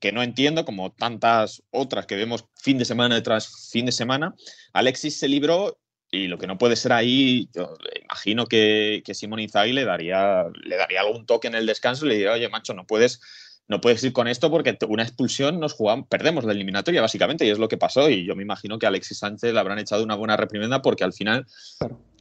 que 0.00 0.12
no 0.12 0.22
entiendo, 0.22 0.64
como 0.64 0.92
tantas 0.92 1.62
otras 1.70 2.06
que 2.06 2.16
vemos 2.16 2.46
fin 2.54 2.78
de 2.78 2.84
semana 2.84 3.14
detrás 3.14 3.70
fin 3.70 3.86
de 3.86 3.92
semana. 3.92 4.34
Alexis 4.72 5.18
se 5.18 5.28
libró 5.28 5.78
y 6.10 6.28
lo 6.28 6.38
que 6.38 6.46
no 6.46 6.58
puede 6.58 6.76
ser 6.76 6.92
ahí, 6.92 7.48
yo 7.54 7.76
imagino 8.04 8.46
que, 8.46 9.02
que 9.04 9.14
Simón 9.14 9.40
Inzaghi 9.40 9.72
le 9.72 9.84
daría, 9.84 10.44
le 10.64 10.76
daría 10.76 11.00
algún 11.00 11.26
toque 11.26 11.48
en 11.48 11.56
el 11.56 11.66
descanso 11.66 12.06
y 12.06 12.10
le 12.10 12.14
diría, 12.14 12.32
oye, 12.32 12.48
macho, 12.48 12.74
no 12.74 12.86
puedes 12.86 13.20
no 13.66 13.80
puedes 13.80 14.04
ir 14.04 14.12
con 14.12 14.28
esto 14.28 14.50
porque 14.50 14.76
una 14.88 15.02
expulsión 15.02 15.58
nos 15.58 15.72
jugamos, 15.72 16.06
perdemos 16.08 16.44
la 16.44 16.52
eliminatoria 16.52 17.00
básicamente 17.00 17.46
y 17.46 17.50
es 17.50 17.58
lo 17.58 17.68
que 17.68 17.78
pasó 17.78 18.10
y 18.10 18.26
yo 18.26 18.36
me 18.36 18.42
imagino 18.42 18.78
que 18.78 18.86
a 18.86 18.90
Alexis 18.90 19.18
Sánchez 19.18 19.54
le 19.54 19.58
habrán 19.58 19.78
echado 19.78 20.04
una 20.04 20.16
buena 20.16 20.36
reprimenda 20.36 20.82
porque 20.82 21.04
al 21.04 21.14
final 21.14 21.46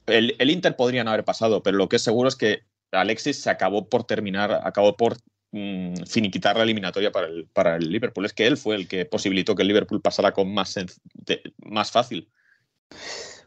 el, 0.06 0.50
Inter 0.50 0.76
podría 0.76 1.04
no 1.04 1.12
haber 1.12 1.26
pasado, 1.26 1.62
pero 1.64 1.78
lo 1.78 1.90
que 1.90 1.98
es 1.98 2.02
seguro 2.02 2.30
es 2.30 2.36
que 2.36 2.64
Alexis 2.94 3.42
se 3.42 3.50
acabó 3.50 3.90
por 3.90 4.06
terminar, 4.06 4.62
acabó 4.64 4.96
por 4.96 5.18
mm, 5.52 6.04
finiquitar 6.08 6.58
la 6.58 6.64
eliminatoria 6.64 7.12
para 7.12 7.28
el, 7.28 7.48
para 7.48 7.76
el 7.76 7.92
Liverpool. 7.92 8.26
Es 8.26 8.34
que 8.34 8.48
él 8.48 8.58
fue 8.58 8.76
el 8.76 8.88
que 8.88 9.06
posibilitó 9.06 9.56
que 9.56 9.64
el 9.64 9.68
Liverpool 9.68 10.02
pasara 10.02 10.32
con 10.32 10.54
más, 10.54 10.76
más 11.58 11.92
fácil. 11.92 12.30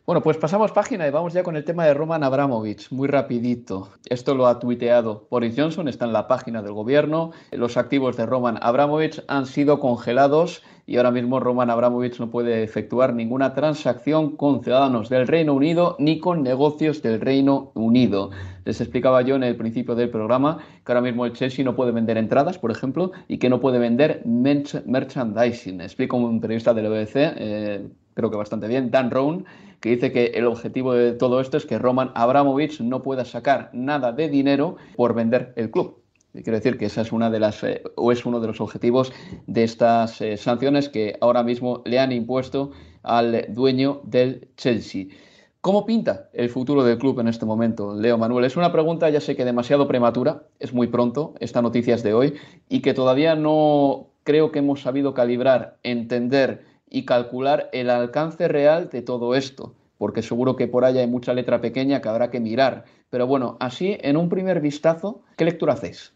Bueno, 0.07 0.23
pues 0.23 0.37
pasamos 0.37 0.71
página 0.71 1.09
y 1.09 1.11
vamos 1.11 1.33
ya 1.33 1.42
con 1.42 1.57
el 1.57 1.64
tema 1.64 1.85
de 1.85 1.92
Roman 1.92 2.23
Abramovich, 2.23 2.92
muy 2.92 3.09
rapidito. 3.09 3.88
Esto 4.09 4.37
lo 4.37 4.47
ha 4.47 4.61
tuiteado 4.61 5.27
Boris 5.29 5.57
Johnson, 5.57 5.88
está 5.88 6.05
en 6.05 6.12
la 6.12 6.29
página 6.29 6.62
del 6.62 6.75
gobierno. 6.75 7.33
Los 7.51 7.77
activos 7.77 8.16
de 8.16 8.25
Roman 8.25 8.57
Abramovich 8.62 9.25
han 9.27 9.47
sido 9.47 9.81
congelados 9.81 10.62
y 10.87 10.99
ahora 10.99 11.11
mismo 11.11 11.40
Roman 11.40 11.71
Abramovich 11.71 12.21
no 12.21 12.31
puede 12.31 12.62
efectuar 12.62 13.14
ninguna 13.14 13.53
transacción 13.53 14.37
con 14.37 14.62
ciudadanos 14.62 15.09
del 15.09 15.27
Reino 15.27 15.55
Unido 15.55 15.97
ni 15.99 16.21
con 16.21 16.45
negocios 16.45 17.03
del 17.03 17.21
Reino 17.21 17.73
Unido. 17.75 18.31
Les 18.64 18.81
explicaba 18.81 19.23
yo 19.23 19.35
en 19.35 19.42
el 19.42 19.57
principio 19.57 19.97
del 19.97 20.11
programa 20.11 20.59
que 20.85 20.92
ahora 20.92 21.01
mismo 21.01 21.27
el 21.27 21.33
Chelsea 21.33 21.64
no 21.64 21.75
puede 21.75 21.90
vender 21.90 22.16
entradas, 22.16 22.59
por 22.59 22.71
ejemplo, 22.71 23.11
y 23.27 23.38
que 23.38 23.51
no 23.51 23.59
puede 23.59 23.81
vender 23.81 24.23
merchandising. 24.25 25.81
Explico 25.81 26.16
un 26.16 26.40
periodista 26.40 26.73
del 26.75 26.90
BBC, 26.90 27.16
eh, 27.16 27.88
creo 28.16 28.31
que 28.31 28.37
bastante 28.37 28.66
bien, 28.66 28.90
Dan 28.90 29.11
Rowan, 29.11 29.44
que 29.79 29.90
dice 29.90 30.11
que 30.11 30.26
el 30.35 30.46
objetivo 30.46 30.94
de 30.94 31.12
todo 31.12 31.38
esto 31.38 31.59
es 31.59 31.66
que 31.66 31.79
Roman 31.79 32.12
Abramovich 32.14 32.81
no 32.81 33.02
pueda 33.02 33.26
sacar 33.26 33.68
nada 33.74 34.11
de 34.11 34.31
dinero 34.31 34.76
por 34.96 35.14
vender 35.14 35.52
el 35.57 35.70
club. 35.70 35.98
Quiero 36.33 36.52
decir 36.52 36.79
que 36.79 36.87
esa 36.87 37.02
es 37.02 37.12
una 37.12 37.31
de 37.31 37.40
las 37.40 37.62
eh, 37.62 37.83
o 37.94 38.12
es 38.12 38.24
uno 38.24 38.40
de 38.40 38.46
los 38.46 38.61
objetivos 38.61 39.12
de 39.46 39.64
estas 39.64 40.20
eh, 40.22 40.38
sanciones 40.38 40.88
que 40.88 41.16
ahora 41.20 41.42
mismo 41.42 41.83
le 41.85 41.98
han 41.98 42.11
impuesto 42.11 42.72
al 43.02 43.46
dueño 43.50 44.00
del 44.05 44.48
Chelsea. 44.57 45.07
¿Cómo 45.61 45.85
pinta 45.85 46.31
el 46.33 46.48
futuro 46.48 46.85
del 46.85 46.98
club 46.98 47.20
en 47.20 47.29
este 47.29 47.44
momento, 47.44 47.94
Leo 47.94 48.16
Manuel? 48.16 48.46
Es 48.46 48.57
una 48.57 48.72
pregunta, 48.72 49.11
ya 49.11 49.20
sé 49.20 49.37
que 49.37 49.44
demasiado 49.44 49.88
prematura, 49.88 50.44
es 50.59 50.72
muy 50.72 50.87
pronto, 50.87 51.35
esta 51.40 51.61
noticia 51.61 51.94
es 51.94 52.02
de 52.02 52.14
hoy, 52.14 52.35
y 52.68 52.81
que 52.81 52.94
todavía 52.94 53.35
no 53.35 54.09
creo 54.22 54.52
que 54.52 54.61
hemos 54.61 54.83
sabido 54.83 55.12
calibrar, 55.12 55.79
entender 55.83 56.76
y 56.97 57.05
calcular 57.05 57.69
el 57.75 57.91
alcance 57.91 58.49
real 58.49 58.89
de 58.89 59.03
todo 59.03 59.35
esto, 59.35 59.75
porque 59.99 60.23
seguro 60.23 60.57
que 60.57 60.67
por 60.67 60.87
ahí 60.87 60.97
hay 60.97 61.07
mucha 61.07 61.35
letra 61.35 61.61
pequeña 61.61 62.01
que 62.01 62.09
habrá 62.09 62.31
que 62.31 62.41
mirar. 62.41 62.87
Pero 63.11 63.27
bueno, 63.27 63.59
así, 63.61 63.99
en 64.01 64.17
un 64.17 64.31
primer 64.31 64.63
vistazo, 64.63 65.21
¿qué 65.37 65.45
lectura 65.45 65.75
hacéis? 65.75 66.15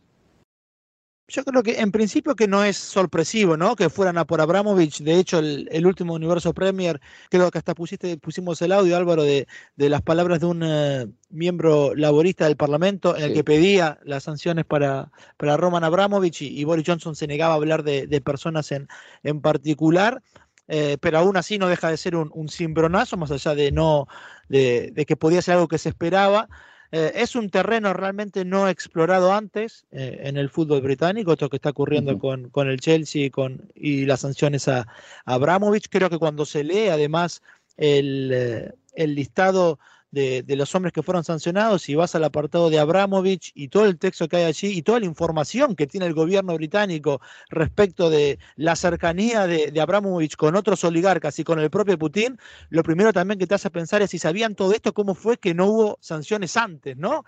Yo 1.28 1.44
creo 1.44 1.62
que 1.62 1.80
en 1.80 1.92
principio 1.92 2.34
que 2.34 2.48
no 2.48 2.64
es 2.64 2.78
sorpresivo, 2.78 3.58
¿no? 3.58 3.76
Que 3.76 3.90
fueran 3.90 4.16
a 4.16 4.24
por 4.24 4.40
Abramovich. 4.40 5.02
De 5.02 5.16
hecho, 5.16 5.38
el, 5.38 5.86
último 5.86 6.14
Universo 6.14 6.54
Premier, 6.54 6.98
creo 7.28 7.50
que 7.50 7.58
hasta 7.58 7.74
pusiste, 7.74 8.16
pusimos 8.16 8.60
el 8.62 8.72
audio, 8.72 8.96
Álvaro, 8.96 9.22
de, 9.22 9.46
las 9.76 10.00
palabras 10.00 10.40
de 10.40 10.46
un 10.46 10.62
eh, 10.64 11.06
miembro 11.28 11.94
laborista 11.94 12.46
del 12.46 12.56
Parlamento 12.56 13.16
en 13.16 13.24
el 13.24 13.34
que 13.34 13.44
pedía 13.44 14.00
las 14.02 14.24
sanciones 14.24 14.64
para, 14.64 15.12
para 15.36 15.58
Roman 15.58 15.84
Abramovich 15.84 16.42
y, 16.42 16.64
Boris 16.64 16.86
Johnson 16.86 17.14
se 17.14 17.28
negaba 17.28 17.52
a 17.52 17.56
hablar 17.58 17.84
de, 17.84 18.06
de 18.06 18.20
personas 18.22 18.72
en, 18.72 18.88
en 19.22 19.42
particular. 19.42 20.22
Eh, 20.72 20.98
pero 21.00 21.18
aún 21.18 21.36
así 21.36 21.58
no 21.58 21.66
deja 21.66 21.90
de 21.90 21.96
ser 21.96 22.14
un, 22.14 22.30
un 22.32 22.48
cimbronazo, 22.48 23.16
más 23.16 23.32
allá 23.32 23.56
de, 23.56 23.72
no, 23.72 24.06
de, 24.48 25.04
que 25.04 25.16
podía 25.16 25.42
ser 25.42 25.54
algo 25.54 25.66
que 25.66 25.78
se 25.78 25.88
esperaba. 25.88 26.48
Eh, 26.92 27.10
es 27.16 27.34
un 27.34 27.50
terreno 27.50 27.92
realmente 27.92 28.44
no 28.44 28.68
explorado 28.68 29.32
antes 29.32 29.84
eh, 29.90 30.20
en 30.22 30.36
el 30.36 30.48
fútbol 30.48 30.80
británico, 30.80 31.32
esto 31.32 31.50
que 31.50 31.56
está 31.56 31.70
ocurriendo 31.70 32.20
con, 32.20 32.50
con, 32.50 32.68
el 32.68 32.78
Chelsea 32.78 33.24
y, 33.26 33.30
con, 33.30 33.68
y 33.74 34.06
las 34.06 34.20
sanciones 34.20 34.68
a, 34.68 34.82
a, 35.24 35.34
Abramovich. 35.34 35.88
Creo 35.90 36.08
que 36.08 36.18
cuando 36.18 36.46
se 36.46 36.62
lee 36.62 36.86
además 36.86 37.42
el, 37.76 38.72
el 38.94 39.14
listado 39.16 39.80
de, 40.10 40.44
los 40.56 40.74
hombres 40.74 40.92
que 40.92 41.02
fueron 41.02 41.24
sancionados 41.24 41.88
y 41.88 41.94
vas 41.94 42.14
al 42.14 42.24
apartado 42.24 42.70
de 42.70 42.78
Abramovich 42.78 43.52
y 43.54 43.68
todo 43.68 43.86
el 43.86 43.98
texto 43.98 44.28
que 44.28 44.36
hay 44.36 44.44
allí 44.44 44.68
y 44.68 44.82
toda 44.82 45.00
la 45.00 45.06
información 45.06 45.76
que 45.76 45.86
tiene 45.86 46.06
el 46.06 46.14
gobierno 46.14 46.54
británico 46.54 47.20
respecto 47.48 48.10
de 48.10 48.38
la 48.56 48.76
cercanía 48.76 49.46
de, 49.46 49.70
de 49.70 49.80
Abramovich 49.80 50.36
con 50.36 50.56
otros 50.56 50.82
oligarcas 50.84 51.38
y 51.38 51.44
con 51.44 51.58
el 51.60 51.70
propio 51.70 51.98
Putin, 51.98 52.38
lo 52.70 52.82
primero 52.82 53.12
también 53.12 53.38
que 53.38 53.46
te 53.46 53.54
hace 53.54 53.70
pensar 53.70 54.02
es 54.02 54.10
si 54.10 54.18
sabían 54.18 54.54
todo 54.54 54.72
esto, 54.72 54.92
cómo 54.92 55.14
fue 55.14 55.36
que 55.38 55.54
no 55.54 55.66
hubo 55.66 55.98
sanciones 56.00 56.56
antes, 56.56 56.96
¿no? 56.96 57.24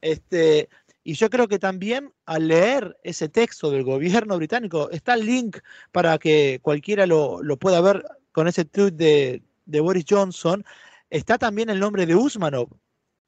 Este, 0.00 0.68
y 1.06 1.14
yo 1.14 1.30
creo 1.30 1.48
que 1.48 1.58
también 1.58 2.12
al 2.26 2.48
leer 2.48 2.98
ese 3.04 3.28
texto 3.28 3.70
del 3.70 3.84
gobierno 3.84 4.36
británico, 4.36 4.90
está 4.90 5.14
el 5.14 5.24
link 5.24 5.58
para 5.92 6.18
que 6.18 6.58
cualquiera 6.62 7.06
lo, 7.06 7.40
pueda 7.58 7.80
ver 7.80 8.04
con 8.32 8.48
ese 8.48 8.64
tweet 8.64 8.90
de, 8.90 9.42
de 9.66 9.80
Boris 9.80 10.04
Johnson, 10.08 10.64
Está 11.10 11.38
también 11.38 11.70
el 11.70 11.80
nombre 11.80 12.06
de 12.06 12.14
Usmanov 12.14 12.68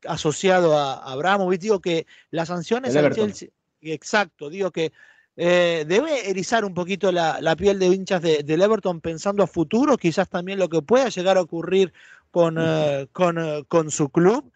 asociado 0.07 0.77
a 0.77 0.95
Abramovich. 1.13 1.61
Digo 1.61 1.81
que 1.81 2.07
las 2.31 2.49
sanciones 2.49 2.95
al 2.97 3.15
Chelsea. 3.15 3.49
Exacto, 3.81 4.51
digo 4.51 4.71
que 4.73 4.93
eh, 5.37 5.85
debe 5.87 6.29
erizar 6.29 6.65
un 6.65 6.75
poquito 6.75 7.13
la, 7.13 7.55
piel 7.57 7.79
de 7.79 7.87
hinchas 7.87 8.21
de, 8.21 8.45
Everton 8.49 9.01
pensando 9.01 9.45
a 9.45 9.47
futuro, 9.47 9.97
quizás 9.97 10.29
también 10.29 10.59
lo 10.59 10.69
que 10.69 10.83
pueda 10.83 11.09
llegar 11.11 11.37
a 11.37 11.43
ocurrir 11.43 11.93
con, 12.33 12.57
eh, 12.59 13.07
con, 13.13 13.39
eh, 13.39 13.65
con, 13.69 13.93
su 13.93 14.09
club. 14.09 14.51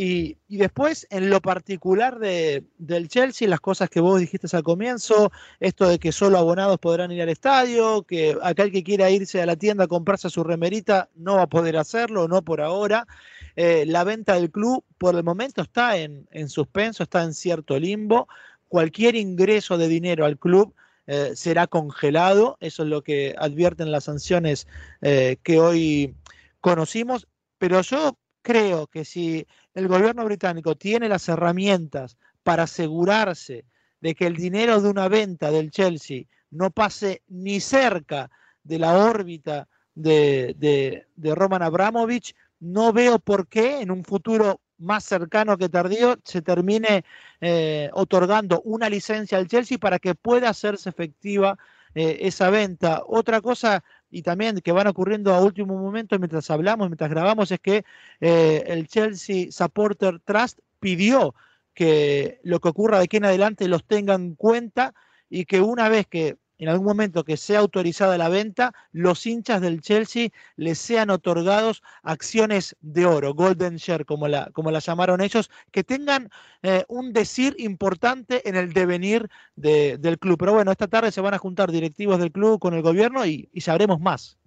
Y, 0.00 0.36
después, 0.46 1.08
en 1.10 1.28
lo 1.28 1.40
particular 1.40 2.20
de, 2.20 2.62
del 2.78 3.08
Chelsea, 3.08 3.48
las 3.48 3.58
cosas 3.58 3.90
que 3.90 3.98
vos 3.98 4.20
dijiste 4.20 4.46
al 4.56 4.62
comienzo, 4.62 5.32
esto 5.58 5.88
de 5.88 5.98
que 5.98 6.12
solo 6.12 6.38
abonados 6.38 6.78
podrán 6.78 7.10
ir 7.10 7.20
al 7.20 7.30
estadio, 7.30 8.04
que 8.04 8.38
aquel 8.40 8.70
que 8.70 8.84
quiera 8.84 9.10
irse 9.10 9.42
a 9.42 9.46
la 9.46 9.56
tienda 9.56 9.84
a 9.84 9.88
comprarse 9.88 10.30
su 10.30 10.44
remerita 10.44 11.08
no 11.16 11.34
va 11.34 11.42
a 11.42 11.46
poder 11.48 11.76
hacerlo, 11.76 12.28
no 12.28 12.42
por 12.42 12.60
ahora. 12.60 13.08
Eh, 13.56 13.86
la 13.86 14.04
venta 14.04 14.34
del 14.34 14.52
club 14.52 14.84
por 14.98 15.16
el 15.16 15.24
momento 15.24 15.62
está 15.62 15.96
en, 15.98 16.28
suspenso, 16.48 17.02
está 17.02 17.24
en 17.24 17.34
cierto 17.34 17.76
limbo. 17.76 18.28
Cualquier 18.68 19.16
ingreso 19.16 19.78
de 19.78 19.88
dinero 19.88 20.26
al 20.26 20.38
club 20.38 20.74
eh, 21.08 21.32
será 21.34 21.66
congelado, 21.66 22.56
eso 22.60 22.84
es 22.84 22.88
lo 22.88 23.02
que 23.02 23.34
advierten 23.36 23.90
las 23.90 24.04
sanciones 24.04 24.68
eh, 25.02 25.38
que 25.42 25.58
hoy 25.58 26.14
conocimos, 26.60 27.26
pero 27.58 27.80
yo 27.80 28.16
creo 28.48 28.86
que 28.86 29.04
si 29.04 29.46
el 29.74 29.88
gobierno 29.88 30.24
británico 30.24 30.74
tiene 30.74 31.06
las 31.06 31.28
herramientas 31.28 32.16
para 32.42 32.62
asegurarse 32.62 33.66
de 34.00 34.14
que 34.14 34.26
el 34.26 34.36
dinero 34.36 34.80
de 34.80 34.88
una 34.88 35.06
venta 35.06 35.50
del 35.50 35.70
Chelsea 35.70 36.22
no 36.50 36.70
pase 36.70 37.20
ni 37.28 37.60
cerca 37.60 38.30
de 38.64 38.78
la 38.78 38.96
órbita 38.96 39.68
de, 39.94 41.04
Roman 41.18 41.62
Abramovich, 41.62 42.34
no 42.58 42.94
veo 42.94 43.18
por 43.18 43.48
qué 43.48 43.82
en 43.82 43.90
un 43.90 44.02
futuro 44.02 44.62
más 44.78 45.04
cercano 45.04 45.58
que 45.58 45.68
tardío 45.68 46.16
se 46.24 46.40
termine 46.40 47.04
eh, 47.42 47.90
otorgando 47.92 48.62
una 48.62 48.88
licencia 48.88 49.36
al 49.36 49.48
Chelsea 49.48 49.76
para 49.76 49.98
que 49.98 50.14
pueda 50.14 50.48
hacerse 50.48 50.88
efectiva 50.88 51.58
eh, 51.94 52.20
esa 52.22 52.48
venta. 52.48 53.02
Otra 53.06 53.42
cosa 53.42 53.84
y 54.10 54.22
también 54.22 54.60
que 54.60 54.72
van 54.72 54.86
ocurriendo 54.86 55.34
a 55.34 55.42
último 55.42 55.78
momento 55.78 56.18
mientras 56.18 56.50
hablamos, 56.50 56.88
mientras 56.88 57.10
grabamos, 57.10 57.50
es 57.50 57.60
que 57.60 57.84
eh, 58.20 58.64
el 58.66 58.88
Chelsea 58.88 59.50
Supporter 59.50 60.20
Trust 60.20 60.60
pidió 60.80 61.34
que 61.74 62.40
lo 62.42 62.60
que 62.60 62.68
ocurra 62.68 62.98
de 62.98 63.04
aquí 63.04 63.18
en 63.18 63.26
adelante 63.26 63.68
los 63.68 63.84
tengan 63.84 64.22
en 64.22 64.34
cuenta 64.34 64.94
y 65.28 65.44
que 65.44 65.60
una 65.60 65.88
vez 65.88 66.06
que 66.06 66.36
en 66.58 66.68
algún 66.68 66.86
momento 66.86 67.24
que 67.24 67.36
sea 67.36 67.60
autorizada 67.60 68.18
la 68.18 68.28
venta, 68.28 68.72
los 68.92 69.26
hinchas 69.26 69.60
del 69.60 69.80
Chelsea 69.80 70.28
les 70.56 70.78
sean 70.78 71.10
otorgados 71.10 71.82
acciones 72.02 72.76
de 72.80 73.06
oro, 73.06 73.34
golden 73.34 73.76
share, 73.76 74.04
como 74.04 74.28
la, 74.28 74.50
como 74.52 74.70
la 74.70 74.80
llamaron 74.80 75.20
ellos, 75.20 75.50
que 75.70 75.84
tengan 75.84 76.30
eh, 76.62 76.84
un 76.88 77.12
decir 77.12 77.54
importante 77.58 78.48
en 78.48 78.56
el 78.56 78.72
devenir 78.72 79.28
del 79.56 80.18
club. 80.18 80.38
Pero 80.38 80.54
bueno, 80.54 80.72
esta 80.72 80.88
tarde 80.88 81.12
se 81.12 81.20
van 81.20 81.34
a 81.34 81.38
juntar 81.38 81.70
directivos 81.70 82.18
del 82.18 82.32
club 82.32 82.58
con 82.58 82.74
el 82.74 82.82
gobierno 82.82 83.24
y, 83.24 83.48
sabremos 83.60 84.00
más. 84.00 84.38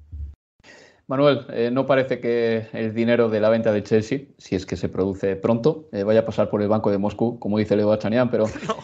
Manuel, 1.08 1.46
eh, 1.50 1.70
no 1.72 1.86
parece 1.86 2.20
que 2.22 2.68
el 2.72 2.94
dinero 2.94 3.30
de 3.30 3.42
la 3.42 3.50
venta 3.50 3.72
de 3.74 3.84
Chelsea, 3.84 4.22
si 4.38 4.56
es 4.56 4.66
que 4.66 4.78
se 4.78 4.88
produce 4.88 5.36
pronto, 5.36 5.90
eh, 5.92 6.04
vaya 6.04 6.22
a 6.22 6.26
pasar 6.26 6.50
por 6.50 6.62
el 6.62 6.70
Banco 6.70 6.90
de 6.90 6.98
Moscú, 6.98 7.38
como 7.38 7.58
dice 7.58 7.76
Leo 7.76 7.92
Achanian, 7.92 8.32
pero 8.32 8.46
No, 8.68 8.78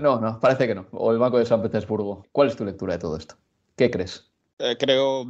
no, 0.00 0.40
parece 0.40 0.66
que 0.66 0.74
no. 0.74 0.86
O 0.92 1.12
el 1.12 1.18
Banco 1.18 1.38
de 1.38 1.46
San 1.46 1.62
Petersburgo. 1.62 2.26
¿Cuál 2.32 2.48
es 2.48 2.56
tu 2.56 2.64
lectura 2.64 2.94
de 2.94 2.98
todo 2.98 3.16
esto? 3.16 3.36
¿Qué 3.76 3.90
crees? 3.90 4.30
Eh, 4.58 4.76
creo, 4.78 5.26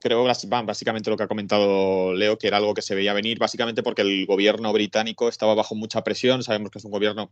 creo 0.00 0.24
básicamente 0.24 1.10
lo 1.10 1.16
que 1.16 1.22
ha 1.22 1.28
comentado 1.28 2.12
Leo, 2.14 2.36
que 2.36 2.48
era 2.48 2.56
algo 2.56 2.74
que 2.74 2.82
se 2.82 2.94
veía 2.94 3.12
venir, 3.12 3.38
básicamente 3.38 3.82
porque 3.82 4.02
el 4.02 4.26
gobierno 4.26 4.72
británico 4.72 5.28
estaba 5.28 5.54
bajo 5.54 5.74
mucha 5.74 6.02
presión. 6.02 6.42
Sabemos 6.42 6.70
que 6.70 6.78
es 6.78 6.84
un 6.84 6.90
gobierno 6.90 7.30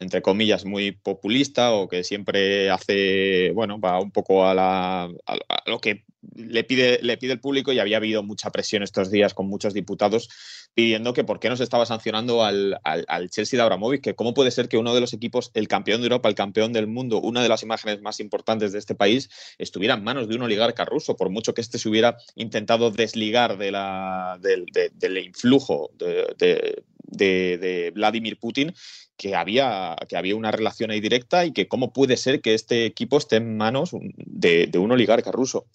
entre 0.00 0.22
comillas, 0.22 0.64
muy 0.64 0.92
populista 0.92 1.72
o 1.72 1.86
que 1.86 2.02
siempre 2.04 2.70
hace, 2.70 3.52
bueno, 3.52 3.78
va 3.78 4.00
un 4.00 4.10
poco 4.10 4.46
a, 4.46 4.54
la, 4.54 5.04
a, 5.26 5.62
lo 5.66 5.78
que 5.78 6.04
le 6.48 6.64
pide, 6.64 6.98
le 7.02 7.16
pide 7.16 7.32
el 7.32 7.40
público 7.40 7.72
y 7.72 7.78
había 7.78 7.98
habido 7.98 8.22
mucha 8.22 8.50
presión 8.50 8.82
estos 8.82 9.10
días 9.10 9.34
con 9.34 9.46
muchos 9.46 9.74
diputados 9.74 10.28
pidiendo 10.74 11.12
que 11.12 11.24
por 11.24 11.40
qué 11.40 11.48
no 11.48 11.56
se 11.56 11.64
estaba 11.64 11.86
sancionando 11.86 12.44
al, 12.44 12.78
al, 12.84 13.30
Chelsea 13.30 13.58
de 13.58 13.62
Abramovich, 13.62 14.00
que 14.00 14.14
cómo 14.14 14.34
puede 14.34 14.50
ser 14.50 14.68
que 14.68 14.78
uno 14.78 14.94
de 14.94 15.00
los 15.00 15.12
equipos, 15.12 15.50
el 15.54 15.68
campeón 15.68 16.00
de 16.00 16.06
Europa, 16.06 16.28
el 16.28 16.34
campeón 16.34 16.72
del 16.72 16.86
mundo, 16.86 17.20
una 17.20 17.42
de 17.42 17.48
las 17.48 17.62
imágenes 17.62 18.00
más 18.02 18.20
importantes 18.20 18.72
de 18.72 18.78
este 18.78 18.94
país, 18.94 19.30
estuviera 19.58 19.94
en 19.94 20.04
manos 20.04 20.28
de 20.28 20.36
un 20.36 20.42
oligarca 20.42 20.84
ruso, 20.84 21.16
por 21.16 21.30
mucho 21.30 21.54
que 21.54 21.60
éste 21.60 21.78
se 21.78 21.88
hubiera 21.88 22.16
intentado 22.36 22.90
desligar 22.90 23.58
de 23.58 23.72
la, 23.72 24.38
del, 24.40 24.66
del 24.94 25.18
influjo 25.18 25.90
de, 25.98 26.84
de, 27.10 27.92
Vladimir 27.94 28.38
Putin, 28.38 28.72
que 29.16 29.34
había, 29.34 29.96
que 30.08 30.16
había 30.16 30.36
una 30.36 30.50
relación 30.50 30.90
ahí 30.90 31.00
directa 31.00 31.44
y 31.44 31.52
que 31.52 31.68
cómo 31.68 31.92
puede 31.92 32.16
ser 32.16 32.40
que 32.40 32.54
este 32.54 32.86
equipo 32.86 33.18
esté 33.18 33.36
en 33.36 33.56
manos 33.56 33.90
de, 33.92 34.70
un 34.78 34.92
oligarca 34.92 35.30
ruso 35.30 35.66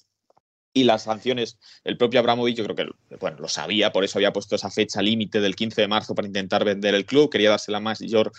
y 0.75 0.83
las 0.83 1.03
sanciones, 1.03 1.57
el 1.85 1.97
propio 1.97 2.19
Abramovich 2.19 2.57
yo 2.57 2.65
creo 2.65 2.75
que 2.75 3.15
bueno, 3.17 3.37
lo 3.39 3.47
sabía, 3.47 3.93
por 3.93 4.03
eso 4.03 4.19
había 4.19 4.33
puesto 4.33 4.55
esa 4.55 4.69
fecha 4.69 5.01
límite 5.01 5.39
del 5.39 5.55
15 5.55 5.81
de 5.81 5.87
marzo 5.87 6.13
para 6.13 6.27
intentar 6.27 6.65
vender 6.65 6.93
el 6.93 7.05
club, 7.05 7.31
quería 7.31 7.49
darse 7.49 7.71
la 7.71 7.79
mayor 7.79 8.33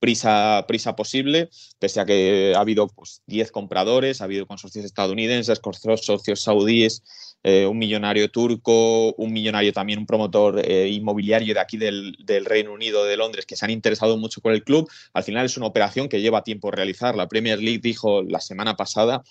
prisa, 0.00 0.64
prisa 0.66 0.96
posible, 0.96 1.50
pese 1.78 2.00
a 2.00 2.06
que 2.06 2.54
ha 2.56 2.60
habido 2.60 2.88
pues, 2.88 3.22
10 3.26 3.52
compradores, 3.52 4.20
ha 4.20 4.24
habido 4.24 4.46
consorcios 4.46 4.86
estadounidenses, 4.86 5.60
consorcios 5.60 6.40
saudíes, 6.40 7.04
eh, 7.44 7.66
un 7.66 7.78
millonario 7.78 8.30
turco, 8.30 9.12
un 9.14 9.32
millonario 9.32 9.72
también, 9.72 9.98
un 9.98 10.06
promotor 10.06 10.62
eh, 10.64 10.88
inmobiliario 10.88 11.52
de 11.52 11.60
aquí 11.60 11.76
del, 11.76 12.16
del, 12.24 12.46
Reino 12.46 12.72
Unido, 12.72 13.04
de 13.04 13.18
Londres, 13.18 13.44
que 13.44 13.54
se 13.54 13.66
han 13.66 13.70
interesado 13.70 14.16
mucho 14.16 14.40
por 14.40 14.52
el 14.52 14.64
club. 14.64 14.90
Al 15.12 15.24
final 15.24 15.44
es 15.44 15.56
una 15.58 15.66
operación 15.66 16.08
que 16.08 16.20
lleva 16.20 16.42
tiempo 16.42 16.70
realizar. 16.70 17.14
La 17.14 17.28
Premier 17.28 17.60
League 17.60 17.80
dijo 17.80 18.22
la 18.22 18.40
semana 18.40 18.76
pasada 18.76 19.22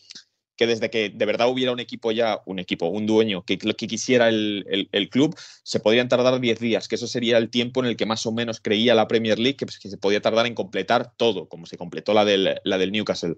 que 0.61 0.67
desde 0.67 0.91
que 0.91 1.09
de 1.09 1.25
verdad 1.25 1.49
hubiera 1.49 1.71
un 1.71 1.79
equipo 1.79 2.11
ya, 2.11 2.39
un 2.45 2.59
equipo, 2.59 2.85
un 2.85 3.07
dueño 3.07 3.43
que, 3.43 3.57
que 3.57 3.87
quisiera 3.87 4.29
el, 4.29 5.09
club, 5.09 5.35
se 5.63 5.79
podrían 5.79 6.07
tardar 6.07 6.39
10 6.39 6.59
días, 6.59 6.87
que 6.87 6.93
eso 6.93 7.07
sería 7.07 7.39
el 7.39 7.49
tiempo 7.49 7.79
en 7.79 7.87
el 7.87 7.97
que 7.97 8.05
más 8.05 8.27
o 8.27 8.31
menos 8.31 8.61
creía 8.61 8.93
la 8.93 9.07
Premier 9.07 9.39
League 9.39 9.55
que, 9.55 9.65
pues, 9.65 9.79
se 9.81 9.97
podía 9.97 10.21
tardar 10.21 10.45
en 10.45 10.53
completar 10.53 11.13
todo, 11.17 11.49
como 11.49 11.65
se 11.65 11.77
completó 11.77 12.13
la 12.13 12.25
del, 12.25 12.59
la 12.63 12.77
del 12.77 12.91
Newcastle. 12.91 13.37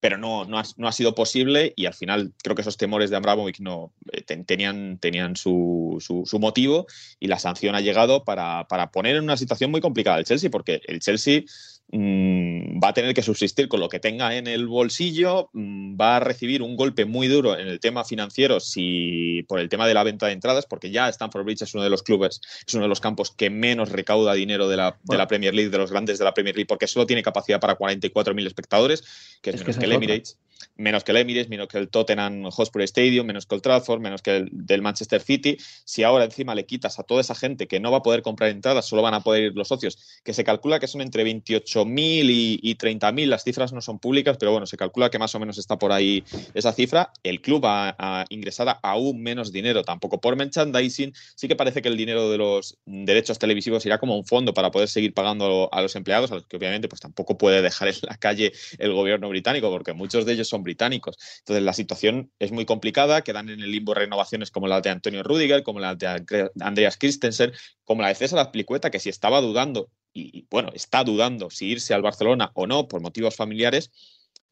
Pero 0.00 0.18
no, 0.18 0.46
no, 0.46 0.58
ha, 0.58 0.92
sido 0.92 1.14
posible 1.14 1.72
y 1.76 1.86
al 1.86 1.94
final 1.94 2.34
creo 2.42 2.56
que 2.56 2.62
esos 2.62 2.76
temores 2.76 3.10
de 3.10 3.16
Abramovich 3.16 3.60
no, 3.60 3.92
eh, 4.10 4.22
tenían, 4.22 4.98
tenían 4.98 5.36
su, 5.36 5.98
su, 6.00 6.38
motivo 6.40 6.86
y 7.20 7.28
la 7.28 7.38
sanción 7.38 7.76
ha 7.76 7.80
llegado 7.80 8.24
para, 8.24 8.66
para, 8.66 8.90
poner 8.90 9.14
en 9.14 9.22
una 9.22 9.36
situación 9.36 9.70
muy 9.70 9.80
complicada 9.80 10.18
el 10.18 10.24
Chelsea, 10.24 10.50
porque 10.50 10.80
el 10.88 10.98
Chelsea 10.98 11.44
Mm, 11.92 12.80
va 12.82 12.88
a 12.88 12.94
tener 12.94 13.14
que 13.14 13.22
subsistir 13.22 13.68
con 13.68 13.78
lo 13.78 13.88
que 13.88 14.00
tenga 14.00 14.34
en 14.36 14.46
el 14.46 14.66
bolsillo, 14.66 15.50
mm, 15.52 16.00
va 16.00 16.16
a 16.16 16.20
recibir 16.20 16.62
un 16.62 16.76
golpe 16.76 17.04
muy 17.04 17.28
duro 17.28 17.58
en 17.58 17.68
el 17.68 17.78
tema 17.78 18.04
financiero 18.04 18.58
si 18.58 19.44
por 19.48 19.60
el 19.60 19.68
tema 19.68 19.86
de 19.86 19.94
la 19.94 20.02
venta 20.02 20.26
de 20.26 20.32
entradas, 20.32 20.66
porque 20.66 20.90
ya 20.90 21.08
Stanford 21.08 21.44
Bridge 21.44 21.62
es 21.62 21.74
uno 21.74 21.84
de 21.84 21.90
los 21.90 22.02
clubes, 22.02 22.40
es 22.66 22.74
uno 22.74 22.84
de 22.84 22.88
los 22.88 23.00
campos 23.00 23.30
que 23.30 23.50
menos 23.50 23.90
recauda 23.90 24.32
dinero 24.32 24.66
de 24.68 24.78
la, 24.78 24.98
de 25.04 25.16
la 25.16 25.28
Premier 25.28 25.54
League, 25.54 25.70
de 25.70 25.78
los 25.78 25.90
grandes 25.90 26.18
de 26.18 26.24
la 26.24 26.34
Premier 26.34 26.56
League, 26.56 26.66
porque 26.66 26.86
solo 26.86 27.06
tiene 27.06 27.22
capacidad 27.22 27.60
para 27.60 27.78
44.000 27.78 28.46
espectadores, 28.46 29.04
que 29.42 29.50
es, 29.50 29.60
menos 29.60 29.76
que, 29.76 29.84
el 29.84 29.92
Emirates 29.92 30.38
menos 30.76 31.04
que 31.04 31.12
el 31.12 31.18
Emirates, 31.18 31.48
menos 31.48 31.68
que 31.68 31.78
el 31.78 31.88
Tottenham 31.88 32.50
Hotspur 32.50 32.82
Stadium, 32.82 33.26
menos 33.26 33.46
que 33.46 33.54
el 33.54 33.62
Trafford, 33.62 34.00
menos 34.00 34.22
que 34.22 34.36
el 34.36 34.48
del 34.52 34.82
Manchester 34.82 35.20
City. 35.20 35.56
Si 35.84 36.02
ahora 36.02 36.24
encima 36.24 36.54
le 36.54 36.66
quitas 36.66 36.98
a 36.98 37.02
toda 37.02 37.20
esa 37.20 37.34
gente 37.34 37.66
que 37.66 37.80
no 37.80 37.90
va 37.90 37.98
a 37.98 38.02
poder 38.02 38.22
comprar 38.22 38.50
entradas, 38.50 38.86
solo 38.86 39.02
van 39.02 39.14
a 39.14 39.20
poder 39.20 39.44
ir 39.44 39.54
los 39.54 39.68
socios, 39.68 39.98
que 40.24 40.32
se 40.32 40.44
calcula 40.44 40.80
que 40.80 40.86
son 40.86 41.00
entre 41.00 41.24
28.000 41.24 42.30
y, 42.30 42.60
y 42.62 42.76
30.000, 42.76 43.26
las 43.26 43.44
cifras 43.44 43.72
no 43.72 43.80
son 43.80 43.98
públicas, 43.98 44.36
pero 44.38 44.52
bueno, 44.52 44.66
se 44.66 44.76
calcula 44.76 45.10
que 45.10 45.18
más 45.18 45.34
o 45.34 45.40
menos 45.40 45.58
está 45.58 45.78
por 45.78 45.92
ahí 45.92 46.24
esa 46.54 46.72
cifra. 46.72 47.12
El 47.22 47.40
club 47.40 47.64
va 47.64 47.94
a 47.98 48.24
ingresar 48.28 48.78
aún 48.82 49.22
menos 49.22 49.52
dinero, 49.52 49.84
tampoco 49.84 50.20
por 50.20 50.36
merchandising. 50.36 51.12
Sí 51.34 51.48
que 51.48 51.56
parece 51.56 51.82
que 51.82 51.88
el 51.88 51.96
dinero 51.96 52.30
de 52.30 52.38
los 52.38 52.78
derechos 52.86 53.38
televisivos 53.38 53.84
irá 53.86 53.98
como 53.98 54.16
un 54.16 54.24
fondo 54.24 54.54
para 54.54 54.70
poder 54.70 54.88
seguir 54.88 55.14
pagando 55.14 55.68
a 55.72 55.82
los 55.82 55.96
empleados, 55.96 56.30
a 56.30 56.36
los 56.36 56.46
que 56.46 56.56
obviamente 56.56 56.88
pues 56.88 57.00
tampoco 57.00 57.36
puede 57.38 57.62
dejar 57.62 57.88
en 57.88 57.94
la 58.02 58.16
calle 58.16 58.52
el 58.78 58.92
gobierno 58.92 59.28
británico, 59.28 59.70
porque 59.70 59.92
muchos 59.92 60.24
de 60.26 60.32
ellos 60.32 60.48
son 60.48 60.53
británicos. 60.62 61.16
Entonces 61.40 61.62
la 61.62 61.72
situación 61.72 62.30
es 62.38 62.52
muy 62.52 62.64
complicada, 62.64 63.22
quedan 63.22 63.48
en 63.48 63.60
el 63.60 63.70
limbo 63.70 63.94
renovaciones 63.94 64.50
como 64.50 64.68
la 64.68 64.80
de 64.80 64.90
Antonio 64.90 65.22
Rudiger, 65.22 65.62
como 65.62 65.80
la 65.80 65.94
de 65.94 66.50
Andreas 66.60 66.96
Christensen, 66.96 67.52
como 67.84 68.02
la 68.02 68.08
de 68.08 68.14
César 68.14 68.38
Azpilicueta, 68.38 68.90
que 68.90 69.00
si 69.00 69.08
estaba 69.08 69.40
dudando, 69.40 69.90
y 70.12 70.46
bueno, 70.50 70.70
está 70.74 71.02
dudando 71.02 71.50
si 71.50 71.66
irse 71.66 71.92
al 71.92 72.02
Barcelona 72.02 72.50
o 72.54 72.66
no 72.66 72.86
por 72.86 73.00
motivos 73.00 73.34
familiares, 73.36 73.90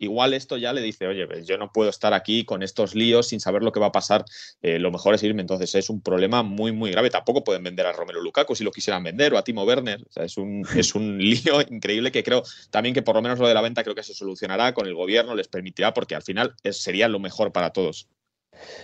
igual 0.05 0.35
esto 0.35 0.57
ya 0.57 0.73
le 0.73 0.81
dice, 0.81 1.07
oye, 1.07 1.27
pues 1.27 1.47
yo 1.47 1.57
no 1.59 1.73
puedo 1.73 1.91
estar 1.91 2.13
aquí 2.13 2.45
con 2.45 2.63
estos 2.63 2.95
líos 2.95 3.29
sin 3.29 3.41
saber 3.41 3.63
lo 3.63 3.73
que 3.73 3.81
va 3.81 3.87
a 3.87 3.93
pasar, 3.93 4.25
eh, 4.63 4.79
lo 4.79 4.91
mejor 4.91 5.15
es 5.15 5.23
irme. 5.23 5.43
Entonces 5.43 5.75
es 5.75 5.91
un 5.91 6.01
problema 6.01 6.43
muy, 6.43 6.73
muy 6.73 6.91
grave. 6.91 7.11
Tampoco 7.11 7.45
pueden 7.45 7.63
vender 7.63 7.87
a 7.87 7.93
Romero 7.93 8.21
Lukaku 8.21 8.55
si 8.55 8.65
lo 8.65 8.73
quisieran 8.73 9.03
vender 9.03 9.33
o 9.35 9.39
a 9.39 9.45
Timo 9.45 9.65
Werner. 9.65 10.05
es, 10.17 10.37
un, 10.37 10.67
es 10.77 10.95
un 10.95 11.19
lío 11.19 11.61
increíble 11.69 12.13
que 12.13 12.23
creo 12.23 12.43
también 12.71 12.95
que 12.95 13.03
por 13.03 13.15
lo 13.15 13.23
menos 13.23 13.39
lo 13.39 13.49
de 13.49 13.55
la 13.55 13.63
venta 13.63 13.83
creo 13.83 13.95
que 13.95 14.03
se 14.03 14.15
solucionará 14.15 14.75
con 14.75 14.87
el 14.87 14.95
gobierno, 14.95 15.35
les 15.35 15.49
permitirá, 15.49 15.95
porque 15.95 16.15
al 16.15 16.23
final 16.23 16.55
sería 16.71 17.09
lo 17.09 17.21
mejor 17.21 17.53
para 17.53 17.73
todos. 17.73 18.09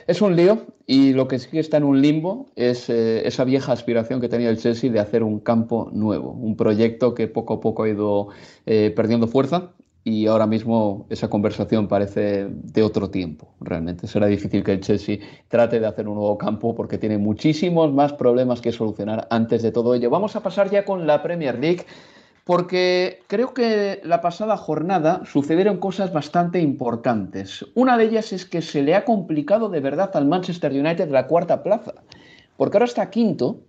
Es 0.06 0.22
un 0.22 0.36
lío 0.36 0.66
y 0.86 1.12
lo 1.12 1.28
que 1.28 1.38
sí 1.38 1.50
que 1.50 1.60
está 1.60 1.76
en 1.76 1.84
un 1.84 2.00
limbo 2.00 2.46
es 2.56 2.88
eh, 2.88 3.26
esa 3.26 3.44
vieja 3.44 3.72
aspiración 3.72 4.20
que 4.20 4.28
tenía 4.28 4.50
el 4.50 4.58
Chelsea 4.58 4.90
de 4.90 4.98
hacer 4.98 5.22
un 5.22 5.40
campo 5.40 5.90
nuevo, 5.92 6.32
un 6.32 6.56
proyecto 6.56 7.14
que 7.14 7.28
poco 7.28 7.54
a 7.54 7.60
poco 7.60 7.82
ha 7.82 7.88
ido 7.88 8.28
eh, 8.66 8.92
perdiendo 8.94 9.28
fuerza 9.28 9.74
y 10.08 10.26
ahora 10.26 10.46
mismo 10.46 11.06
esa 11.10 11.28
conversación 11.28 11.86
parece 11.86 12.48
de 12.48 12.82
otro 12.82 13.10
tiempo, 13.10 13.52
realmente. 13.60 14.06
Será 14.06 14.26
difícil 14.26 14.64
que 14.64 14.72
el 14.72 14.80
Chelsea 14.80 15.18
trate 15.48 15.80
de 15.80 15.86
hacer 15.86 16.08
un 16.08 16.14
nuevo 16.14 16.38
campo 16.38 16.74
porque 16.74 16.96
tiene 16.96 17.18
muchísimos 17.18 17.92
más 17.92 18.14
problemas 18.14 18.62
que 18.62 18.72
solucionar 18.72 19.28
antes 19.30 19.62
de 19.62 19.70
todo 19.70 19.94
ello. 19.94 20.08
Vamos 20.08 20.34
a 20.34 20.42
pasar 20.42 20.70
ya 20.70 20.86
con 20.86 21.06
la 21.06 21.22
Premier 21.22 21.58
League 21.58 21.84
porque 22.44 23.20
creo 23.26 23.52
que 23.52 24.00
la 24.02 24.22
pasada 24.22 24.56
jornada 24.56 25.20
sucedieron 25.26 25.76
cosas 25.76 26.10
bastante 26.10 26.58
importantes. 26.58 27.66
Una 27.74 27.98
de 27.98 28.04
ellas 28.04 28.32
es 28.32 28.46
que 28.46 28.62
se 28.62 28.82
le 28.82 28.94
ha 28.94 29.04
complicado 29.04 29.68
de 29.68 29.80
verdad 29.80 30.10
al 30.14 30.24
Manchester 30.24 30.72
United 30.72 31.10
la 31.10 31.26
cuarta 31.26 31.62
plaza, 31.62 31.92
porque 32.56 32.78
ahora 32.78 32.86
está 32.86 33.10
quinto, 33.10 33.60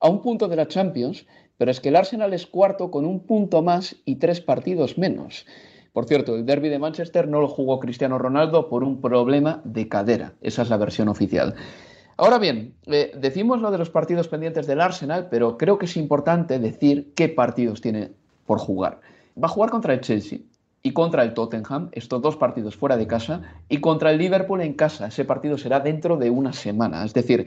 a 0.00 0.08
un 0.08 0.20
punto 0.20 0.48
de 0.48 0.56
la 0.56 0.66
Champions, 0.66 1.24
pero 1.56 1.70
es 1.70 1.80
que 1.80 1.90
el 1.90 1.96
Arsenal 1.96 2.34
es 2.34 2.46
cuarto 2.46 2.90
con 2.90 3.06
un 3.06 3.20
punto 3.20 3.62
más 3.62 3.94
y 4.04 4.16
tres 4.16 4.40
partidos 4.40 4.98
menos. 4.98 5.46
Por 5.94 6.06
cierto, 6.06 6.34
el 6.34 6.44
derby 6.44 6.70
de 6.70 6.80
Manchester 6.80 7.28
no 7.28 7.40
lo 7.40 7.46
jugó 7.46 7.78
Cristiano 7.78 8.18
Ronaldo 8.18 8.68
por 8.68 8.82
un 8.82 9.00
problema 9.00 9.60
de 9.62 9.88
cadera. 9.88 10.32
Esa 10.40 10.62
es 10.62 10.68
la 10.68 10.76
versión 10.76 11.06
oficial. 11.06 11.54
Ahora 12.16 12.40
bien, 12.40 12.74
eh, 12.86 13.12
decimos 13.16 13.60
lo 13.60 13.70
de 13.70 13.78
los 13.78 13.90
partidos 13.90 14.26
pendientes 14.26 14.66
del 14.66 14.80
Arsenal, 14.80 15.28
pero 15.30 15.56
creo 15.56 15.78
que 15.78 15.86
es 15.86 15.96
importante 15.96 16.58
decir 16.58 17.12
qué 17.14 17.28
partidos 17.28 17.80
tiene 17.80 18.10
por 18.44 18.58
jugar. 18.58 19.02
Va 19.40 19.46
a 19.46 19.50
jugar 19.50 19.70
contra 19.70 19.94
el 19.94 20.00
Chelsea 20.00 20.40
y 20.82 20.92
contra 20.92 21.22
el 21.22 21.32
Tottenham, 21.32 21.90
estos 21.92 22.20
dos 22.20 22.36
partidos 22.36 22.74
fuera 22.74 22.96
de 22.96 23.06
casa, 23.06 23.42
y 23.68 23.80
contra 23.80 24.10
el 24.10 24.18
Liverpool 24.18 24.62
en 24.62 24.74
casa. 24.74 25.06
Ese 25.06 25.24
partido 25.24 25.56
será 25.58 25.78
dentro 25.78 26.16
de 26.16 26.28
una 26.28 26.52
semana. 26.52 27.04
Es 27.04 27.14
decir, 27.14 27.46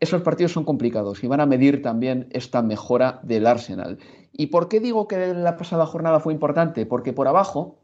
esos 0.00 0.22
partidos 0.22 0.52
son 0.52 0.64
complicados 0.64 1.22
y 1.22 1.26
van 1.26 1.40
a 1.40 1.46
medir 1.46 1.82
también 1.82 2.26
esta 2.30 2.62
mejora 2.62 3.20
del 3.22 3.46
Arsenal. 3.46 3.98
¿Y 4.40 4.46
por 4.46 4.70
qué 4.70 4.80
digo 4.80 5.06
que 5.06 5.34
la 5.34 5.58
pasada 5.58 5.84
jornada 5.84 6.18
fue 6.18 6.32
importante? 6.32 6.86
Porque 6.86 7.12
por 7.12 7.28
abajo 7.28 7.76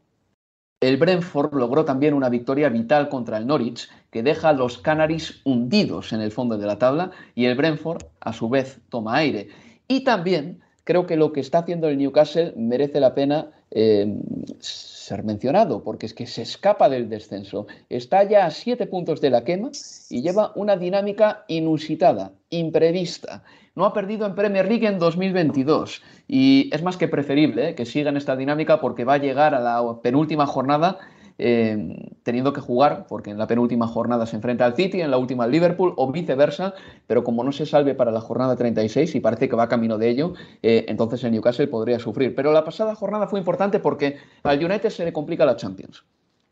el 0.81 0.97
Brentford 0.97 1.53
logró 1.53 1.85
también 1.85 2.15
una 2.15 2.29
victoria 2.29 2.67
vital 2.69 3.09
contra 3.09 3.37
el 3.37 3.45
Norwich, 3.45 3.87
que 4.09 4.23
deja 4.23 4.49
a 4.49 4.53
los 4.53 4.79
Canaries 4.79 5.39
hundidos 5.43 6.13
en 6.13 6.21
el 6.21 6.31
fondo 6.31 6.57
de 6.57 6.65
la 6.65 6.79
tabla 6.79 7.11
y 7.35 7.45
el 7.45 7.55
Brentford, 7.55 8.05
a 8.21 8.33
su 8.33 8.49
vez, 8.49 8.79
toma 8.89 9.17
aire. 9.17 9.49
Y 9.87 10.03
también 10.03 10.59
creo 10.83 11.05
que 11.05 11.15
lo 11.15 11.31
que 11.31 11.41
está 11.41 11.59
haciendo 11.59 11.89
el 11.89 11.99
Newcastle 11.99 12.53
merece 12.55 12.99
la 13.01 13.13
pena 13.13 13.51
eh, 13.69 14.19
ser 14.59 15.23
mencionado, 15.23 15.83
porque 15.83 16.07
es 16.07 16.15
que 16.15 16.25
se 16.25 16.41
escapa 16.41 16.89
del 16.89 17.07
descenso. 17.07 17.67
Está 17.87 18.23
ya 18.23 18.47
a 18.47 18.51
siete 18.51 18.87
puntos 18.87 19.21
de 19.21 19.29
la 19.29 19.43
quema 19.43 19.69
y 20.09 20.23
lleva 20.23 20.53
una 20.55 20.75
dinámica 20.75 21.45
inusitada, 21.47 22.31
imprevista. 22.49 23.43
No 23.77 23.85
ha 23.85 23.93
perdido 23.93 24.25
en 24.25 24.35
Premier 24.35 24.67
League 24.67 24.85
en 24.85 24.99
2022 24.99 26.03
y 26.27 26.69
es 26.73 26.83
más 26.83 26.97
que 26.97 27.07
preferible 27.07 27.69
eh, 27.69 27.75
que 27.75 27.85
siga 27.85 28.09
en 28.09 28.17
esta 28.17 28.35
dinámica 28.35 28.81
porque 28.81 29.05
va 29.05 29.13
a 29.13 29.17
llegar 29.17 29.55
a 29.55 29.61
la 29.61 29.81
penúltima 30.01 30.45
jornada 30.45 30.97
Em, 31.39 31.95
teniendo 32.23 32.51
que 32.51 32.61
jugar, 32.61 33.05
porque 33.07 33.29
en 33.29 33.37
la 33.37 33.45
penúltima 33.45 33.85
jornada 33.85 34.25
se 34.25 34.35
enfrenta 34.35 34.65
al 34.65 34.75
City, 34.75 35.01
en 35.01 35.11
la 35.11 35.19
última 35.19 35.43
al 35.43 35.51
Liverpool 35.51 35.93
o 35.95 36.11
viceversa, 36.11 36.73
pero 37.05 37.23
como 37.23 37.43
no 37.43 37.51
se 37.51 37.67
salve 37.67 37.93
para 37.93 38.11
la 38.11 38.21
jornada 38.21 38.55
36 38.55 39.13
y 39.13 39.19
parece 39.19 39.47
que 39.47 39.55
va 39.55 39.69
camino 39.69 39.99
de 39.99 40.09
ello, 40.09 40.33
eh, 40.63 40.85
entonces 40.87 41.23
el 41.23 41.31
Newcastle 41.31 41.67
podría 41.67 41.99
sufrir. 41.99 42.33
Pero 42.33 42.51
la 42.51 42.63
pasada 42.63 42.95
jornada 42.95 43.27
fue 43.27 43.37
importante 43.39 43.79
porque 43.79 44.17
al 44.41 44.63
United 44.63 44.89
se 44.89 45.05
le 45.05 45.13
complica 45.13 45.45
la 45.45 45.55
Champions, 45.55 46.03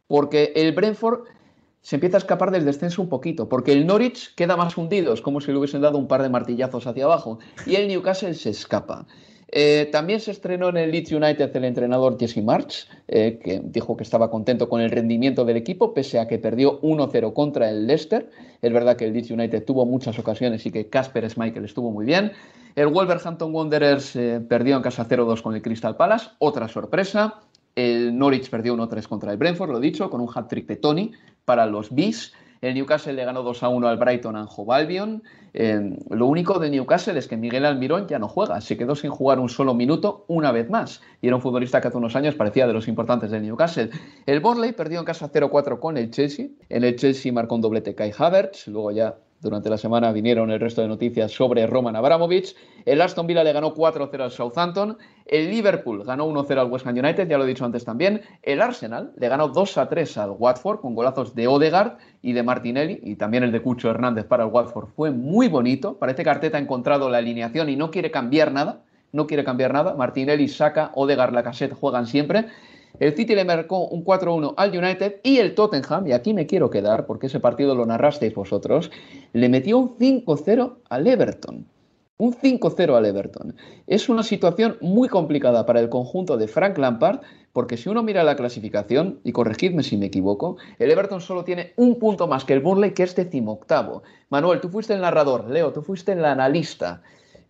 porque 0.06 0.54
el 0.56 0.72
Brentford 0.74 1.22
se 1.86 1.98
empieza 1.98 2.18
a 2.18 2.24
escapar 2.26 2.50
del 2.50 2.66
descenso 2.66 3.00
un 3.00 3.10
poquito, 3.10 3.48
porque 3.48 3.72
el 3.72 3.86
Norwich 3.86 4.34
queda 4.34 4.58
más 4.58 4.76
hundido, 4.76 5.14
es 5.14 5.22
como 5.22 5.40
si 5.40 5.52
le 5.52 5.60
hubiesen 5.60 5.82
dado 5.82 6.00
un 6.00 6.08
par 6.08 6.24
de 6.24 6.30
martillazos 6.30 6.88
hacia 6.88 7.06
abajo, 7.06 7.38
y 7.68 7.76
el 7.76 7.88
Newcastle 7.88 8.34
se 8.34 8.50
escapa. 8.50 9.06
Eh, 9.50 9.88
también 9.92 10.20
se 10.20 10.32
estrenó 10.32 10.70
en 10.70 10.78
el 10.78 10.90
Leeds 10.90 11.12
United 11.12 11.56
el 11.56 11.64
entrenador 11.64 12.18
Jesse 12.20 12.44
March, 12.44 12.88
eh, 13.08 13.40
que 13.40 13.62
dijo 13.64 13.96
que 13.96 14.02
estaba 14.02 14.32
contento 14.32 14.68
con 14.68 14.82
el 14.82 14.90
rendimiento 14.90 15.46
del 15.46 15.58
equipo, 15.58 15.94
pese 15.94 16.18
a 16.18 16.28
que 16.28 16.40
perdió 16.40 16.82
1-0 16.82 17.34
contra 17.34 17.70
el 17.70 17.86
Leicester. 17.86 18.32
Es 18.64 18.74
verdad 18.74 18.98
que 18.98 19.06
el 19.06 19.14
Leeds 19.14 19.30
United 19.30 19.64
tuvo 19.64 19.86
muchas 19.86 20.18
ocasiones 20.18 20.66
y 20.66 20.72
que 20.72 20.90
Casper 20.90 21.30
Schmeichel 21.30 21.66
estuvo 21.66 21.92
muy 21.92 22.06
bien. 22.06 22.32
El 22.76 22.88
Wolverhampton 22.88 23.54
Wanderers 23.54 24.16
eh, 24.16 24.42
perdió 24.50 24.76
en 24.76 24.82
casa 24.82 25.08
0-2 25.08 25.44
con 25.44 25.54
el 25.54 25.62
Crystal 25.62 25.96
Palace, 25.96 26.30
otra 26.40 26.68
sorpresa. 26.68 27.42
El 27.76 28.18
Norwich 28.18 28.50
perdió 28.50 28.76
1-3 28.76 29.08
contra 29.08 29.32
el 29.32 29.38
Brentford, 29.38 29.70
lo 29.70 29.80
dicho, 29.80 30.10
con 30.10 30.22
un 30.22 30.30
hat-trick 30.34 30.66
de 30.66 30.78
Tony 30.78 31.12
para 31.46 31.66
los 31.66 31.94
Bees. 31.94 32.34
El 32.62 32.74
Newcastle 32.74 33.14
le 33.14 33.26
ganó 33.26 33.44
2 33.44 33.64
a 33.64 33.70
1 33.70 33.88
al 33.88 33.98
Brighton 33.98 34.36
Anjo 34.36 34.74
Albion. 34.74 35.24
Eh, 35.54 35.98
lo 36.10 36.26
único 36.26 36.58
de 36.60 36.70
Newcastle 36.70 37.18
es 37.18 37.28
que 37.28 37.38
Miguel 37.38 37.66
Almirón 37.66 38.08
ya 38.08 38.18
no 38.18 38.28
juega, 38.28 38.60
se 38.60 38.76
quedó 38.76 38.96
sin 38.96 39.12
jugar 39.12 39.40
un 39.40 39.50
solo 39.50 39.74
minuto 39.74 40.26
una 40.28 40.52
vez 40.52 40.70
más. 40.70 41.02
Y 41.22 41.28
era 41.28 41.36
un 41.36 41.42
futbolista 41.42 41.80
que 41.80 41.90
hace 41.90 41.98
unos 41.98 42.16
años 42.16 42.36
parecía 42.36 42.66
de 42.66 42.74
los 42.74 42.88
importantes 42.88 43.32
del 43.32 43.44
Newcastle. 43.44 43.92
El 44.26 44.40
Borley 44.40 44.72
perdió 44.72 45.00
en 45.00 45.06
casa 45.06 45.32
0-4 45.32 45.80
con 45.80 45.98
el 45.98 46.10
Chelsea. 46.10 46.48
En 46.70 46.84
el 46.84 46.96
Chelsea 46.96 47.32
marcó 47.32 47.56
un 47.56 47.62
doblete 47.62 47.94
Kai 47.94 48.12
Havertz, 48.18 48.68
luego 48.68 48.92
ya 48.92 49.16
durante 49.46 49.70
la 49.70 49.78
semana 49.78 50.12
vinieron 50.12 50.50
el 50.50 50.60
resto 50.60 50.82
de 50.82 50.88
noticias 50.88 51.32
sobre 51.32 51.68
Roman 51.68 51.96
Abramovich. 51.96 52.56
El 52.84 53.00
Aston 53.00 53.28
Villa 53.28 53.44
le 53.44 53.54
ganó 53.54 53.76
4-0 53.76 54.20
al 54.20 54.32
Southampton. 54.32 54.98
El 55.26 55.52
Liverpool 55.52 56.04
ganó 56.04 56.28
1-0 56.28 56.58
al 56.58 56.72
West 56.72 56.88
Ham 56.88 56.98
United, 56.98 57.28
ya 57.30 57.38
lo 57.38 57.44
he 57.44 57.48
dicho 57.48 57.64
antes 57.64 57.86
también. 57.86 58.22
El 58.42 58.60
Arsenal 58.60 59.14
le 59.16 59.30
ganó 59.30 59.54
2-3 59.54 60.18
al 60.18 60.32
Watford 60.32 60.80
con 60.80 60.96
golazos 60.96 61.36
de 61.36 61.48
Odegaard 61.48 61.98
y 62.24 62.34
de 62.34 62.42
Martinelli. 62.42 63.00
Y 63.04 63.18
también 63.18 63.44
el 63.44 63.52
de 63.52 63.62
Cucho 63.62 63.92
Hernández 63.92 64.26
para 64.26 64.46
el 64.46 64.50
Watford 64.50 64.88
fue 64.96 65.12
muy 65.12 65.48
bonito. 65.48 65.98
Parece 66.00 66.24
que 66.24 66.30
Arteta 66.32 66.58
ha 66.58 66.62
encontrado 66.62 67.08
la 67.10 67.20
alineación 67.20 67.70
y 67.70 67.76
no 67.76 67.92
quiere 67.92 68.10
cambiar 68.10 68.52
nada. 68.52 68.82
No 69.12 69.28
quiere 69.28 69.44
cambiar 69.44 69.74
nada. 69.74 69.94
Martinelli 69.94 70.48
saca, 70.48 70.92
Odegaard, 70.96 71.34
la 71.34 71.44
cassette 71.44 71.74
juegan 71.74 72.08
siempre. 72.08 72.48
El 73.00 73.16
City 73.16 73.36
le 73.36 73.46
marcó 73.46 73.88
un 73.88 74.04
4-1 74.04 74.54
al 74.58 74.78
United 74.78 75.22
y 75.24 75.38
el 75.38 75.56
Tottenham, 75.56 76.08
y 76.08 76.14
aquí 76.14 76.34
me 76.34 76.48
quiero 76.48 76.70
quedar 76.70 77.06
porque 77.06 77.28
ese 77.28 77.40
partido 77.40 77.76
lo 77.76 77.86
narrasteis 77.86 78.34
vosotros, 78.34 78.92
le 79.34 79.50
metió 79.50 79.78
un 79.78 79.98
5-0 79.98 80.76
al 80.90 81.08
Everton. 81.08 81.66
Un 82.18 82.34
5-0 82.34 82.96
al 82.96 83.06
Everton. 83.06 83.56
Es 83.88 84.08
una 84.08 84.24
situación 84.24 84.78
muy 84.80 85.10
complicada 85.10 85.66
para 85.66 85.82
el 85.82 85.90
conjunto 85.90 86.38
de 86.38 86.48
Frank 86.48 86.78
Lampard, 86.78 87.20
porque 87.52 87.76
si 87.76 87.90
uno 87.90 88.04
mira 88.04 88.24
la 88.24 88.38
clasificación, 88.38 89.20
y 89.26 89.34
corregidme 89.34 89.84
si 89.84 89.98
me 89.98 90.06
equivoco, 90.06 90.56
el 90.80 90.92
Everton 90.92 91.20
solo 91.20 91.44
tiene 91.44 91.74
un 91.76 92.00
punto 92.00 92.28
más 92.28 92.46
que 92.46 92.54
el 92.54 92.62
Burnley, 92.62 92.94
que 92.94 93.04
es 93.04 93.16
decimoctavo. 93.16 94.04
Manuel, 94.30 94.62
tú 94.62 94.70
fuiste 94.70 94.94
el 94.94 95.02
narrador, 95.02 95.50
Leo, 95.50 95.74
tú 95.74 95.82
fuiste 95.82 96.14
el 96.14 96.24
analista. 96.24 97.02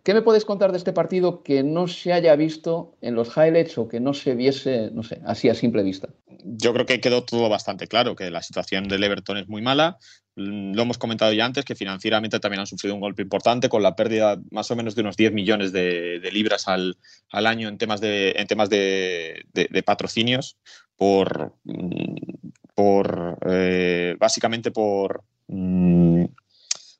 ¿Qué 0.06 0.14
me 0.14 0.22
puedes 0.22 0.44
contar 0.44 0.70
de 0.70 0.78
este 0.78 0.92
partido 0.92 1.42
que 1.42 1.64
no 1.64 1.88
se 1.88 2.12
haya 2.12 2.36
visto 2.36 2.94
en 3.00 3.16
los 3.16 3.36
highlights 3.36 3.76
o 3.76 3.88
que 3.88 3.98
no 3.98 4.14
se 4.14 4.36
viese, 4.36 4.92
no 4.92 5.02
sé, 5.02 5.20
así 5.26 5.48
a 5.48 5.54
simple 5.56 5.82
vista? 5.82 6.10
Yo 6.44 6.72
creo 6.72 6.86
que 6.86 7.00
quedó 7.00 7.24
todo 7.24 7.48
bastante 7.48 7.88
claro, 7.88 8.14
que 8.14 8.30
la 8.30 8.40
situación 8.40 8.86
del 8.86 9.02
Everton 9.02 9.38
es 9.38 9.48
muy 9.48 9.62
mala. 9.62 9.98
Lo 10.36 10.80
hemos 10.80 10.96
comentado 10.96 11.32
ya 11.32 11.44
antes, 11.44 11.64
que 11.64 11.74
financieramente 11.74 12.38
también 12.38 12.60
han 12.60 12.68
sufrido 12.68 12.94
un 12.94 13.00
golpe 13.00 13.22
importante 13.22 13.68
con 13.68 13.82
la 13.82 13.96
pérdida 13.96 14.40
más 14.52 14.70
o 14.70 14.76
menos 14.76 14.94
de 14.94 15.00
unos 15.00 15.16
10 15.16 15.32
millones 15.32 15.72
de, 15.72 16.20
libras 16.32 16.68
al, 16.68 16.96
año 17.32 17.68
en 17.68 17.76
temas 17.76 18.00
de, 18.00 18.30
en 18.36 18.46
temas 18.46 18.70
de, 18.70 19.44
patrocinios 19.84 20.56
por, 20.94 21.52
por 22.76 23.38
eh, 23.44 24.14
básicamente 24.20 24.70
por 24.70 25.24
mm, 25.48 26.26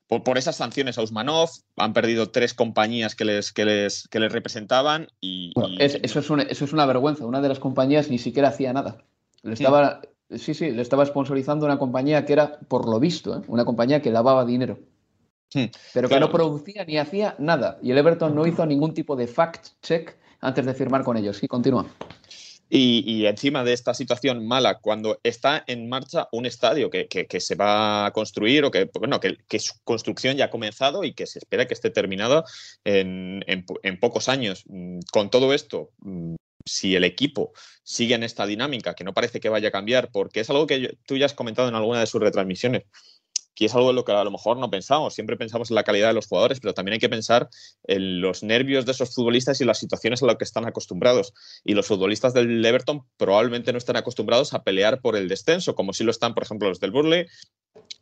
por, 0.07 0.37
esas 0.37 0.55
sanciones 0.55 0.97
a 0.97 1.03
Usmanov, 1.03 1.49
han 1.75 1.93
perdido 1.93 2.29
tres 2.29 2.53
compañías 2.53 3.15
que 3.15 3.25
les, 3.25 3.51
que 3.51 3.65
les, 3.65 4.07
que 4.07 4.19
les 4.19 4.31
representaban 4.31 5.07
y... 5.19 5.53
eso, 5.79 6.19
es 6.19 6.29
una, 6.29 6.43
eso 6.43 6.65
es 6.65 6.73
una 6.73 6.85
vergüenza, 6.85 7.25
una 7.25 7.41
de 7.41 7.49
las 7.49 7.59
compañías 7.59 8.09
ni 8.09 8.17
siquiera 8.17 8.49
hacía 8.49 8.71
nada. 8.71 9.03
Le 9.43 9.53
estaba, 9.53 10.01
sí, 10.35 10.53
sí, 10.53 10.71
le 10.71 10.81
estaba 10.81 11.05
sponsorizando 11.05 11.65
una 11.65 11.77
compañía 11.77 12.25
que 12.25 12.33
era, 12.33 12.59
por 12.59 12.87
lo 12.87 12.99
visto, 12.99 13.37
¿eh? 13.37 13.41
una 13.47 13.65
compañía 13.65 14.01
que 14.01 14.11
lavaba 14.11 14.45
dinero. 14.45 14.79
pero 15.93 16.07
que 16.07 16.19
no 16.19 16.31
producía 16.31 16.85
ni 16.85 16.97
hacía 16.97 17.35
nada. 17.37 17.77
Y 17.81 17.91
el 17.91 17.97
Everton 17.97 18.33
no 18.33 18.47
hizo 18.47 18.65
ningún 18.65 18.93
tipo 18.93 19.15
de 19.15 19.27
fact 19.27 19.67
check 19.81 20.17
antes 20.39 20.65
de 20.65 20.73
firmar 20.73 21.03
con 21.03 21.17
ellos. 21.17 21.37
Sí, 21.37 21.47
continúa. 21.47 21.85
Y, 22.69 23.25
encima 23.25 23.63
de 23.63 23.73
esta 23.73 23.93
situación 23.93 24.45
mala, 24.45 24.79
cuando 24.79 25.19
está 25.23 25.63
en 25.67 25.87
marcha 25.87 26.27
un 26.31 26.45
estadio 26.45 26.89
que, 26.89 27.27
se 27.39 27.55
va 27.55 28.07
a 28.07 28.11
construir 28.11 28.65
o 28.65 28.71
que, 28.71 28.89
bueno, 28.93 29.19
que, 29.19 29.59
su 29.59 29.73
construcción 29.83 30.35
ya 30.35 30.45
ha 30.45 30.49
comenzado 30.49 31.03
y 31.03 31.13
que 31.13 31.27
se 31.27 31.39
espera 31.39 31.65
que 31.65 31.73
esté 31.73 31.89
terminado 31.89 32.43
en, 32.83 33.43
pocos 34.01 34.27
años. 34.27 34.63
Mm, 34.67 34.99
con 35.11 35.29
todo 35.29 35.53
esto, 35.53 35.91
mm, 35.99 36.35
si 36.65 36.95
el 36.95 37.05
equipo 37.05 37.53
sigue 37.83 38.15
en 38.15 38.23
esta 38.23 38.45
dinámica, 38.45 38.93
que 38.93 39.03
no 39.03 39.13
parece 39.13 39.39
que 39.39 39.49
vaya 39.49 39.69
a 39.69 39.71
cambiar, 39.71 40.11
porque 40.11 40.41
es 40.41 40.49
algo 40.49 40.67
que 40.67 40.97
tú 41.05 41.15
ya 41.17 41.25
has 41.25 41.33
comentado 41.33 41.69
en 41.69 41.75
alguna 41.75 42.01
de 42.01 42.07
sus 42.07 42.21
retransmisiones, 42.21 42.83
que 43.57 43.65
es 43.65 43.73
algo 43.73 43.89
en 43.89 43.95
lo 43.95 44.05
que 44.05 44.11
a 44.11 44.23
lo 44.23 44.29
mejor 44.29 44.57
no 44.57 44.69
pensamos. 44.69 45.15
Siempre 45.15 45.35
pensamos 45.35 45.71
en 45.71 45.75
la 45.75 45.83
calidad 45.83 46.09
de 46.09 46.13
los 46.13 46.27
jugadores, 46.27 46.59
pero 46.59 46.75
también 46.75 46.93
hay 46.93 46.99
que 46.99 47.09
pensar 47.09 47.49
en 47.85 48.21
los 48.21 48.43
nervios 48.43 48.85
de 48.85 48.91
esos 48.91 49.15
futbolistas 49.15 49.59
y 49.59 49.65
las 49.65 49.79
situaciones 49.79 50.21
a 50.21 50.27
las 50.27 50.35
que 50.35 50.43
están 50.43 50.67
acostumbrados. 50.67 51.33
Y 51.63 51.73
los 51.73 51.87
futbolistas 51.87 52.35
del 52.35 52.63
Everton 52.63 53.01
probablemente 53.17 53.71
no 53.71 53.79
están 53.79 53.95
acostumbrados 53.95 54.53
a 54.53 54.63
pelear 54.63 55.01
por 55.01 55.15
el 55.15 55.27
descenso, 55.27 55.73
como 55.73 55.93
si 55.93 56.03
lo 56.03 56.11
están, 56.11 56.35
por 56.35 56.43
ejemplo, 56.43 56.69
los 56.69 56.79
del 56.79 56.91
Burley 56.91 57.25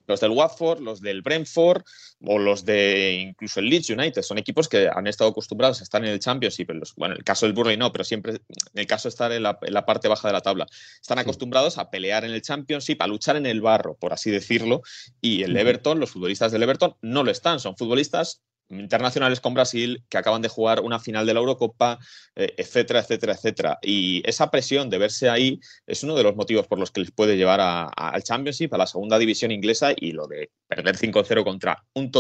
los 0.08 0.20
del 0.20 0.32
Watford, 0.32 0.82
los 0.82 1.02
del 1.02 1.22
Brentford 1.22 1.84
o 2.22 2.38
los 2.40 2.66
de 2.66 3.14
incluso 3.22 3.60
el 3.60 3.70
Leeds 3.70 3.90
United. 3.90 4.22
Son 4.22 4.38
equipos 4.38 4.68
que 4.68 4.90
han 4.94 5.08
estado 5.08 5.30
acostumbrados 5.30 5.80
a 5.80 5.84
estar 5.84 6.04
en 6.04 6.12
el 6.12 6.20
Championship. 6.20 6.70
Bueno, 6.96 7.14
en 7.16 7.20
el 7.20 7.24
caso 7.24 7.46
del 7.46 7.54
Burley 7.54 7.78
no, 7.78 7.92
pero 7.92 8.04
siempre 8.04 8.34
en 8.34 8.40
el 8.74 8.88
caso 8.88 9.08
de 9.08 9.12
estar 9.12 9.32
en 9.32 9.44
la, 9.44 9.58
en 9.62 9.74
la 9.74 9.86
parte 9.86 10.08
baja 10.08 10.28
de 10.28 10.34
la 10.34 10.42
tabla. 10.42 10.68
Están 11.02 11.20
acostumbrados 11.20 11.78
a 11.78 11.90
pelear 11.90 12.26
en 12.26 12.32
el 12.32 12.42
Championship, 12.42 13.02
a 13.02 13.08
luchar 13.08 13.36
en 13.36 13.46
el 13.46 13.62
barro, 13.62 13.96
por 13.96 14.14
así 14.14 14.32
decirlo. 14.32 14.82
Y 15.22 15.44
el 15.44 15.56
Everton, 15.56 16.00
los 16.00 16.12
futbolistas 16.12 16.52
del 16.52 16.64
Everton, 16.64 16.96
no 17.02 17.24
lo 17.24 17.32
están. 17.32 17.60
Son 17.60 17.76
futbolistas 17.76 18.42
internacionales 18.70 19.40
con 19.40 19.54
Brasil 19.54 20.04
que 20.10 20.18
acaban 20.18 20.42
de 20.42 20.50
jugar 20.50 20.82
una 20.82 21.00
final 21.00 21.26
de 21.26 21.34
la 21.34 21.40
Eurocopa, 21.40 22.00
eh, 22.36 22.54
etcétera, 22.58 23.00
etcétera, 23.00 23.34
etcétera. 23.34 23.80
Y 23.82 24.22
esa 24.28 24.50
presión 24.50 24.90
de 24.90 24.98
verse 24.98 25.30
ahí 25.30 25.60
es 25.86 26.04
uno 26.04 26.16
de 26.16 26.24
los 26.24 26.36
motivos 26.36 26.68
por 26.68 26.80
los 26.80 26.92
que 26.92 27.02
les 27.02 27.12
puede 27.12 27.38
llevar 27.38 27.60
al 27.62 28.24
Championship, 28.24 28.74
a 28.74 28.78
la 28.78 28.88
segunda 28.88 29.20
división 29.20 29.52
inglesa 29.52 29.94
y 29.96 30.12
lo 30.12 30.28
de 30.28 30.52
perder 30.68 30.98
5-0 30.98 31.44
contra 31.44 31.84
un 31.94 32.12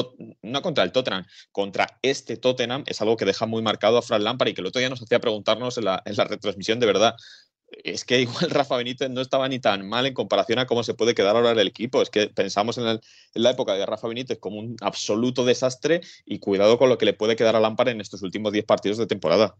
no 0.41 0.61
contra 0.61 0.83
el 0.83 0.91
Tottenham, 0.91 1.25
contra 1.51 1.99
este 2.01 2.37
Tottenham 2.37 2.83
es 2.85 3.01
algo 3.01 3.17
que 3.17 3.25
deja 3.25 3.45
muy 3.45 3.61
marcado 3.61 3.97
a 3.97 4.01
Fran 4.01 4.23
Lampard 4.23 4.49
y 4.49 4.53
que 4.53 4.61
el 4.61 4.67
otro 4.67 4.79
día 4.79 4.89
nos 4.89 5.01
hacía 5.01 5.19
preguntarnos 5.19 5.77
en 5.77 5.85
la, 5.85 6.01
en 6.05 6.15
la 6.15 6.25
retransmisión 6.25 6.79
de 6.79 6.85
verdad 6.85 7.15
es 7.83 8.05
que 8.05 8.21
igual 8.21 8.49
Rafa 8.49 8.77
Benítez 8.77 9.09
no 9.09 9.21
estaba 9.21 9.47
ni 9.47 9.59
tan 9.59 9.87
mal 9.87 10.05
en 10.05 10.13
comparación 10.13 10.59
a 10.59 10.65
cómo 10.65 10.83
se 10.83 10.93
puede 10.93 11.15
quedar 11.15 11.35
ahora 11.35 11.51
el 11.51 11.67
equipo. 11.67 12.01
Es 12.01 12.09
que 12.09 12.27
pensamos 12.27 12.77
en, 12.77 12.99
la 13.33 13.49
época 13.49 13.73
de 13.73 13.85
Rafa 13.85 14.07
Benítez 14.07 14.39
como 14.39 14.59
un 14.59 14.75
absoluto 14.81 15.45
desastre 15.45 16.01
y 16.25 16.39
cuidado 16.39 16.77
con 16.77 16.89
lo 16.89 16.97
que 16.97 17.05
le 17.05 17.13
puede 17.13 17.35
quedar 17.35 17.55
a 17.55 17.59
Lampard 17.59 17.89
en 17.89 18.01
estos 18.01 18.21
últimos 18.21 18.51
10 18.51 18.65
partidos 18.65 18.97
de 18.97 19.07
temporada. 19.07 19.55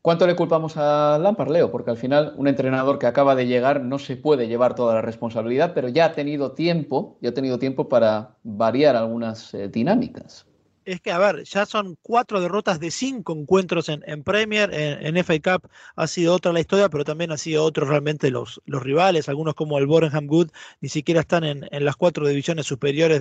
¿Cuánto 0.00 0.26
le 0.26 0.36
culpamos 0.36 0.76
a 0.76 1.18
Lampard, 1.20 1.50
Leo? 1.50 1.70
Porque 1.70 1.90
al 1.90 1.98
final 1.98 2.32
un 2.36 2.48
entrenador 2.48 2.98
que 2.98 3.06
acaba 3.06 3.34
de 3.34 3.46
llegar 3.46 3.82
no 3.82 3.98
se 3.98 4.16
puede 4.16 4.48
llevar 4.48 4.74
toda 4.74 4.94
la 4.94 5.02
responsabilidad, 5.02 5.72
pero 5.74 5.88
ya 5.88 6.06
ha 6.06 6.12
tenido 6.12 6.52
tiempo, 6.52 7.18
ya 7.20 7.30
ha 7.30 7.34
tenido 7.34 7.58
tiempo 7.58 7.88
para 7.88 8.36
variar 8.42 8.96
algunas 8.96 9.52
eh, 9.52 9.68
dinámicas 9.68 10.45
es 10.86 11.00
que, 11.00 11.10
a 11.10 11.18
ver, 11.18 11.42
ya 11.44 11.66
son 11.66 11.98
cuatro 12.00 12.40
derrotas 12.40 12.78
de 12.80 12.90
cinco 12.92 13.32
encuentros 13.34 13.88
en, 13.88 14.22
Premier, 14.22 14.70
en, 14.72 15.16
FA 15.24 15.34
Cup 15.40 15.68
ha 15.96 16.06
sido 16.06 16.34
otra 16.34 16.52
la 16.52 16.60
historia, 16.60 16.88
pero 16.88 17.04
también 17.04 17.32
ha 17.32 17.36
sido 17.36 17.64
otro 17.64 17.86
realmente 17.86 18.30
los, 18.30 18.62
los 18.66 18.82
rivales, 18.82 19.28
algunos 19.28 19.54
como 19.54 19.78
el 19.78 19.86
Borenham 19.86 20.26
Good, 20.28 20.50
ni 20.80 20.88
siquiera 20.88 21.22
están 21.22 21.44
en, 21.44 21.66
las 21.84 21.96
cuatro 21.96 22.26
divisiones 22.28 22.66
superiores 22.66 23.20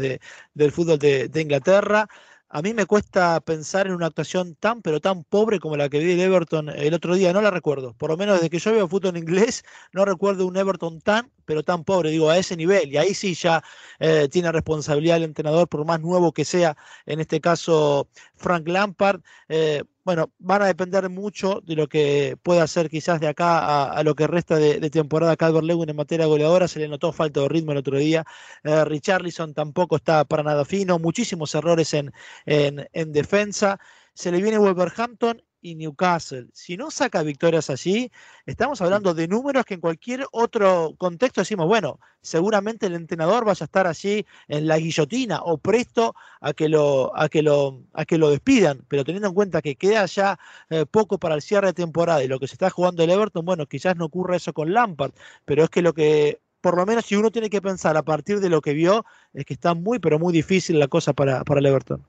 del 0.53 0.71
fútbol 0.71 0.99
de, 0.99 1.27
de 1.27 1.41
Inglaterra. 1.41 2.07
A 2.49 2.61
mí 2.61 2.73
me 2.73 2.85
cuesta 2.85 3.41
pensar 3.41 3.87
en 3.87 3.93
una 3.93 4.05
actuación 4.05 4.55
tan, 4.55 4.81
pero 4.81 5.01
tan 5.01 5.23
pobre 5.23 5.59
como 5.59 5.75
la 5.75 5.89
que 5.89 5.99
vi 5.99 6.11
el 6.11 6.19
Everton 6.21 6.69
el 6.69 6.93
otro 6.93 7.15
día. 7.15 7.33
No 7.33 7.41
la 7.41 7.51
recuerdo. 7.51 7.93
Por 7.95 8.11
lo 8.11 8.17
menos 8.17 8.35
desde 8.35 8.49
que 8.51 8.59
yo 8.59 8.71
veo 8.71 8.87
fútbol 8.87 9.17
en 9.17 9.23
inglés, 9.23 9.63
no 9.91 10.05
recuerdo 10.05 10.45
un 10.45 10.55
Everton 10.55 11.01
tan, 11.01 11.31
pero 11.45 11.63
tan 11.63 11.83
pobre. 11.83 12.09
Digo, 12.11 12.29
a 12.29 12.37
ese 12.37 12.55
nivel. 12.57 12.91
Y 12.91 12.97
ahí 12.97 13.13
sí 13.13 13.33
ya 13.33 13.63
eh, 13.99 14.27
tiene 14.29 14.51
responsabilidad 14.51 15.17
el 15.17 15.23
entrenador, 15.23 15.67
por 15.67 15.85
más 15.85 16.01
nuevo 16.01 16.31
que 16.31 16.45
sea, 16.45 16.77
en 17.05 17.19
este 17.19 17.39
caso 17.41 18.07
Frank 18.35 18.67
Lampard. 18.67 19.21
Eh, 19.49 19.83
bueno, 20.03 20.31
van 20.37 20.61
a 20.61 20.67
depender 20.67 21.09
mucho 21.09 21.61
de 21.65 21.75
lo 21.75 21.87
que 21.87 22.37
pueda 22.43 22.63
hacer 22.63 22.89
quizás 22.89 23.19
de 23.19 23.27
acá 23.27 23.85
a, 23.85 24.03
lo 24.03 24.13
que 24.13 24.27
resta 24.27 24.57
de, 24.57 24.89
temporada 24.91 25.35
Calvert 25.35 25.65
Lewin 25.65 25.89
en 25.89 25.95
materia 25.95 26.27
goleadora. 26.27 26.67
Se 26.67 26.79
le 26.79 26.87
notó 26.87 27.11
falta 27.11 27.41
de 27.41 27.49
ritmo 27.49 27.71
el 27.71 27.79
otro 27.79 27.97
día. 27.97 28.23
Eh, 28.63 28.85
Richarlison 28.85 29.53
tampoco 29.55 29.95
está 29.95 30.23
para 30.25 30.43
nada 30.43 30.63
fino. 30.63 30.99
Muchísimos 30.99 31.55
errores 31.55 31.93
en, 31.95 32.13
en, 32.45 32.87
en 32.93 33.11
defensa. 33.13 33.79
Se 34.13 34.31
le 34.31 34.41
viene 34.41 34.59
Wolverhampton 34.59 35.41
y 35.65 35.73
Newcastle. 35.73 36.47
Si 36.53 36.77
no 36.77 36.91
saca 36.91 37.23
victorias 37.23 37.71
allí, 37.71 38.11
estamos 38.45 38.81
hablando 38.81 39.15
de 39.15 39.27
números 39.27 39.65
que 39.65 39.73
en 39.73 39.81
cualquier 39.81 40.27
otro 40.31 40.93
contexto 40.99 41.41
decimos, 41.41 41.67
bueno, 41.67 41.99
seguramente 42.21 42.85
el 42.85 42.93
entrenador 42.93 43.45
vaya 43.45 43.63
a 43.63 43.65
estar 43.65 43.87
allí 43.87 44.25
en 44.47 44.67
la 44.67 44.77
guillotina 44.77 45.41
o 45.41 45.57
presto 45.57 46.13
a 46.39 46.53
que 46.53 46.69
lo, 46.69 47.17
a 47.17 47.29
que 47.29 47.41
lo, 47.41 47.81
a 47.93 48.05
que 48.05 48.19
lo 48.19 48.29
despidan. 48.29 48.85
Pero 48.87 49.03
teniendo 49.03 49.29
en 49.29 49.33
cuenta 49.33 49.63
que 49.63 49.75
queda 49.75 50.05
ya 50.05 50.37
eh, 50.69 50.85
poco 50.85 51.17
para 51.17 51.33
el 51.33 51.41
cierre 51.41 51.67
de 51.67 51.73
temporada 51.73 52.23
y 52.23 52.27
lo 52.27 52.39
que 52.39 52.47
se 52.47 52.53
está 52.53 52.69
jugando 52.69 53.03
el 53.03 53.09
Everton, 53.09 53.43
bueno, 53.43 53.65
quizás 53.65 53.95
no 53.95 54.05
ocurra 54.05 54.35
eso 54.35 54.53
con 54.53 54.71
Lampard, 54.71 55.13
pero 55.45 55.63
es 55.63 55.69
que 55.71 55.81
lo 55.81 55.93
que 55.93 56.41
por 56.61 56.77
lo 56.77 56.85
menos 56.85 57.05
si 57.05 57.15
uno 57.15 57.31
tiene 57.31 57.49
que 57.49 57.61
pensar 57.61 57.95
a 57.97 58.03
partir 58.03 58.39
de 58.39 58.49
lo 58.49 58.61
que 58.61 58.73
vio, 58.73 59.05
es 59.33 59.45
que 59.45 59.53
está 59.53 59.73
muy, 59.75 59.99
pero 59.99 60.17
muy 60.19 60.33
difícil 60.33 60.79
la 60.79 60.87
cosa 60.87 61.13
para, 61.13 61.43
para 61.43 61.59
el 61.59 61.67
Everton. 61.67 62.03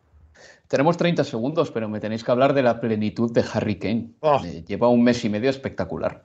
Tenemos 0.68 0.96
30 0.96 1.24
segundos, 1.24 1.70
pero 1.70 1.88
me 1.88 2.00
tenéis 2.00 2.24
que 2.24 2.30
hablar 2.30 2.54
de 2.54 2.62
la 2.62 2.80
plenitud 2.80 3.32
de 3.32 3.44
Harry 3.52 3.78
Kane. 3.78 4.10
Oh. 4.20 4.40
lleva 4.66 4.88
un 4.88 5.02
mes 5.02 5.24
y 5.24 5.28
medio 5.28 5.50
espectacular. 5.50 6.24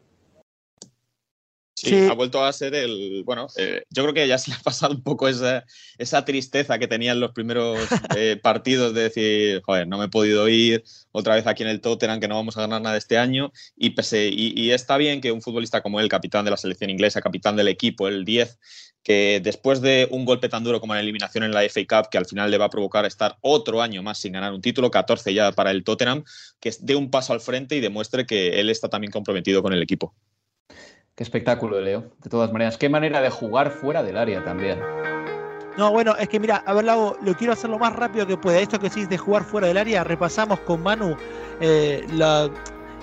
Sí, 1.84 2.08
ha 2.08 2.14
vuelto 2.14 2.44
a 2.44 2.54
ser 2.54 2.76
el. 2.76 3.24
Bueno, 3.26 3.48
eh, 3.58 3.84
yo 3.90 4.04
creo 4.04 4.14
que 4.14 4.28
ya 4.28 4.38
se 4.38 4.52
le 4.52 4.58
ha 4.58 4.60
pasado 4.60 4.94
un 4.94 5.02
poco 5.02 5.28
esa, 5.28 5.66
esa 5.98 6.24
tristeza 6.26 6.78
que 6.78 6.88
tenía 6.88 7.14
en 7.14 7.20
los 7.20 7.32
primeros 7.32 7.80
eh, 8.16 8.40
partidos 8.42 8.94
de 8.94 9.04
decir, 9.04 9.62
joder, 9.66 9.88
no 9.88 9.98
me 9.98 10.06
he 10.06 10.10
podido 10.10 10.48
ir 10.48 10.84
otra 11.12 11.36
vez 11.36 11.48
aquí 11.48 11.64
en 11.64 11.70
el 11.70 11.82
Tottenham, 11.82 12.20
que 12.20 12.28
no 12.28 12.36
vamos 12.36 12.56
a 12.58 12.62
ganar 12.62 12.82
nada 12.82 12.98
este 12.98 13.18
año. 13.18 13.52
Y, 13.76 13.92
pese, 13.92 14.30
y 14.32 14.72
está 14.72 14.98
bien 14.98 15.22
que 15.22 15.32
un 15.32 15.42
futbolista 15.42 15.82
como 15.82 16.00
él, 16.00 16.08
capitán 16.08 16.46
de 16.46 16.52
la 16.52 16.58
selección 16.58 16.90
inglesa, 16.90 17.22
capitán 17.22 17.56
del 17.56 17.68
equipo, 17.68 18.08
el 18.08 18.26
10, 18.26 18.60
que 19.04 19.42
después 19.44 19.82
de 19.82 20.08
un 20.12 20.26
golpe 20.26 20.50
tan 20.50 20.64
duro 20.64 20.80
como 20.80 20.94
la 20.94 21.00
eliminación 21.00 21.44
en 21.44 21.52
la 21.52 21.64
FA 21.64 21.82
Cup, 21.88 22.10
que 22.10 22.18
al 22.18 22.26
final 22.26 22.52
le 22.52 22.58
va 22.58 22.66
a 22.66 22.70
provocar 22.70 23.06
estar 23.06 23.38
otro 23.42 23.82
año 23.82 24.04
más 24.04 24.20
sin 24.20 24.34
ganar 24.34 24.54
un 24.54 24.62
título, 24.62 24.92
14 24.92 25.34
ya 25.34 25.52
para 25.52 25.72
el 25.72 25.84
Tottenham, 25.84 26.24
que 26.60 26.72
dé 26.80 26.96
un 26.96 27.10
paso 27.10 27.34
al 27.34 27.42
frente 27.42 27.76
y 27.76 27.80
demuestre 27.80 28.26
que 28.26 28.60
él 28.60 28.70
está 28.70 28.90
también 28.90 29.12
comprometido 29.12 29.64
con 29.64 29.74
el 29.74 29.82
equipo. 29.82 30.14
Qué 31.16 31.24
espectáculo, 31.24 31.80
Leo. 31.80 32.12
De 32.24 32.30
todas 32.30 32.52
maneras, 32.52 32.78
qué 32.78 32.90
manera 32.90 33.22
de 33.22 33.30
jugar 33.30 33.72
fuera 33.72 34.02
del 34.04 34.18
área 34.18 34.44
también. 34.44 34.80
No, 35.78 35.92
bueno, 35.92 36.16
es 36.18 36.28
que 36.28 36.40
mira, 36.40 36.64
a 36.66 36.74
ver, 36.74 36.86
Lago, 36.86 37.18
lo 37.22 37.34
quiero 37.36 37.54
hacer 37.54 37.70
lo 37.70 37.80
más 37.80 37.94
rápido 37.96 38.28
que 38.28 38.38
pueda. 38.38 38.60
Esto 38.60 38.80
que 38.80 38.90
decís 38.90 39.10
de 39.10 39.18
jugar 39.18 39.44
fuera 39.44 39.68
del 39.68 39.78
área, 39.78 40.04
repasamos 40.04 40.60
con 40.62 40.84
Manu 40.84 41.16
eh, 41.60 42.06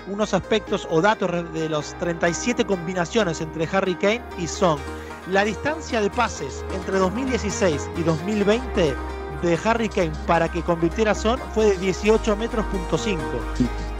unos 0.07 0.33
aspectos 0.33 0.87
o 0.89 1.01
datos 1.01 1.53
de 1.53 1.69
los 1.69 1.93
37 1.95 2.65
combinaciones 2.65 3.41
entre 3.41 3.67
Harry 3.71 3.95
Kane 3.95 4.21
y 4.37 4.47
Son 4.47 4.79
la 5.31 5.43
distancia 5.43 6.01
de 6.01 6.09
pases 6.09 6.65
entre 6.73 6.97
2016 6.97 7.89
y 7.97 8.03
2020 8.03 8.95
de 9.41 9.59
Harry 9.63 9.89
Kane 9.89 10.11
para 10.25 10.49
que 10.49 10.61
convirtiera 10.61 11.13
Son 11.13 11.39
fue 11.53 11.65
de 11.71 11.77
18 11.77 12.35
metros 12.35 12.65
punto 12.67 12.97
5. 12.97 13.21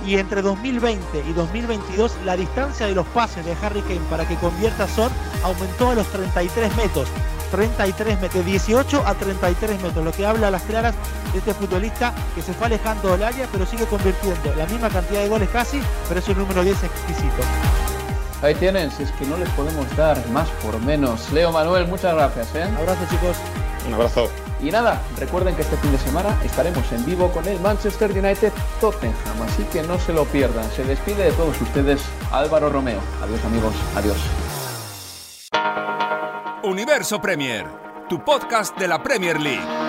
Y 0.05 0.17
entre 0.17 0.41
2020 0.41 1.23
y 1.27 1.33
2022 1.33 2.17
la 2.25 2.35
distancia 2.35 2.87
de 2.87 2.95
los 2.95 3.05
pases 3.07 3.45
de 3.45 3.55
Harry 3.61 3.81
Kane 3.81 4.01
para 4.09 4.27
que 4.27 4.35
convierta 4.35 4.87
Son 4.87 5.11
aumentó 5.43 5.89
a 5.89 5.95
los 5.95 6.07
33 6.07 6.75
metros. 6.77 7.07
33 7.51 8.21
metros, 8.21 8.45
de 8.45 8.51
18 8.51 9.03
a 9.05 9.15
33 9.15 9.81
metros, 9.81 10.05
lo 10.05 10.11
que 10.11 10.25
habla 10.25 10.49
a 10.49 10.51
las 10.51 10.61
claras 10.63 10.93
de 11.33 11.39
este 11.39 11.53
futbolista 11.53 12.13
que 12.35 12.41
se 12.41 12.53
fue 12.53 12.67
alejando 12.67 13.11
del 13.11 13.23
área, 13.23 13.47
pero 13.51 13.65
sigue 13.65 13.85
convirtiendo 13.85 14.53
la 14.55 14.65
misma 14.67 14.89
cantidad 14.89 15.21
de 15.21 15.29
goles 15.29 15.49
casi, 15.49 15.81
pero 16.07 16.19
es 16.19 16.27
un 16.27 16.37
número 16.37 16.63
10 16.63 16.83
exquisito. 16.83 17.43
Ahí 18.41 18.55
tienen, 18.55 18.89
si 18.91 19.03
es 19.03 19.11
que 19.13 19.25
no 19.25 19.35
les 19.37 19.49
podemos 19.49 19.85
dar 19.97 20.17
más 20.29 20.47
por 20.63 20.79
menos. 20.81 21.31
Leo 21.31 21.51
Manuel, 21.51 21.87
muchas 21.87 22.13
gracias. 22.15 22.55
¿eh? 22.55 22.63
Abrazo 22.77 23.01
chicos. 23.09 23.37
Un 23.87 23.95
abrazo. 23.95 24.29
Y 24.61 24.71
nada, 24.71 25.01
recuerden 25.17 25.55
que 25.55 25.61
este 25.61 25.77
fin 25.77 25.91
de 25.91 25.97
semana 25.97 26.37
estaremos 26.43 26.91
en 26.91 27.05
vivo 27.05 27.31
con 27.31 27.47
el 27.47 27.59
Manchester 27.61 28.11
United 28.11 28.51
Tottenham, 28.81 29.41
así 29.45 29.63
que 29.71 29.83
no 29.83 29.97
se 29.99 30.11
lo 30.11 30.25
pierdan. 30.25 30.69
Se 30.71 30.83
despide 30.83 31.25
de 31.25 31.31
todos 31.31 31.59
ustedes 31.61 32.01
Álvaro 32.31 32.69
Romeo. 32.69 32.99
Adiós 33.23 33.43
amigos, 33.45 33.73
adiós. 33.95 34.17
Universo 36.63 37.21
Premier, 37.21 37.65
tu 38.09 38.23
podcast 38.23 38.77
de 38.77 38.87
la 38.87 39.01
Premier 39.01 39.39
League. 39.39 39.88